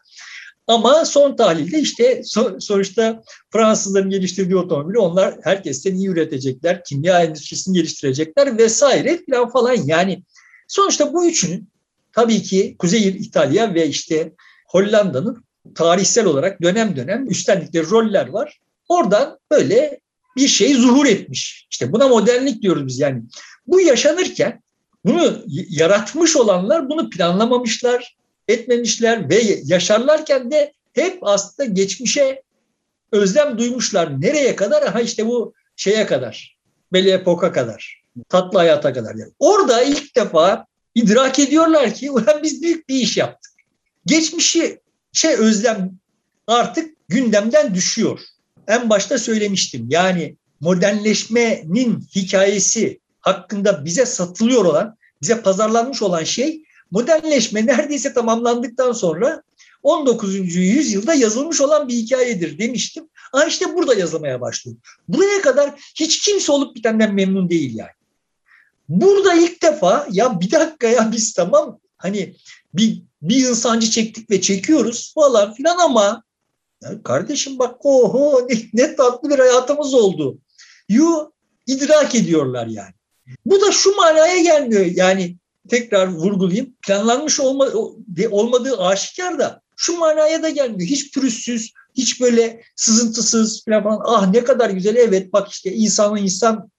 Ama 0.67 1.05
son 1.05 1.35
tahlilde 1.35 1.79
işte 1.79 2.21
sonuçta 2.59 3.23
Fransızların 3.49 4.09
geliştirdiği 4.09 4.57
otomobili 4.57 4.99
onlar 4.99 5.35
herkesten 5.43 5.95
iyi 5.95 6.07
üretecekler, 6.07 6.83
kimya 6.83 7.23
endüstrisini 7.23 7.77
geliştirecekler 7.77 8.57
vesaire 8.57 9.19
falan 9.29 9.49
falan. 9.49 9.77
Yani 9.85 10.23
sonuçta 10.67 11.13
bu 11.13 11.25
üçünün 11.25 11.69
tabii 12.11 12.41
ki 12.41 12.75
Kuzey 12.79 13.07
İtalya 13.07 13.73
ve 13.73 13.87
işte 13.87 14.33
Hollanda'nın 14.67 15.43
tarihsel 15.75 16.25
olarak 16.25 16.61
dönem 16.61 16.95
dönem 16.95 17.29
üstlendikleri 17.29 17.89
roller 17.89 18.27
var. 18.27 18.59
Oradan 18.89 19.39
böyle 19.51 19.99
bir 20.37 20.47
şey 20.47 20.73
zuhur 20.73 21.05
etmiş. 21.05 21.67
İşte 21.71 21.91
buna 21.91 22.07
modernlik 22.07 22.61
diyoruz 22.61 22.87
biz 22.87 22.99
yani. 22.99 23.23
Bu 23.67 23.81
yaşanırken 23.81 24.61
bunu 25.05 25.43
yaratmış 25.69 26.35
olanlar 26.35 26.89
bunu 26.89 27.09
planlamamışlar, 27.09 28.15
etmemişler 28.47 29.29
ve 29.29 29.41
yaşarlarken 29.63 30.51
de 30.51 30.73
hep 30.93 31.17
aslında 31.21 31.69
geçmişe 31.69 32.41
özlem 33.11 33.57
duymuşlar. 33.57 34.21
Nereye 34.21 34.55
kadar? 34.55 34.87
Ha 34.87 35.01
işte 35.01 35.27
bu 35.27 35.53
şeye 35.75 36.05
kadar. 36.05 36.57
Belli 36.93 37.09
epoka 37.09 37.51
kadar. 37.51 38.03
Tatlı 38.29 38.57
hayata 38.57 38.93
kadar. 38.93 39.15
Yani. 39.15 39.31
Orada 39.39 39.81
ilk 39.81 40.15
defa 40.15 40.65
idrak 40.95 41.39
ediyorlar 41.39 41.93
ki 41.93 42.11
ulan 42.11 42.43
biz 42.43 42.61
büyük 42.61 42.89
bir 42.89 42.95
iş 42.95 43.17
yaptık. 43.17 43.51
Geçmişi 44.05 44.79
şey 45.13 45.35
özlem 45.35 45.91
artık 46.47 46.95
gündemden 47.07 47.75
düşüyor. 47.75 48.19
En 48.67 48.89
başta 48.89 49.17
söylemiştim. 49.17 49.87
Yani 49.89 50.37
modernleşmenin 50.59 52.07
hikayesi 52.15 52.99
hakkında 53.21 53.85
bize 53.85 54.05
satılıyor 54.05 54.65
olan, 54.65 54.97
bize 55.21 55.41
pazarlanmış 55.41 56.01
olan 56.01 56.23
şey 56.23 56.63
modernleşme 56.93 57.65
neredeyse 57.65 58.13
tamamlandıktan 58.13 58.91
sonra 58.91 59.43
19. 59.83 60.55
yüzyılda 60.55 61.13
yazılmış 61.13 61.61
olan 61.61 61.87
bir 61.87 61.93
hikayedir 61.93 62.59
demiştim. 62.59 63.09
Ama 63.33 63.45
işte 63.45 63.75
burada 63.75 63.93
yazılmaya 63.93 64.41
başlıyor. 64.41 64.77
Buraya 65.07 65.41
kadar 65.41 65.73
hiç 65.95 66.21
kimse 66.21 66.51
olup 66.51 66.75
bitenden 66.75 67.13
memnun 67.13 67.49
değil 67.49 67.75
yani. 67.77 67.91
Burada 68.89 69.33
ilk 69.33 69.61
defa 69.61 70.07
ya 70.11 70.39
bir 70.39 70.51
dakika 70.51 70.87
ya 70.87 71.11
biz 71.11 71.33
tamam 71.33 71.79
hani 71.97 72.35
bir, 72.73 73.03
bir 73.21 73.49
insancı 73.49 73.89
çektik 73.89 74.29
ve 74.31 74.41
çekiyoruz 74.41 75.13
falan 75.13 75.53
filan 75.53 75.77
ama 75.77 76.23
ya 76.83 77.03
kardeşim 77.03 77.59
bak 77.59 77.85
oho 77.85 78.47
ne, 78.49 78.55
ne 78.73 78.95
tatlı 78.95 79.29
bir 79.29 79.39
hayatımız 79.39 79.93
oldu. 79.93 80.37
Yu 80.89 81.33
idrak 81.67 82.15
ediyorlar 82.15 82.67
yani. 82.67 82.93
Bu 83.45 83.61
da 83.61 83.71
şu 83.71 83.95
manaya 83.95 84.39
gelmiyor 84.39 84.85
yani 84.85 85.37
tekrar 85.69 86.07
vurgulayayım 86.07 86.73
planlanmış 86.87 87.39
olma, 87.39 87.67
olmadığı 88.31 88.77
aşikar 88.77 89.39
da 89.39 89.61
şu 89.77 89.97
manaya 89.97 90.43
da 90.43 90.49
gelmiyor. 90.49 90.89
Hiç 90.89 91.13
pürüzsüz, 91.13 91.73
hiç 91.97 92.21
böyle 92.21 92.63
sızıntısız 92.75 93.65
falan. 93.65 94.01
Ah 94.05 94.31
ne 94.31 94.43
kadar 94.43 94.69
güzel 94.69 94.95
evet 94.95 95.33
bak 95.33 95.49
işte 95.51 95.73
insana 95.73 96.19
insan 96.19 96.71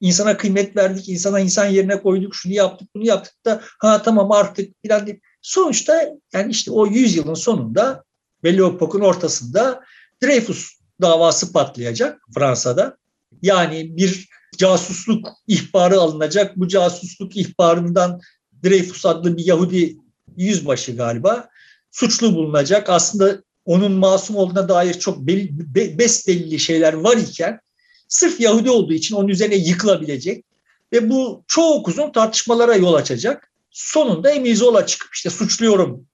insana 0.00 0.36
kıymet 0.36 0.76
verdik, 0.76 1.08
insana 1.08 1.40
insan 1.40 1.66
yerine 1.66 2.02
koyduk, 2.02 2.34
şunu 2.34 2.52
yaptık, 2.52 2.88
bunu 2.94 3.06
yaptık 3.06 3.44
da 3.44 3.60
ha 3.78 4.02
tamam 4.02 4.32
artık 4.32 4.82
filan 4.82 5.06
değil. 5.06 5.20
Sonuçta 5.42 6.10
yani 6.32 6.50
işte 6.50 6.70
o 6.70 6.86
yüzyılın 6.86 7.34
sonunda 7.34 8.04
ve 8.44 8.56
Leopold'un 8.56 9.00
ortasında 9.00 9.80
Dreyfus 10.22 10.70
davası 11.00 11.52
patlayacak 11.52 12.20
Fransa'da. 12.34 12.96
Yani 13.42 13.96
bir 13.96 14.28
casusluk 14.58 15.28
ihbarı 15.46 16.00
alınacak. 16.00 16.56
Bu 16.56 16.68
casusluk 16.68 17.36
ihbarından 17.36 18.20
Dreyfus 18.64 19.06
adlı 19.06 19.36
bir 19.36 19.44
Yahudi 19.44 19.96
yüzbaşı 20.36 20.96
galiba 20.96 21.48
suçlu 21.90 22.34
bulunacak. 22.34 22.90
Aslında 22.90 23.42
onun 23.64 23.92
masum 23.92 24.36
olduğuna 24.36 24.68
dair 24.68 24.94
çok 24.94 25.18
belli, 25.18 25.98
besbelli 25.98 26.58
şeyler 26.58 26.92
var 26.92 27.16
iken 27.16 27.60
sırf 28.08 28.40
Yahudi 28.40 28.70
olduğu 28.70 28.92
için 28.92 29.16
onun 29.16 29.28
üzerine 29.28 29.56
yıkılabilecek 29.56 30.44
ve 30.92 31.10
bu 31.10 31.44
çok 31.46 31.88
uzun 31.88 32.12
tartışmalara 32.12 32.74
yol 32.74 32.94
açacak. 32.94 33.50
Sonunda 33.70 34.30
Emil 34.30 34.56
Zola 34.56 34.86
çıkıp 34.86 35.14
işte 35.14 35.30
suçluyorum 35.30 36.06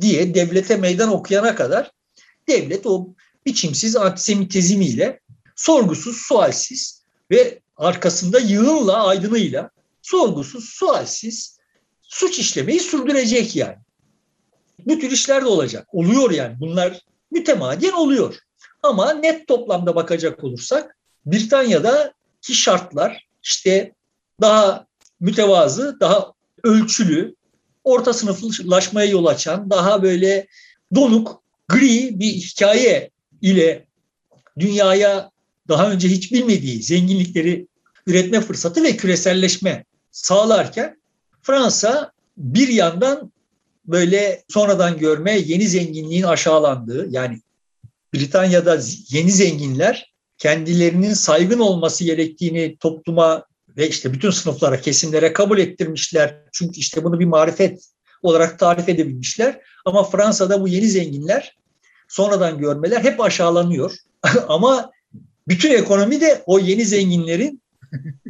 diye 0.00 0.34
devlete 0.34 0.76
meydan 0.76 1.12
okuyana 1.12 1.54
kadar 1.54 1.90
devlet 2.48 2.86
o 2.86 3.08
biçimsiz 3.46 3.96
antisemitizmiyle 3.96 5.20
sorgusuz, 5.56 6.16
sualsiz 6.16 7.02
ve 7.30 7.60
arkasında 7.80 8.38
yığınla, 8.38 9.06
aydınıyla 9.06 9.70
sorgusuz, 10.02 10.64
sualsiz 10.64 11.58
suç 12.02 12.38
işlemeyi 12.38 12.80
sürdürecek 12.80 13.56
yani. 13.56 13.76
Bu 14.86 14.98
tür 14.98 15.10
işler 15.10 15.42
de 15.42 15.46
olacak. 15.46 15.88
Oluyor 15.92 16.30
yani. 16.30 16.60
Bunlar 16.60 17.00
mütemadiyen 17.30 17.92
oluyor. 17.92 18.38
Ama 18.82 19.12
net 19.12 19.48
toplamda 19.48 19.94
bakacak 19.94 20.44
olursak 20.44 20.96
Britanya'da 21.26 22.14
ki 22.42 22.54
şartlar 22.54 23.26
işte 23.42 23.94
daha 24.40 24.86
mütevazı, 25.20 25.96
daha 26.00 26.32
ölçülü, 26.62 27.34
orta 27.84 28.12
sınıflaşmaya 28.12 29.10
yol 29.10 29.26
açan, 29.26 29.70
daha 29.70 30.02
böyle 30.02 30.46
donuk, 30.94 31.42
gri 31.68 32.20
bir 32.20 32.32
hikaye 32.32 33.10
ile 33.42 33.86
dünyaya 34.58 35.30
daha 35.68 35.90
önce 35.90 36.08
hiç 36.08 36.32
bilmediği 36.32 36.82
zenginlikleri 36.82 37.66
üretme 38.06 38.40
fırsatı 38.40 38.82
ve 38.82 38.96
küreselleşme 38.96 39.84
sağlarken 40.10 41.00
Fransa 41.42 42.12
bir 42.36 42.68
yandan 42.68 43.32
böyle 43.84 44.42
sonradan 44.48 44.98
görme 44.98 45.38
yeni 45.38 45.68
zenginliğin 45.68 46.22
aşağılandığı 46.22 47.08
yani 47.10 47.40
Britanya'da 48.14 48.80
yeni 49.08 49.30
zenginler 49.30 50.12
kendilerinin 50.38 51.14
saygın 51.14 51.58
olması 51.58 52.04
gerektiğini 52.04 52.76
topluma 52.76 53.44
ve 53.76 53.88
işte 53.88 54.12
bütün 54.12 54.30
sınıflara, 54.30 54.80
kesimlere 54.80 55.32
kabul 55.32 55.58
ettirmişler. 55.58 56.36
Çünkü 56.52 56.80
işte 56.80 57.04
bunu 57.04 57.20
bir 57.20 57.24
marifet 57.24 57.84
olarak 58.22 58.58
tarif 58.58 58.88
edebilmişler. 58.88 59.60
Ama 59.84 60.04
Fransa'da 60.04 60.62
bu 60.62 60.68
yeni 60.68 60.88
zenginler 60.88 61.56
sonradan 62.08 62.58
görmeler 62.58 63.04
hep 63.04 63.20
aşağılanıyor. 63.20 63.96
Ama 64.48 64.90
bütün 65.48 65.70
ekonomi 65.70 66.20
de 66.20 66.42
o 66.46 66.58
yeni 66.58 66.84
zenginlerin 66.84 67.62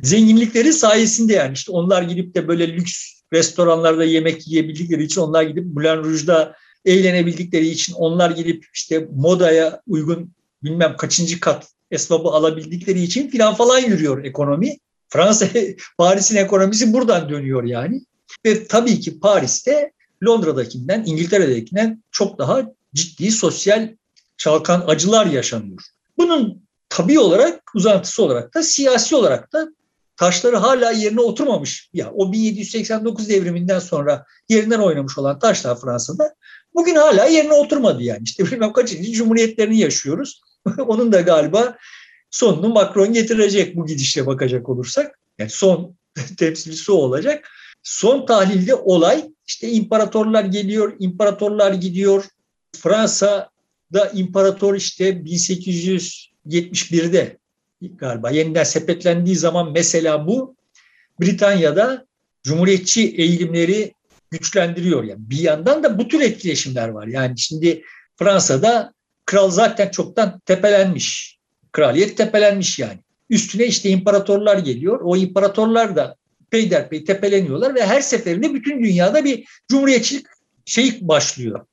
Zenginlikleri 0.03 0.73
sayesinde 0.73 1.33
yani 1.33 1.53
işte 1.53 1.73
onlar 1.73 2.03
gidip 2.03 2.35
de 2.35 2.49
böyle 2.49 2.69
lüks 2.69 3.21
restoranlarda 3.33 4.05
yemek 4.05 4.49
yiyebildikleri 4.49 5.05
için 5.05 5.21
onlar 5.21 5.43
gidip 5.43 5.65
Moulin 5.65 6.05
Rouge'da 6.05 6.57
eğlenebildikleri 6.85 7.69
için 7.69 7.95
onlar 7.95 8.31
gidip 8.31 8.67
işte 8.75 9.09
modaya 9.15 9.81
uygun 9.87 10.33
bilmem 10.63 10.97
kaçıncı 10.97 11.41
kat 11.41 11.69
esbabı 11.91 12.29
alabildikleri 12.29 13.03
için 13.03 13.29
filan 13.29 13.55
falan 13.55 13.79
yürüyor 13.79 14.25
ekonomi. 14.25 14.79
Fransa, 15.09 15.49
Paris'in 15.99 16.37
ekonomisi 16.37 16.93
buradan 16.93 17.29
dönüyor 17.29 17.65
yani. 17.65 18.01
Ve 18.47 18.67
tabii 18.67 19.01
ki 19.01 19.21
Paris'te 19.21 19.93
Londra'dakinden, 20.25 21.05
İngiltere'dekinden 21.07 22.05
çok 22.11 22.39
daha 22.39 22.67
ciddi 22.95 23.31
sosyal 23.31 23.89
çalkan 24.37 24.85
acılar 24.87 25.27
yaşanıyor. 25.27 25.81
Bunun 26.19 26.63
tabii 26.91 27.19
olarak 27.19 27.71
uzantısı 27.75 28.23
olarak 28.23 28.55
da 28.55 28.63
siyasi 28.63 29.17
olarak 29.17 29.53
da 29.53 29.69
taşları 30.17 30.57
hala 30.57 30.91
yerine 30.91 31.21
oturmamış. 31.21 31.91
Ya 31.93 32.11
o 32.13 32.33
1789 32.33 33.29
devriminden 33.29 33.79
sonra 33.79 34.25
yerinden 34.49 34.79
oynamış 34.79 35.19
olan 35.19 35.39
taşlar 35.39 35.81
Fransa'da 35.81 36.35
bugün 36.75 36.95
hala 36.95 37.25
yerine 37.25 37.53
oturmadı 37.53 38.03
yani. 38.03 38.23
İşte 38.25 38.47
bilmem 38.47 38.73
kaçıncı 38.73 39.13
cumhuriyetlerini 39.13 39.79
yaşıyoruz. 39.79 40.41
Onun 40.79 41.13
da 41.13 41.21
galiba 41.21 41.77
sonunu 42.31 42.69
Macron 42.69 43.13
getirecek 43.13 43.77
bu 43.77 43.87
gidişle 43.87 44.27
bakacak 44.27 44.69
olursak. 44.69 45.19
Yani 45.39 45.51
son 45.51 45.97
temsilcisi 46.39 46.93
o 46.93 46.95
olacak. 46.95 47.49
Son 47.83 48.27
tahlilde 48.27 48.75
olay 48.75 49.31
işte 49.47 49.69
imparatorlar 49.69 50.45
geliyor, 50.45 50.97
imparatorlar 50.99 51.73
gidiyor. 51.73 52.25
Fransa'da 52.77 54.11
imparator 54.15 54.75
işte 54.75 55.25
1871'de 56.51 57.39
galiba 57.83 58.31
yeniden 58.31 58.65
sepetlendiği 58.65 59.37
zaman 59.37 59.73
mesela 59.73 60.27
bu 60.27 60.57
Britanya'da 61.21 62.07
cumhuriyetçi 62.43 63.17
eğilimleri 63.17 63.95
güçlendiriyor. 64.31 65.05
Yani 65.05 65.31
bir 65.31 65.39
yandan 65.39 65.83
da 65.83 65.99
bu 65.99 66.09
tür 66.09 66.21
etkileşimler 66.21 66.89
var. 66.89 67.07
Yani 67.07 67.39
şimdi 67.39 67.83
Fransa'da 68.17 68.93
kral 69.27 69.51
zaten 69.51 69.91
çoktan 69.91 70.41
tepelenmiş. 70.47 71.39
Kraliyet 71.73 72.17
tepelenmiş 72.17 72.79
yani. 72.79 72.99
Üstüne 73.31 73.67
işte 73.67 73.89
imparatorlar 73.89 74.59
geliyor. 74.59 75.01
O 75.05 75.17
imparatorlar 75.17 75.97
da 75.97 76.17
peyderpey 76.51 77.05
tepeleniyorlar 77.05 77.75
ve 77.75 77.87
her 77.87 78.01
seferinde 78.01 78.55
bütün 78.55 78.85
dünyada 78.85 79.25
bir 79.25 79.45
cumhuriyetçilik 79.71 80.27
şey 80.65 80.99
başlıyor. 81.01 81.67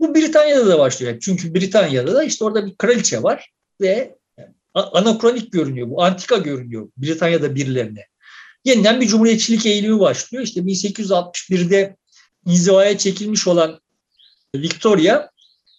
Bu 0.00 0.14
Britanya'da 0.14 0.66
da 0.66 0.78
başlıyor. 0.78 1.18
Çünkü 1.20 1.54
Britanya'da 1.54 2.14
da 2.14 2.24
işte 2.24 2.44
orada 2.44 2.66
bir 2.66 2.74
kraliçe 2.74 3.22
var 3.22 3.50
ve 3.82 4.16
anakronik 4.74 5.52
görünüyor 5.52 5.90
bu, 5.90 6.02
antika 6.02 6.36
görünüyor 6.36 6.88
Britanya'da 6.96 7.54
birilerine. 7.54 8.06
Yeniden 8.64 9.00
bir 9.00 9.06
cumhuriyetçilik 9.06 9.66
eğilimi 9.66 10.00
başlıyor. 10.00 10.44
İşte 10.44 10.60
1861'de 10.60 11.96
inzivaya 12.46 12.98
çekilmiş 12.98 13.46
olan 13.46 13.80
Victoria 14.54 15.28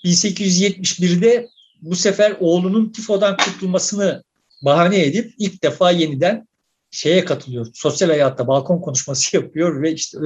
1871'de 0.06 1.50
bu 1.82 1.96
sefer 1.96 2.36
oğlunun 2.40 2.90
tifodan 2.90 3.38
kurtulmasını 3.38 4.24
bahane 4.62 5.04
edip 5.04 5.34
ilk 5.38 5.64
defa 5.64 5.92
yeniden 5.92 6.48
şeye 6.92 7.26
katılıyor. 7.26 7.68
Sosyal 7.74 8.10
hayatta 8.10 8.48
balkon 8.48 8.82
konuşması 8.82 9.36
yapıyor 9.38 9.82
ve 9.82 9.92
işte 9.92 10.18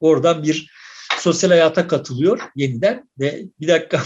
oradan 0.00 0.42
bir 0.42 0.70
sosyal 1.18 1.50
hayata 1.50 1.88
katılıyor 1.88 2.40
yeniden 2.56 3.08
ve 3.20 3.44
bir 3.60 3.68
dakika 3.68 4.02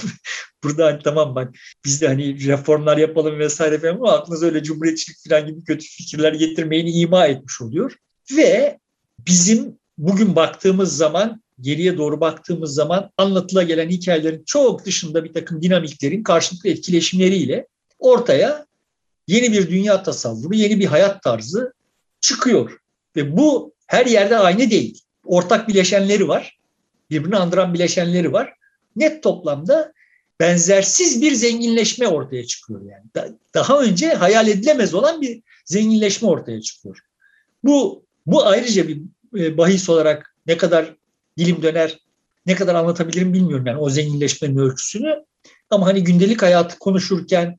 burada 0.64 0.86
hani 0.86 1.02
tamam 1.04 1.34
bak 1.34 1.54
biz 1.84 2.02
de 2.02 2.06
hani 2.06 2.46
reformlar 2.46 2.96
yapalım 2.96 3.38
vesaire 3.38 3.78
falan 3.78 3.94
ama 3.94 4.12
aklınıza 4.12 4.46
öyle 4.46 4.62
cumhuriyetçilik 4.62 5.18
falan 5.28 5.46
gibi 5.46 5.64
kötü 5.64 5.86
fikirler 5.86 6.32
getirmeyini 6.32 6.90
ima 6.90 7.26
etmiş 7.26 7.61
oluyor. 7.61 7.96
Ve 8.36 8.78
bizim 9.26 9.78
bugün 9.98 10.36
baktığımız 10.36 10.96
zaman 10.96 11.42
geriye 11.61 11.98
doğru 11.98 12.20
baktığımız 12.20 12.74
zaman 12.74 13.11
anlatıla 13.16 13.62
gelen 13.62 13.88
hikayelerin 13.88 14.42
çok 14.46 14.84
dışında 14.84 15.24
bir 15.24 15.32
takım 15.32 15.62
dinamiklerin 15.62 16.22
karşılıklı 16.22 16.70
etkileşimleriyle 16.70 17.66
ortaya 17.98 18.66
yeni 19.26 19.52
bir 19.52 19.70
dünya 19.70 20.02
tasavvuru, 20.02 20.54
yeni 20.54 20.80
bir 20.80 20.86
hayat 20.86 21.22
tarzı 21.22 21.72
çıkıyor. 22.20 22.78
Ve 23.16 23.36
bu 23.36 23.72
her 23.86 24.06
yerde 24.06 24.38
aynı 24.38 24.70
değil. 24.70 25.02
Ortak 25.24 25.68
bileşenleri 25.68 26.28
var. 26.28 26.58
Birbirini 27.11 27.36
andıran 27.36 27.74
bileşenleri 27.74 28.32
var. 28.32 28.54
Net 28.96 29.22
toplamda 29.22 29.92
benzersiz 30.41 31.22
bir 31.22 31.32
zenginleşme 31.32 32.09
ortaya 32.09 32.47
çıkıyor 32.47 32.80
yani. 32.82 33.34
Daha 33.55 33.80
önce 33.80 34.09
hayal 34.09 34.49
edilemez 34.49 34.95
olan 34.95 35.20
bir 35.20 35.43
zenginleşme 35.64 36.28
ortaya 36.28 36.61
çıkıyor. 36.61 36.99
Bu 37.64 38.05
bu 38.26 38.47
ayrıca 38.47 38.88
bir 38.88 39.03
e, 39.38 39.59
bahis 39.59 39.88
olarak 39.88 40.34
ne 40.47 40.57
kadar 40.57 40.97
dilim 41.38 41.62
döner, 41.62 41.99
ne 42.47 42.55
kadar 42.55 42.74
anlatabilirim 42.74 43.32
bilmiyorum 43.34 43.66
yani 43.66 43.78
o 43.78 43.91
zenginleşmenin 43.91 44.57
ölçüsünü. 44.57 45.24
Ama 45.70 45.86
hani 45.86 46.05
gündelik 46.05 46.43
hayatı 46.43 46.78
konuşurken 46.78 47.59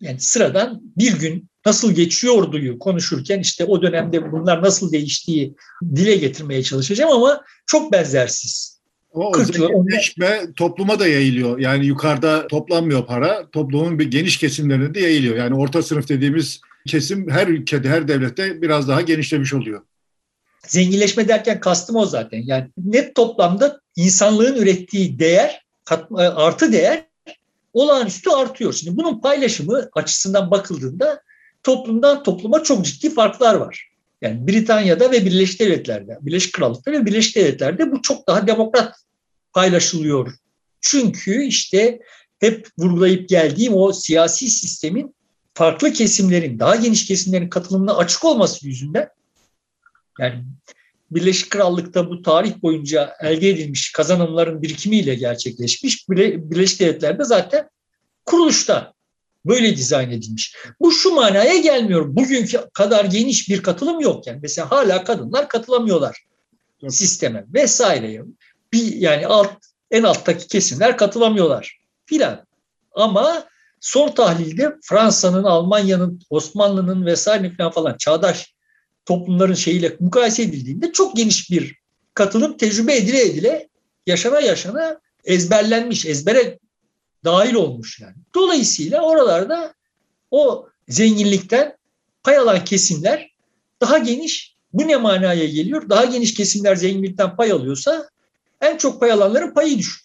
yani 0.00 0.20
sıradan 0.20 0.80
bir 0.96 1.18
gün 1.18 1.48
nasıl 1.66 1.92
geçiyorduyu 1.92 2.78
konuşurken 2.78 3.40
işte 3.40 3.64
o 3.64 3.82
dönemde 3.82 4.32
bunlar 4.32 4.62
nasıl 4.62 4.92
değiştiği 4.92 5.54
dile 5.94 6.16
getirmeye 6.16 6.62
çalışacağım 6.62 7.12
ama 7.12 7.44
çok 7.66 7.92
benzersiz. 7.92 8.81
Ama 9.14 9.28
o 9.28 9.44
zenginleşme 9.44 10.40
topluma 10.56 10.98
da 10.98 11.08
yayılıyor. 11.08 11.58
Yani 11.58 11.86
yukarıda 11.86 12.46
toplanmıyor 12.46 13.06
para, 13.06 13.50
toplumun 13.50 13.98
bir 13.98 14.10
geniş 14.10 14.36
kesimlerine 14.36 14.94
de 14.94 15.00
yayılıyor. 15.00 15.36
Yani 15.36 15.54
orta 15.54 15.82
sınıf 15.82 16.08
dediğimiz 16.08 16.60
kesim 16.86 17.30
her 17.30 17.46
ülkede, 17.46 17.88
her 17.88 18.08
devlette 18.08 18.62
biraz 18.62 18.88
daha 18.88 19.00
genişlemiş 19.00 19.54
oluyor. 19.54 19.82
Zenginleşme 20.66 21.28
derken 21.28 21.60
kastım 21.60 21.96
o 21.96 22.06
zaten. 22.06 22.42
Yani 22.46 22.68
net 22.76 23.14
toplamda 23.14 23.80
insanlığın 23.96 24.56
ürettiği 24.56 25.18
değer, 25.18 25.64
artı 26.16 26.72
değer 26.72 27.04
olağanüstü 27.72 28.30
artıyor. 28.30 28.72
Şimdi 28.72 28.96
bunun 28.96 29.20
paylaşımı 29.20 29.88
açısından 29.94 30.50
bakıldığında 30.50 31.22
toplumdan 31.62 32.22
topluma 32.22 32.62
çok 32.62 32.84
ciddi 32.84 33.10
farklar 33.10 33.54
var. 33.54 33.91
Yani 34.22 34.48
Britanya'da 34.48 35.10
ve 35.10 35.24
Birleşik 35.24 35.60
Devletler'de, 35.60 36.18
Birleşik 36.20 36.54
Krallık'ta 36.54 36.92
ve 36.92 37.06
Birleşik 37.06 37.36
Devletler'de 37.36 37.92
bu 37.92 38.02
çok 38.02 38.28
daha 38.28 38.46
demokrat 38.46 38.94
paylaşılıyor. 39.52 40.32
Çünkü 40.80 41.44
işte 41.44 42.00
hep 42.40 42.68
vurgulayıp 42.78 43.28
geldiğim 43.28 43.74
o 43.74 43.92
siyasi 43.92 44.50
sistemin 44.50 45.14
farklı 45.54 45.92
kesimlerin, 45.92 46.58
daha 46.58 46.76
geniş 46.76 47.06
kesimlerin 47.06 47.48
katılımına 47.48 47.96
açık 47.96 48.24
olması 48.24 48.66
yüzünden 48.66 49.08
yani 50.20 50.44
Birleşik 51.10 51.50
Krallık'ta 51.50 52.10
bu 52.10 52.22
tarih 52.22 52.62
boyunca 52.62 53.16
elde 53.20 53.50
edilmiş 53.50 53.92
kazanımların 53.92 54.62
birikimiyle 54.62 55.14
gerçekleşmiş. 55.14 56.08
Birleşik 56.08 56.80
Devletler'de 56.80 57.24
zaten 57.24 57.68
kuruluşta 58.24 58.91
böyle 59.44 59.76
dizayn 59.76 60.10
edilmiş. 60.10 60.56
Bu 60.80 60.92
şu 60.92 61.10
manaya 61.10 61.56
gelmiyor. 61.56 62.16
Bugünkü 62.16 62.60
kadar 62.72 63.04
geniş 63.04 63.48
bir 63.48 63.62
katılım 63.62 64.00
yok. 64.00 64.26
Yani 64.26 64.38
mesela 64.42 64.70
hala 64.70 65.04
kadınlar 65.04 65.48
katılamıyorlar 65.48 66.24
evet. 66.82 66.94
sisteme 66.94 67.44
vesaire. 67.54 68.22
Bir, 68.72 68.94
yani 68.94 69.26
alt 69.26 69.52
en 69.90 70.02
alttaki 70.02 70.48
kesimler 70.48 70.96
katılamıyorlar 70.96 71.78
filan. 72.06 72.46
Ama 72.92 73.44
son 73.80 74.08
tahlilde 74.10 74.76
Fransa'nın, 74.82 75.44
Almanya'nın, 75.44 76.20
Osmanlı'nın 76.30 77.06
vesaire 77.06 77.52
falan 77.56 77.72
falan 77.72 77.96
çağdaş 77.96 78.54
toplumların 79.06 79.54
şeyiyle 79.54 79.96
mukayese 80.00 80.42
edildiğinde 80.42 80.92
çok 80.92 81.16
geniş 81.16 81.50
bir 81.50 81.76
katılım 82.14 82.56
tecrübe 82.56 82.96
edile 82.96 83.22
edile 83.22 83.68
yaşana 84.06 84.40
yaşana 84.40 85.00
ezberlenmiş, 85.24 86.06
ezbere 86.06 86.58
dahil 87.24 87.54
olmuş 87.54 88.00
yani. 88.00 88.14
Dolayısıyla 88.34 89.00
oralarda 89.02 89.74
o 90.30 90.68
zenginlikten 90.88 91.76
pay 92.22 92.36
alan 92.36 92.64
kesimler 92.64 93.32
daha 93.80 93.98
geniş. 93.98 94.54
Bu 94.72 94.88
ne 94.88 94.96
manaya 94.96 95.46
geliyor? 95.46 95.88
Daha 95.88 96.04
geniş 96.04 96.34
kesimler 96.34 96.76
zenginlikten 96.76 97.36
pay 97.36 97.52
alıyorsa 97.52 98.08
en 98.60 98.76
çok 98.76 99.00
pay 99.00 99.12
alanların 99.12 99.54
payı 99.54 99.78
düşür. 99.78 100.02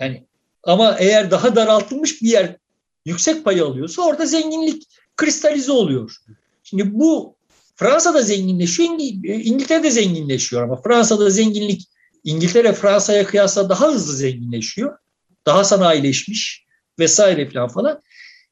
Yani 0.00 0.24
ama 0.62 0.96
eğer 0.98 1.30
daha 1.30 1.56
daraltılmış 1.56 2.22
bir 2.22 2.28
yer 2.28 2.56
yüksek 3.04 3.44
pay 3.44 3.60
alıyorsa 3.60 4.02
orada 4.02 4.26
zenginlik 4.26 4.88
kristalize 5.16 5.72
oluyor. 5.72 6.16
Şimdi 6.62 6.94
bu 6.94 7.34
Fransa'da 7.76 8.22
zenginleşiyor, 8.22 8.88
İngiltere'de 9.24 9.90
zenginleşiyor 9.90 10.62
ama 10.62 10.82
Fransa'da 10.82 11.30
zenginlik 11.30 11.88
İngiltere 12.24 12.72
Fransa'ya 12.72 13.26
kıyasla 13.26 13.68
daha 13.68 13.88
hızlı 13.88 14.12
zenginleşiyor 14.12 14.98
daha 15.46 15.64
sanayileşmiş 15.64 16.64
vesaire 16.98 17.50
falan 17.50 17.68
falan. 17.68 18.02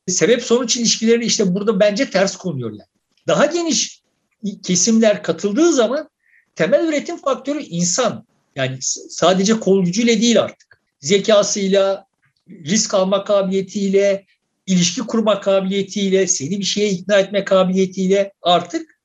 Sebep 0.09 0.43
sonuç 0.43 0.77
ilişkileri 0.77 1.25
işte 1.25 1.55
burada 1.55 1.81
bence 1.81 2.11
ters 2.11 2.37
konuyor 2.37 2.71
yani. 2.71 2.89
Daha 3.27 3.47
geniş 3.47 4.03
kesimler 4.63 5.23
katıldığı 5.23 5.73
zaman 5.73 6.09
temel 6.55 6.89
üretim 6.89 7.17
faktörü 7.17 7.63
insan. 7.63 8.27
Yani 8.57 8.79
sadece 9.09 9.61
kol 9.61 9.85
gücüyle 9.85 10.21
değil 10.21 10.41
artık. 10.41 10.81
Zekasıyla, 11.01 12.07
risk 12.49 12.95
alma 12.95 13.25
kabiliyetiyle, 13.25 14.27
ilişki 14.67 15.01
kurma 15.01 15.41
kabiliyetiyle, 15.41 16.27
seni 16.27 16.59
bir 16.59 16.65
şeye 16.65 16.91
ikna 16.91 17.19
etme 17.19 17.45
kabiliyetiyle 17.45 18.33
artık 18.43 19.01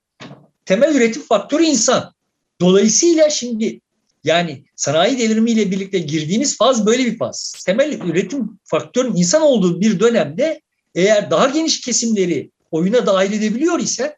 temel 0.65 0.95
üretim 0.95 1.21
faktörü 1.21 1.63
insan. 1.63 2.13
Dolayısıyla 2.61 3.29
şimdi 3.29 3.81
yani 4.23 4.63
sanayi 4.75 5.19
devrimiyle 5.19 5.71
birlikte 5.71 5.99
girdiğimiz 5.99 6.57
faz 6.57 6.85
böyle 6.85 7.05
bir 7.05 7.17
faz. 7.17 7.63
Temel 7.65 7.99
üretim 8.01 8.59
faktörün 8.63 9.15
insan 9.15 9.41
olduğu 9.41 9.81
bir 9.81 9.99
dönemde 9.99 10.61
eğer 10.95 11.31
daha 11.31 11.49
geniş 11.49 11.81
kesimleri 11.81 12.51
oyuna 12.71 13.05
dahil 13.05 13.33
edebiliyor 13.33 13.79
ise 13.79 14.17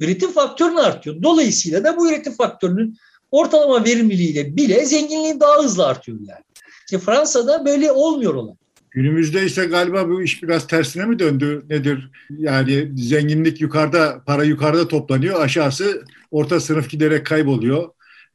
üretim 0.00 0.32
faktörünü 0.32 0.80
artıyor. 0.80 1.22
Dolayısıyla 1.22 1.84
da 1.84 1.96
bu 1.96 2.08
üretim 2.08 2.32
faktörünün 2.32 2.96
ortalama 3.30 3.84
verimliliğiyle 3.84 4.56
bile 4.56 4.86
zenginliği 4.86 5.40
daha 5.40 5.62
hızlı 5.62 5.86
artıyor 5.86 6.18
yani. 6.28 6.44
İşte 6.84 6.98
Fransa'da 6.98 7.66
böyle 7.66 7.92
olmuyor 7.92 8.34
olay. 8.34 8.54
Günümüzde 8.90 9.46
ise 9.46 9.64
galiba 9.64 10.08
bu 10.08 10.22
iş 10.22 10.42
biraz 10.42 10.66
tersine 10.66 11.06
mi 11.06 11.18
döndü 11.18 11.62
nedir? 11.70 12.10
Yani 12.38 12.92
zenginlik 12.96 13.60
yukarıda, 13.60 14.22
para 14.26 14.44
yukarıda 14.44 14.88
toplanıyor, 14.88 15.40
aşağısı 15.40 16.04
orta 16.30 16.60
sınıf 16.60 16.90
giderek 16.90 17.26
kayboluyor. 17.26 17.88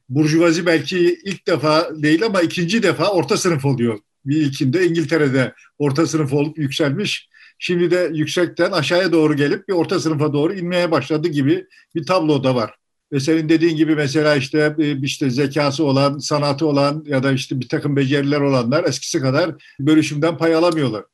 Burjuvazi 0.08 0.66
belki 0.66 1.18
ilk 1.24 1.46
defa 1.46 2.02
değil 2.02 2.24
ama 2.24 2.40
ikinci 2.40 2.82
defa 2.82 3.08
orta 3.10 3.36
sınıf 3.36 3.64
oluyor. 3.64 3.98
Bir 4.24 4.36
ilkinde 4.36 4.86
İngiltere'de 4.86 5.54
orta 5.78 6.06
sınıf 6.06 6.32
olup 6.32 6.58
yükselmiş. 6.58 7.28
Şimdi 7.58 7.90
de 7.90 8.10
yüksekten 8.14 8.72
aşağıya 8.72 9.12
doğru 9.12 9.36
gelip 9.36 9.68
bir 9.68 9.72
orta 9.72 10.00
sınıfa 10.00 10.32
doğru 10.32 10.54
inmeye 10.54 10.90
başladı 10.90 11.28
gibi 11.28 11.66
bir 11.94 12.06
tablo 12.06 12.44
da 12.44 12.54
var. 12.54 12.74
Ve 13.12 13.20
senin 13.20 13.48
dediğin 13.48 13.76
gibi 13.76 13.94
mesela 13.94 14.36
işte 14.36 14.74
e, 14.78 15.00
işte 15.02 15.30
zekası 15.30 15.84
olan, 15.84 16.18
sanatı 16.18 16.66
olan 16.66 17.04
ya 17.06 17.22
da 17.22 17.32
işte 17.32 17.60
bir 17.60 17.68
takım 17.68 17.96
beceriler 17.96 18.40
olanlar 18.40 18.84
eskisi 18.84 19.20
kadar 19.20 19.54
bölüşümden 19.80 20.38
pay 20.38 20.54
alamıyorlar. 20.54 21.04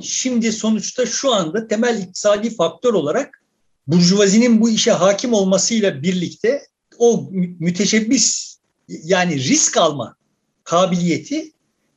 Şimdi 0.00 0.52
sonuçta 0.52 1.06
şu 1.06 1.32
anda 1.32 1.68
temel 1.68 2.02
iktisadi 2.02 2.56
faktör 2.56 2.94
olarak 2.94 3.42
burjuvazinin 3.86 4.60
bu 4.60 4.70
işe 4.70 4.92
hakim 4.92 5.32
olmasıyla 5.32 6.02
birlikte 6.02 6.62
o 6.98 7.30
müteşebbis 7.58 8.56
yani 8.88 9.38
risk 9.38 9.76
alma 9.76 10.16
kabiliyeti 10.64 11.52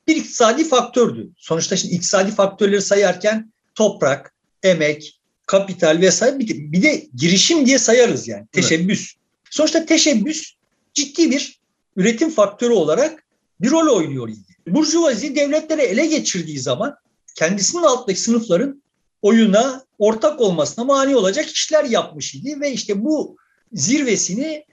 bir 0.07 0.15
iktisadi 0.15 0.63
faktördü. 0.63 1.29
Sonuçta 1.37 1.75
şimdi 1.75 1.93
iktisadi 1.93 2.31
faktörleri 2.31 2.81
sayarken 2.81 3.51
toprak, 3.75 4.33
emek, 4.63 5.19
kapital 5.45 5.97
vesaire 6.01 6.39
bir 6.39 6.47
de, 6.47 6.53
bir 6.71 6.81
de 6.81 7.07
girişim 7.15 7.65
diye 7.65 7.79
sayarız 7.79 8.27
yani 8.27 8.47
teşebbüs. 8.51 8.99
Evet. 8.99 9.23
Sonuçta 9.49 9.85
teşebbüs 9.85 10.53
ciddi 10.93 11.31
bir 11.31 11.59
üretim 11.95 12.29
faktörü 12.29 12.73
olarak 12.73 13.23
bir 13.61 13.71
rol 13.71 13.95
oynuyor 13.95 14.29
idi. 14.29 14.55
Burjuvazi 14.67 15.35
devletleri 15.35 15.81
ele 15.81 16.05
geçirdiği 16.05 16.59
zaman 16.59 16.95
kendisinin 17.35 17.83
altındaki 17.83 18.19
sınıfların 18.21 18.83
oyuna 19.21 19.85
ortak 19.99 20.41
olmasına 20.41 20.85
mani 20.85 21.15
olacak 21.15 21.45
işler 21.45 21.83
yapmış 21.83 22.35
idi 22.35 22.61
ve 22.61 22.71
işte 22.71 23.03
bu 23.03 23.37
zirvesini 23.73 24.65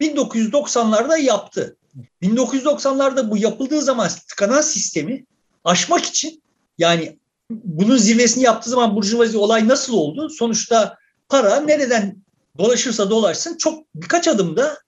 1990'larda 0.00 1.20
yaptı. 1.20 1.76
1990'larda 2.22 3.30
bu 3.30 3.36
yapıldığı 3.36 3.82
zaman 3.82 4.08
tıkanan 4.28 4.60
sistemi 4.60 5.24
aşmak 5.64 6.04
için 6.04 6.42
yani 6.78 7.18
bunun 7.50 7.96
zirvesini 7.96 8.44
yaptığı 8.44 8.70
zaman 8.70 8.96
burjuvazi 8.96 9.38
olay 9.38 9.68
nasıl 9.68 9.92
oldu? 9.92 10.28
Sonuçta 10.30 10.96
para 11.28 11.60
nereden 11.60 12.16
dolaşırsa 12.58 13.10
dolaşsın 13.10 13.56
çok 13.56 13.84
birkaç 13.94 14.28
adımda 14.28 14.78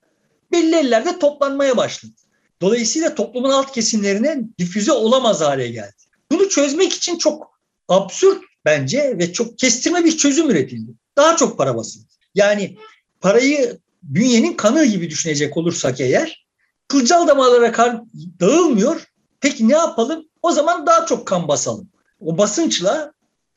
belli 0.51 0.75
ellerde 0.75 1.19
toplanmaya 1.19 1.77
başladı. 1.77 2.13
Dolayısıyla 2.61 3.15
toplumun 3.15 3.49
alt 3.49 3.71
kesimlerine 3.71 4.41
difüze 4.59 4.91
olamaz 4.91 5.41
hale 5.41 5.67
geldi. 5.67 5.95
Bunu 6.31 6.49
çözmek 6.49 6.93
için 6.93 7.17
çok 7.17 7.59
absürt 7.87 8.43
bence 8.65 9.17
ve 9.17 9.33
çok 9.33 9.57
kestirme 9.59 10.05
bir 10.05 10.17
çözüm 10.17 10.49
üretildi. 10.49 10.91
Daha 11.17 11.37
çok 11.37 11.57
para 11.57 11.77
basıldı. 11.77 12.05
Yani 12.35 12.77
parayı 13.21 13.79
bünyenin 14.03 14.53
kanı 14.53 14.85
gibi 14.85 15.09
düşünecek 15.09 15.57
olursak 15.57 15.99
eğer 15.99 16.45
kılcal 16.87 17.27
damarlara 17.27 17.71
kan 17.71 18.09
dağılmıyor. 18.39 19.07
Peki 19.41 19.69
ne 19.69 19.73
yapalım? 19.73 20.25
O 20.41 20.51
zaman 20.51 20.85
daha 20.85 21.05
çok 21.05 21.27
kan 21.27 21.47
basalım 21.47 21.91
o 22.21 22.37
basınçla 22.37 23.13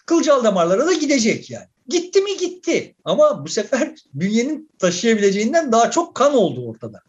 kılcal 0.07 0.45
damarlara 0.45 0.87
da 0.87 0.93
gidecek 0.93 1.51
yani. 1.51 1.67
Gitti 1.89 2.21
mi 2.21 2.37
gitti 2.37 2.95
ama 3.05 3.45
bu 3.45 3.49
sefer 3.49 3.95
bünyenin 4.15 4.71
taşıyabileceğinden 4.79 5.73
daha 5.73 5.91
çok 5.91 6.15
kan 6.15 6.35
oldu 6.35 6.69
ortada. 6.69 7.01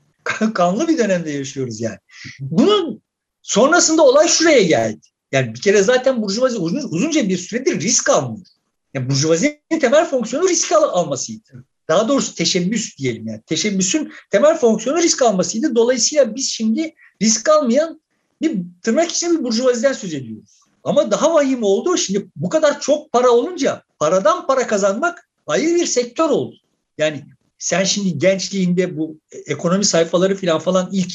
Kanlı 0.54 0.88
bir 0.88 0.98
dönemde 0.98 1.32
yaşıyoruz 1.32 1.82
yani. 1.82 1.98
Bunun 2.40 3.02
sonrasında 3.42 4.02
olay 4.02 4.28
şuraya 4.28 4.64
geldi. 4.64 5.08
Yani 5.32 5.54
bir 5.54 5.62
kere 5.62 5.84
zaten 5.84 6.22
burjuvazi 6.22 6.58
uzun, 6.58 6.90
uzunca 6.90 7.30
bir 7.30 7.38
süredir 7.38 7.82
risk 7.82 8.10
almıyor. 8.10 8.46
Yani 8.94 9.10
burjuvazinin 9.10 9.80
temel 9.82 10.06
fonksiyonu 10.06 10.50
risk 10.50 10.72
al 10.72 10.84
almasıydı. 10.84 11.66
Daha 11.88 12.08
doğrusu 12.08 12.36
teşebbüs 12.36 12.98
diyelim 12.98 13.28
yani. 13.28 13.42
Teşebbüsün 13.46 14.12
temel 14.32 14.58
fonksiyonu 14.58 15.02
risk 15.02 15.22
almasıydı. 15.22 15.76
Dolayısıyla 15.76 16.36
biz 16.36 16.50
şimdi 16.50 16.94
risk 17.22 17.50
almayan 17.50 18.02
bir 18.42 18.58
tırnak 18.84 19.12
içinde 19.12 19.40
bir 19.40 19.44
burjuvaziden 19.44 19.94
söz 19.94 20.14
ediyoruz. 20.14 20.60
Ama 20.84 21.12
daha 21.12 21.34
vahim 21.34 21.64
oldu. 21.64 21.98
Şimdi 21.98 22.28
bu 22.36 22.50
kadar 22.50 22.80
çok 22.80 23.12
para 23.12 23.30
olunca 23.30 23.84
paradan 24.00 24.48
para 24.48 24.68
kazanmak 24.68 25.30
ayrı 25.48 25.76
bir 25.76 25.86
sektör 25.86 26.30
oldu. 26.30 26.56
Yani 26.98 27.26
sen 27.60 27.84
şimdi 27.84 28.18
gençliğinde 28.18 28.98
bu 28.98 29.20
ekonomi 29.46 29.86
sayfaları 29.86 30.36
falan 30.36 30.60
falan 30.60 30.90
ilk 30.92 31.14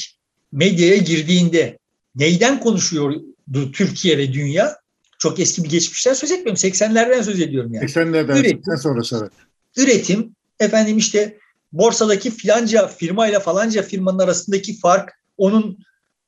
medyaya 0.51 0.97
girdiğinde 0.97 1.77
neyden 2.15 2.59
konuşuyordu 2.59 3.71
Türkiye 3.73 4.17
ve 4.17 4.33
dünya? 4.33 4.81
Çok 5.19 5.39
eski 5.39 5.63
bir 5.63 5.69
geçmişten 5.69 6.13
söz 6.13 6.31
etmiyorum. 6.31 6.55
80'lerden 6.55 7.21
söz 7.21 7.39
ediyorum 7.39 7.73
yani. 7.73 7.85
80'lerden 7.85 8.39
üretim, 8.39 8.77
sonrası 8.77 9.19
evet. 9.21 9.31
Üretim, 9.77 10.35
efendim 10.61 10.97
işte 10.97 11.37
borsadaki 11.71 12.31
filanca 12.31 12.87
firmayla 12.87 13.39
falanca 13.39 13.83
firmanın 13.83 14.19
arasındaki 14.19 14.79
fark, 14.79 15.13
onun 15.37 15.77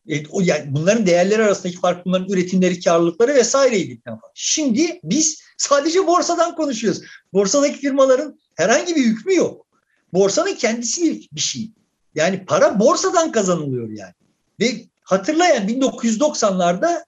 e, 0.09 0.23
yani 0.41 0.65
bunların 0.67 1.05
değerleri 1.05 1.43
arasındaki 1.43 1.79
fark, 1.79 2.05
bunların 2.05 2.29
üretimleri, 2.29 2.79
karlılıkları 2.79 3.35
vesaireydi. 3.35 4.01
Şimdi 4.33 4.99
biz 5.03 5.41
sadece 5.57 6.07
borsadan 6.07 6.55
konuşuyoruz. 6.55 7.01
Borsadaki 7.33 7.79
firmaların 7.79 8.39
herhangi 8.55 8.95
bir 8.95 9.05
hükmü 9.05 9.35
yok. 9.35 9.65
Borsanın 10.13 10.53
kendisi 10.53 11.21
bir 11.31 11.41
şey. 11.41 11.71
Yani 12.15 12.45
para 12.45 12.79
borsadan 12.79 13.31
kazanılıyor 13.31 13.89
yani. 13.89 14.13
Ve 14.59 14.85
hatırlayan 15.03 15.67
1990'larda 15.67 17.03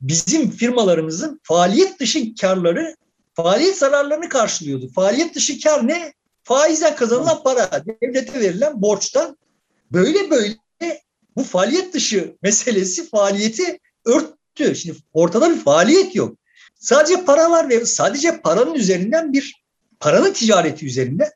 bizim 0.00 0.50
firmalarımızın 0.50 1.40
faaliyet 1.42 2.00
dışı 2.00 2.34
karları 2.34 2.96
faaliyet 3.34 3.78
zararlarını 3.78 4.28
karşılıyordu. 4.28 4.88
Faaliyet 4.94 5.34
dışı 5.34 5.60
kar 5.60 5.88
ne? 5.88 6.12
Faizden 6.50 6.96
kazanılan 6.96 7.42
para, 7.42 7.84
devlete 8.02 8.40
verilen 8.40 8.82
borçtan 8.82 9.36
böyle 9.92 10.30
böyle 10.30 10.56
bu 11.36 11.42
faaliyet 11.42 11.94
dışı 11.94 12.36
meselesi 12.42 13.08
faaliyeti 13.08 13.78
örttü. 14.04 14.76
Şimdi 14.76 14.98
ortada 15.12 15.50
bir 15.50 15.58
faaliyet 15.58 16.14
yok. 16.14 16.36
Sadece 16.74 17.24
para 17.24 17.50
var 17.50 17.68
ve 17.68 17.86
sadece 17.86 18.40
paranın 18.40 18.74
üzerinden 18.74 19.32
bir 19.32 19.62
paranın 20.00 20.32
ticareti 20.32 20.86
üzerinden 20.86 21.30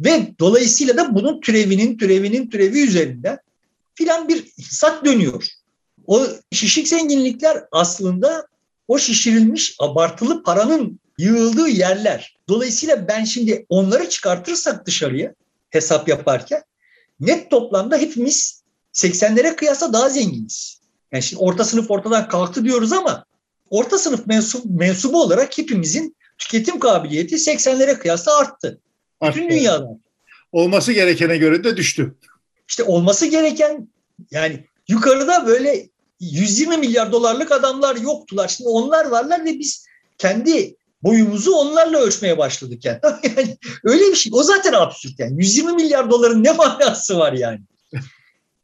ve 0.00 0.26
dolayısıyla 0.38 0.96
da 0.96 1.14
bunun 1.14 1.40
türevinin 1.40 1.98
türevinin 1.98 2.50
türevi 2.50 2.80
üzerinden 2.80 3.38
filan 3.94 4.28
bir 4.28 4.36
iktisat 4.36 5.04
dönüyor. 5.04 5.44
O 6.06 6.26
şişik 6.52 6.88
zenginlikler 6.88 7.64
aslında 7.72 8.46
o 8.88 8.98
şişirilmiş 8.98 9.76
abartılı 9.80 10.42
paranın 10.42 11.00
yığıldığı 11.20 11.68
yerler. 11.68 12.36
Dolayısıyla 12.48 13.08
ben 13.08 13.24
şimdi 13.24 13.66
onları 13.68 14.08
çıkartırsak 14.08 14.86
dışarıya 14.86 15.34
hesap 15.70 16.08
yaparken 16.08 16.62
net 17.20 17.50
toplamda 17.50 17.96
hepimiz 17.96 18.62
80'lere 18.94 19.56
kıyasla 19.56 19.92
daha 19.92 20.08
zenginiz. 20.08 20.80
Yani 21.12 21.22
şimdi 21.22 21.42
orta 21.42 21.64
sınıf 21.64 21.90
ortadan 21.90 22.28
kalktı 22.28 22.64
diyoruz 22.64 22.92
ama 22.92 23.24
orta 23.70 23.98
sınıf 23.98 24.26
mensup, 24.26 24.64
mensubu 24.64 25.22
olarak 25.22 25.58
hepimizin 25.58 26.16
tüketim 26.38 26.78
kabiliyeti 26.78 27.34
80'lere 27.34 27.98
kıyasla 27.98 28.38
arttı. 28.38 28.80
Arttı. 29.20 29.38
Bütün 29.38 29.50
dünyada. 29.50 29.98
Olması 30.52 30.92
gerekene 30.92 31.36
göre 31.36 31.64
de 31.64 31.76
düştü. 31.76 32.14
İşte 32.68 32.82
olması 32.82 33.26
gereken 33.26 33.88
yani 34.30 34.64
yukarıda 34.88 35.46
böyle 35.46 35.88
120 36.20 36.76
milyar 36.76 37.12
dolarlık 37.12 37.52
adamlar 37.52 37.96
yoktular. 37.96 38.48
Şimdi 38.48 38.68
onlar 38.68 39.06
varlar 39.06 39.44
ve 39.44 39.58
biz 39.58 39.86
kendi 40.18 40.76
boyumuzu 41.02 41.52
onlarla 41.52 41.98
ölçmeye 41.98 42.38
başladık 42.38 42.84
yani. 42.84 42.98
yani 43.36 43.56
öyle 43.84 44.10
bir 44.10 44.16
şey. 44.16 44.32
O 44.34 44.42
zaten 44.42 44.72
absürt 44.72 45.18
yani. 45.18 45.42
120 45.42 45.72
milyar 45.72 46.10
doların 46.10 46.44
ne 46.44 46.52
manası 46.52 47.18
var 47.18 47.32
yani? 47.32 47.60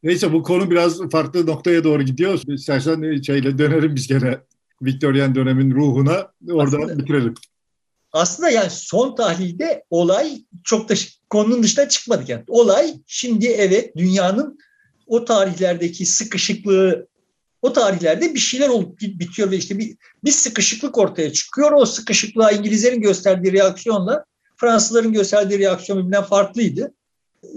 Neyse 0.03 0.33
bu 0.33 0.43
konu 0.43 0.71
biraz 0.71 1.09
farklı 1.11 1.45
noktaya 1.45 1.83
doğru 1.83 2.03
gidiyor. 2.03 2.41
İstersen 2.47 3.21
şeyle 3.21 3.57
dönerim 3.57 3.95
biz 3.95 4.07
gene 4.07 4.37
Victorian 4.81 5.35
dönemin 5.35 5.75
ruhuna. 5.75 6.31
Oradan 6.51 6.81
aslında, 6.81 6.97
bitirelim. 6.97 7.33
Aslında 8.11 8.49
yani 8.49 8.69
son 8.69 9.15
tahlilde 9.15 9.83
olay 9.89 10.41
çok 10.63 10.89
da 10.89 10.93
konunun 11.29 11.63
dışına 11.63 11.89
çıkmadı. 11.89 12.23
Yani 12.27 12.43
olay 12.47 12.93
şimdi 13.07 13.47
evet 13.47 13.97
dünyanın 13.97 14.59
o 15.07 15.25
tarihlerdeki 15.25 16.05
sıkışıklığı 16.05 17.07
o 17.67 17.73
tarihlerde 17.73 18.33
bir 18.33 18.39
şeyler 18.39 18.69
olup 18.69 18.99
bitiyor 19.01 19.51
ve 19.51 19.57
işte 19.57 19.79
bir, 19.79 19.97
bir 20.23 20.31
sıkışıklık 20.31 20.97
ortaya 20.97 21.33
çıkıyor. 21.33 21.71
O 21.71 21.85
sıkışıklığa 21.85 22.51
İngilizlerin 22.51 23.01
gösterdiği 23.01 23.53
reaksiyonla 23.53 24.25
Fransızların 24.55 25.13
gösterdiği 25.13 25.59
reaksiyon 25.59 25.99
birbirinden 25.99 26.23
farklıydı. 26.23 26.93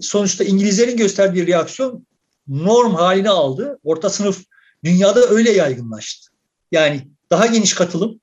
Sonuçta 0.00 0.44
İngilizlerin 0.44 0.96
gösterdiği 0.96 1.46
reaksiyon 1.46 2.06
norm 2.48 2.94
haline 2.94 3.30
aldı. 3.30 3.78
Orta 3.84 4.11
sınıf 4.11 4.44
dünyada 4.84 5.20
öyle 5.20 5.50
yaygınlaştı. 5.50 6.30
Yani 6.72 7.08
daha 7.30 7.46
geniş 7.46 7.74
katılım, 7.74 8.20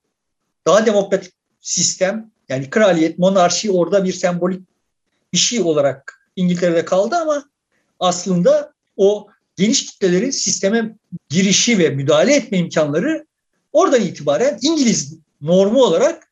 daha 0.67 0.85
demokratik 0.85 1.33
sistem, 1.61 2.31
yani 2.49 2.69
kraliyet, 2.69 3.19
monarşi 3.19 3.71
orada 3.71 4.03
bir 4.03 4.13
sembolik 4.13 4.61
bir 5.33 5.37
şey 5.37 5.61
olarak 5.61 6.29
İngiltere'de 6.35 6.85
kaldı 6.85 7.15
ama 7.15 7.49
aslında 7.99 8.73
o 8.97 9.27
geniş 9.57 9.85
kitlelerin 9.85 10.31
sisteme 10.31 10.95
girişi 11.29 11.79
ve 11.79 11.89
müdahale 11.89 12.35
etme 12.35 12.57
imkanları 12.57 13.25
oradan 13.73 14.01
itibaren 14.01 14.59
İngiliz 14.61 15.13
normu 15.41 15.83
olarak 15.83 16.27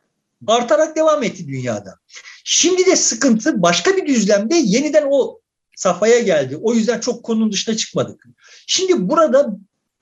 artarak 0.47 0.95
devam 0.95 1.23
etti 1.23 1.47
dünyada. 1.47 1.95
Şimdi 2.43 2.85
de 2.85 2.95
sıkıntı 2.95 3.61
başka 3.61 3.97
bir 3.97 4.07
düzlemde 4.07 4.55
yeniden 4.55 5.07
o 5.09 5.39
safhaya 5.75 6.19
geldi. 6.19 6.59
O 6.61 6.73
yüzden 6.73 6.99
çok 6.99 7.23
konunun 7.23 7.51
dışına 7.51 7.77
çıkmadık. 7.77 8.25
Şimdi 8.67 9.09
burada 9.09 9.49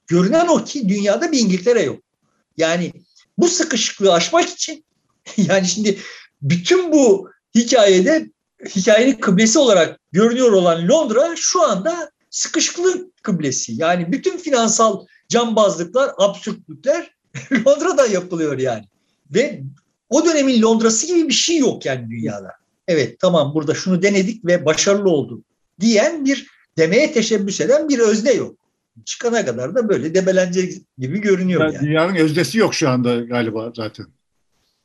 görünen 0.07 0.47
o 0.47 0.63
ki 0.63 0.89
dünyada 0.89 1.32
bir 1.32 1.39
İngiltere 1.39 1.82
yok. 1.82 2.03
Yani 2.57 2.93
bu 3.38 3.47
sıkışıklığı 3.47 4.13
aşmak 4.13 4.49
için 4.49 4.86
yani 5.38 5.67
şimdi 5.67 5.99
bütün 6.41 6.91
bu 6.91 7.30
hikayede 7.55 8.30
hikayenin 8.76 9.15
kıblesi 9.15 9.59
olarak 9.59 9.99
görünüyor 10.11 10.51
olan 10.51 10.88
Londra 10.88 11.36
şu 11.36 11.61
anda 11.61 12.11
sıkışıklık 12.34 13.23
kıblesi. 13.23 13.73
Yani 13.75 14.11
bütün 14.11 14.38
finansal 14.38 15.05
cambazlıklar, 15.29 16.11
absürtlükler 16.17 17.11
Londra'da 17.67 18.07
yapılıyor 18.07 18.59
yani. 18.59 18.84
Ve 19.34 19.63
o 20.09 20.25
dönemin 20.25 20.61
Londra'sı 20.61 21.07
gibi 21.07 21.27
bir 21.27 21.34
şey 21.34 21.57
yok 21.57 21.86
yani 21.86 22.09
dünyada. 22.09 22.51
Evet 22.88 23.19
tamam 23.19 23.53
burada 23.53 23.73
şunu 23.73 24.01
denedik 24.01 24.45
ve 24.45 24.65
başarılı 24.65 25.09
oldu 25.09 25.43
diyen 25.79 26.25
bir 26.25 26.47
demeye 26.77 27.11
teşebbüs 27.11 27.61
eden 27.61 27.89
bir 27.89 27.99
özne 27.99 28.34
yok. 28.34 28.55
Çıkana 29.05 29.45
kadar 29.45 29.75
da 29.75 29.89
böyle 29.89 30.15
debelenecek 30.15 30.73
gibi 30.97 31.21
görünüyor 31.21 31.61
yani. 31.61 31.75
yani. 31.75 31.88
Dünyanın 31.88 32.15
öznesi 32.15 32.57
yok 32.57 32.73
şu 32.73 32.89
anda 32.89 33.15
galiba 33.19 33.71
zaten. 33.75 34.05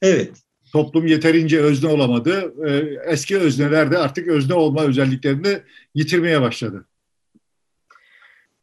Evet. 0.02 0.32
Toplum 0.72 1.06
yeterince 1.06 1.60
özne 1.60 1.88
olamadı. 1.88 2.54
Ee, 2.68 2.82
eski 3.12 3.38
özneler 3.38 3.90
de 3.90 3.98
artık 3.98 4.28
özne 4.28 4.54
olma 4.54 4.84
özelliklerini 4.84 5.62
yitirmeye 5.94 6.40
başladı. 6.40 6.87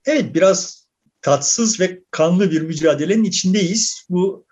Evet 0.05 0.35
biraz 0.35 0.85
tatsız 1.21 1.79
ve 1.79 2.01
kanlı 2.11 2.51
bir 2.51 2.61
mücadelenin 2.61 3.23
içindeyiz. 3.23 4.05
Bu 4.09 4.45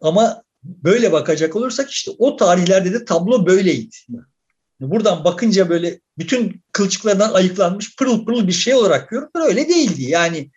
ama 0.00 0.42
böyle 0.62 1.12
bakacak 1.12 1.56
olursak 1.56 1.90
işte 1.90 2.10
o 2.18 2.36
tarihlerde 2.36 2.92
de 2.92 3.04
tablo 3.04 3.46
böyleydi. 3.46 3.96
Buradan 4.80 5.24
bakınca 5.24 5.68
böyle 5.68 6.00
bütün 6.18 6.62
kılçıklarından 6.72 7.32
ayıklanmış 7.32 7.96
pırıl 7.96 8.24
pırıl 8.24 8.46
bir 8.46 8.52
şey 8.52 8.74
olarak 8.74 9.08
görünür. 9.08 9.28
Öyle 9.34 9.68
değildi. 9.68 10.02
Yani 10.02 10.50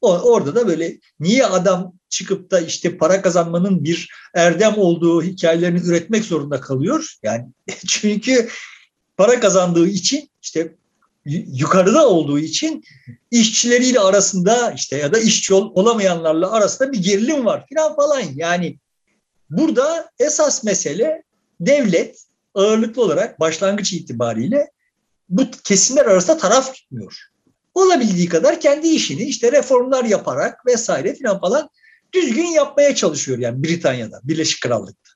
orada 0.00 0.54
da 0.54 0.68
böyle 0.68 0.98
niye 1.20 1.46
adam 1.46 1.92
çıkıp 2.08 2.50
da 2.50 2.60
işte 2.60 2.96
para 2.96 3.22
kazanmanın 3.22 3.84
bir 3.84 4.10
erdem 4.34 4.74
olduğu 4.78 5.22
hikayelerini 5.22 5.80
üretmek 5.80 6.24
zorunda 6.24 6.60
kalıyor? 6.60 7.16
Yani 7.22 7.46
çünkü 7.88 8.48
para 9.16 9.40
kazandığı 9.40 9.88
için 9.88 10.30
işte 10.42 10.74
yukarıda 11.26 12.08
olduğu 12.08 12.38
için 12.38 12.84
işçileriyle 13.30 14.00
arasında 14.00 14.72
işte 14.72 14.96
ya 14.96 15.12
da 15.12 15.18
işçi 15.18 15.54
olamayanlarla 15.54 16.52
arasında 16.52 16.92
bir 16.92 17.02
gerilim 17.02 17.44
var 17.44 17.66
filan 17.68 17.96
falan. 17.96 18.22
Yani 18.34 18.78
burada 19.50 20.10
esas 20.18 20.64
mesele 20.64 21.22
devlet 21.60 22.22
ağırlıklı 22.54 23.02
olarak 23.02 23.40
başlangıç 23.40 23.92
itibariyle 23.92 24.70
bu 25.28 25.50
kesimler 25.64 26.06
arasında 26.06 26.38
taraf 26.38 26.74
tutmuyor. 26.74 27.18
Olabildiği 27.74 28.28
kadar 28.28 28.60
kendi 28.60 28.88
işini 28.88 29.22
işte 29.22 29.52
reformlar 29.52 30.04
yaparak 30.04 30.66
vesaire 30.66 31.14
filan 31.14 31.40
falan 31.40 31.68
düzgün 32.12 32.46
yapmaya 32.46 32.94
çalışıyor 32.94 33.38
yani 33.38 33.62
Britanya'da, 33.62 34.20
Birleşik 34.24 34.62
Krallık'ta. 34.62 35.10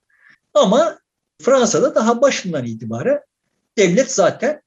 Ama 0.55 0.99
Fransa'da 1.43 1.95
daha 1.95 2.23
başından 2.23 2.65
itibaren 2.65 3.21
devlet 3.79 4.13
zaten 4.13 4.63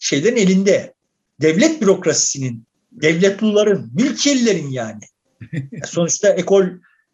şeylerin 0.00 0.36
elinde. 0.36 0.94
Devlet 1.40 1.82
bürokrasisinin, 1.82 2.66
devletluların, 2.92 3.90
mülkiyelilerin 3.94 4.70
yani. 4.70 5.02
Sonuçta 5.86 6.28
ekol 6.28 6.64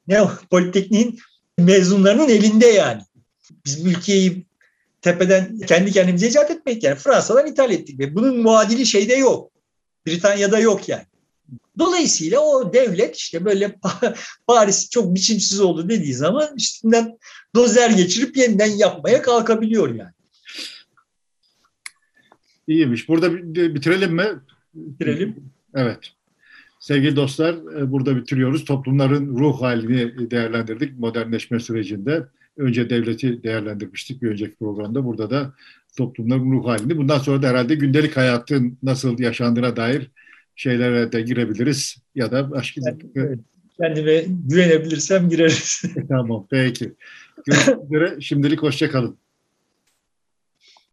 ne 0.09 0.21
politekniğin 0.51 1.19
mezunlarının 1.59 2.29
elinde 2.29 2.67
yani. 2.67 3.03
Biz 3.65 3.85
mülkiyeyi 3.85 4.47
tepeden 5.01 5.59
kendi 5.59 5.93
kendimize 5.93 6.29
icat 6.29 6.51
etmedik 6.51 6.83
yani. 6.83 6.97
Fransa'dan 6.97 7.47
ithal 7.47 7.71
ettik 7.71 7.99
ve 7.99 8.15
bunun 8.15 8.43
muadili 8.43 8.87
şeyde 8.87 9.15
yok. 9.15 9.53
Britanya'da 10.07 10.59
yok 10.59 10.89
yani. 10.89 11.07
Dolayısıyla 11.79 12.41
o 12.41 12.73
devlet 12.73 13.17
işte 13.17 13.45
böyle 13.45 13.79
Paris 14.47 14.91
çok 14.91 15.15
biçimsiz 15.15 15.61
oldu 15.61 15.89
dediği 15.89 16.15
zaman 16.15 16.49
üstünden 16.57 17.19
dozer 17.55 17.91
geçirip 17.91 18.37
yeniden 18.37 18.71
yapmaya 18.71 19.23
kalkabiliyor 19.23 19.95
yani. 19.95 20.13
İyiymiş. 22.73 23.09
Burada 23.09 23.55
bitirelim 23.55 24.15
mi? 24.15 24.27
Bitirelim. 24.75 25.37
Evet. 25.75 25.99
Sevgili 26.81 27.17
dostlar 27.17 27.55
e, 27.55 27.93
burada 27.93 28.17
bitiriyoruz. 28.17 28.65
Toplumların 28.65 29.37
ruh 29.39 29.63
halini 29.63 30.31
değerlendirdik 30.31 30.99
modernleşme 30.99 31.61
sürecinde. 31.61 32.27
Önce 32.57 32.91
devleti 32.91 33.43
değerlendirmiştik 33.43 34.23
bir 34.23 34.31
önceki 34.31 34.57
programda. 34.57 35.05
Burada 35.05 35.31
da 35.31 35.55
toplumların 35.97 36.53
ruh 36.53 36.67
halini. 36.67 36.97
Bundan 36.97 37.19
sonra 37.19 37.43
da 37.43 37.49
herhalde 37.49 37.75
gündelik 37.75 38.17
hayatın 38.17 38.79
nasıl 38.83 39.19
yaşandığına 39.19 39.77
dair 39.77 40.11
şeylere 40.57 41.13
de 41.13 41.21
girebiliriz. 41.21 41.97
Ya 42.15 42.31
da 42.31 42.51
başka... 42.51 42.81
Evet, 43.15 43.39
kendime 43.81 44.25
güvenebilirsem 44.49 45.29
gireriz. 45.29 45.83
tamam 46.09 46.47
peki. 46.51 46.93
Görüşmek 47.47 47.85
üzere. 47.85 48.21
Şimdilik 48.21 48.63
hoşçakalın. 48.63 49.22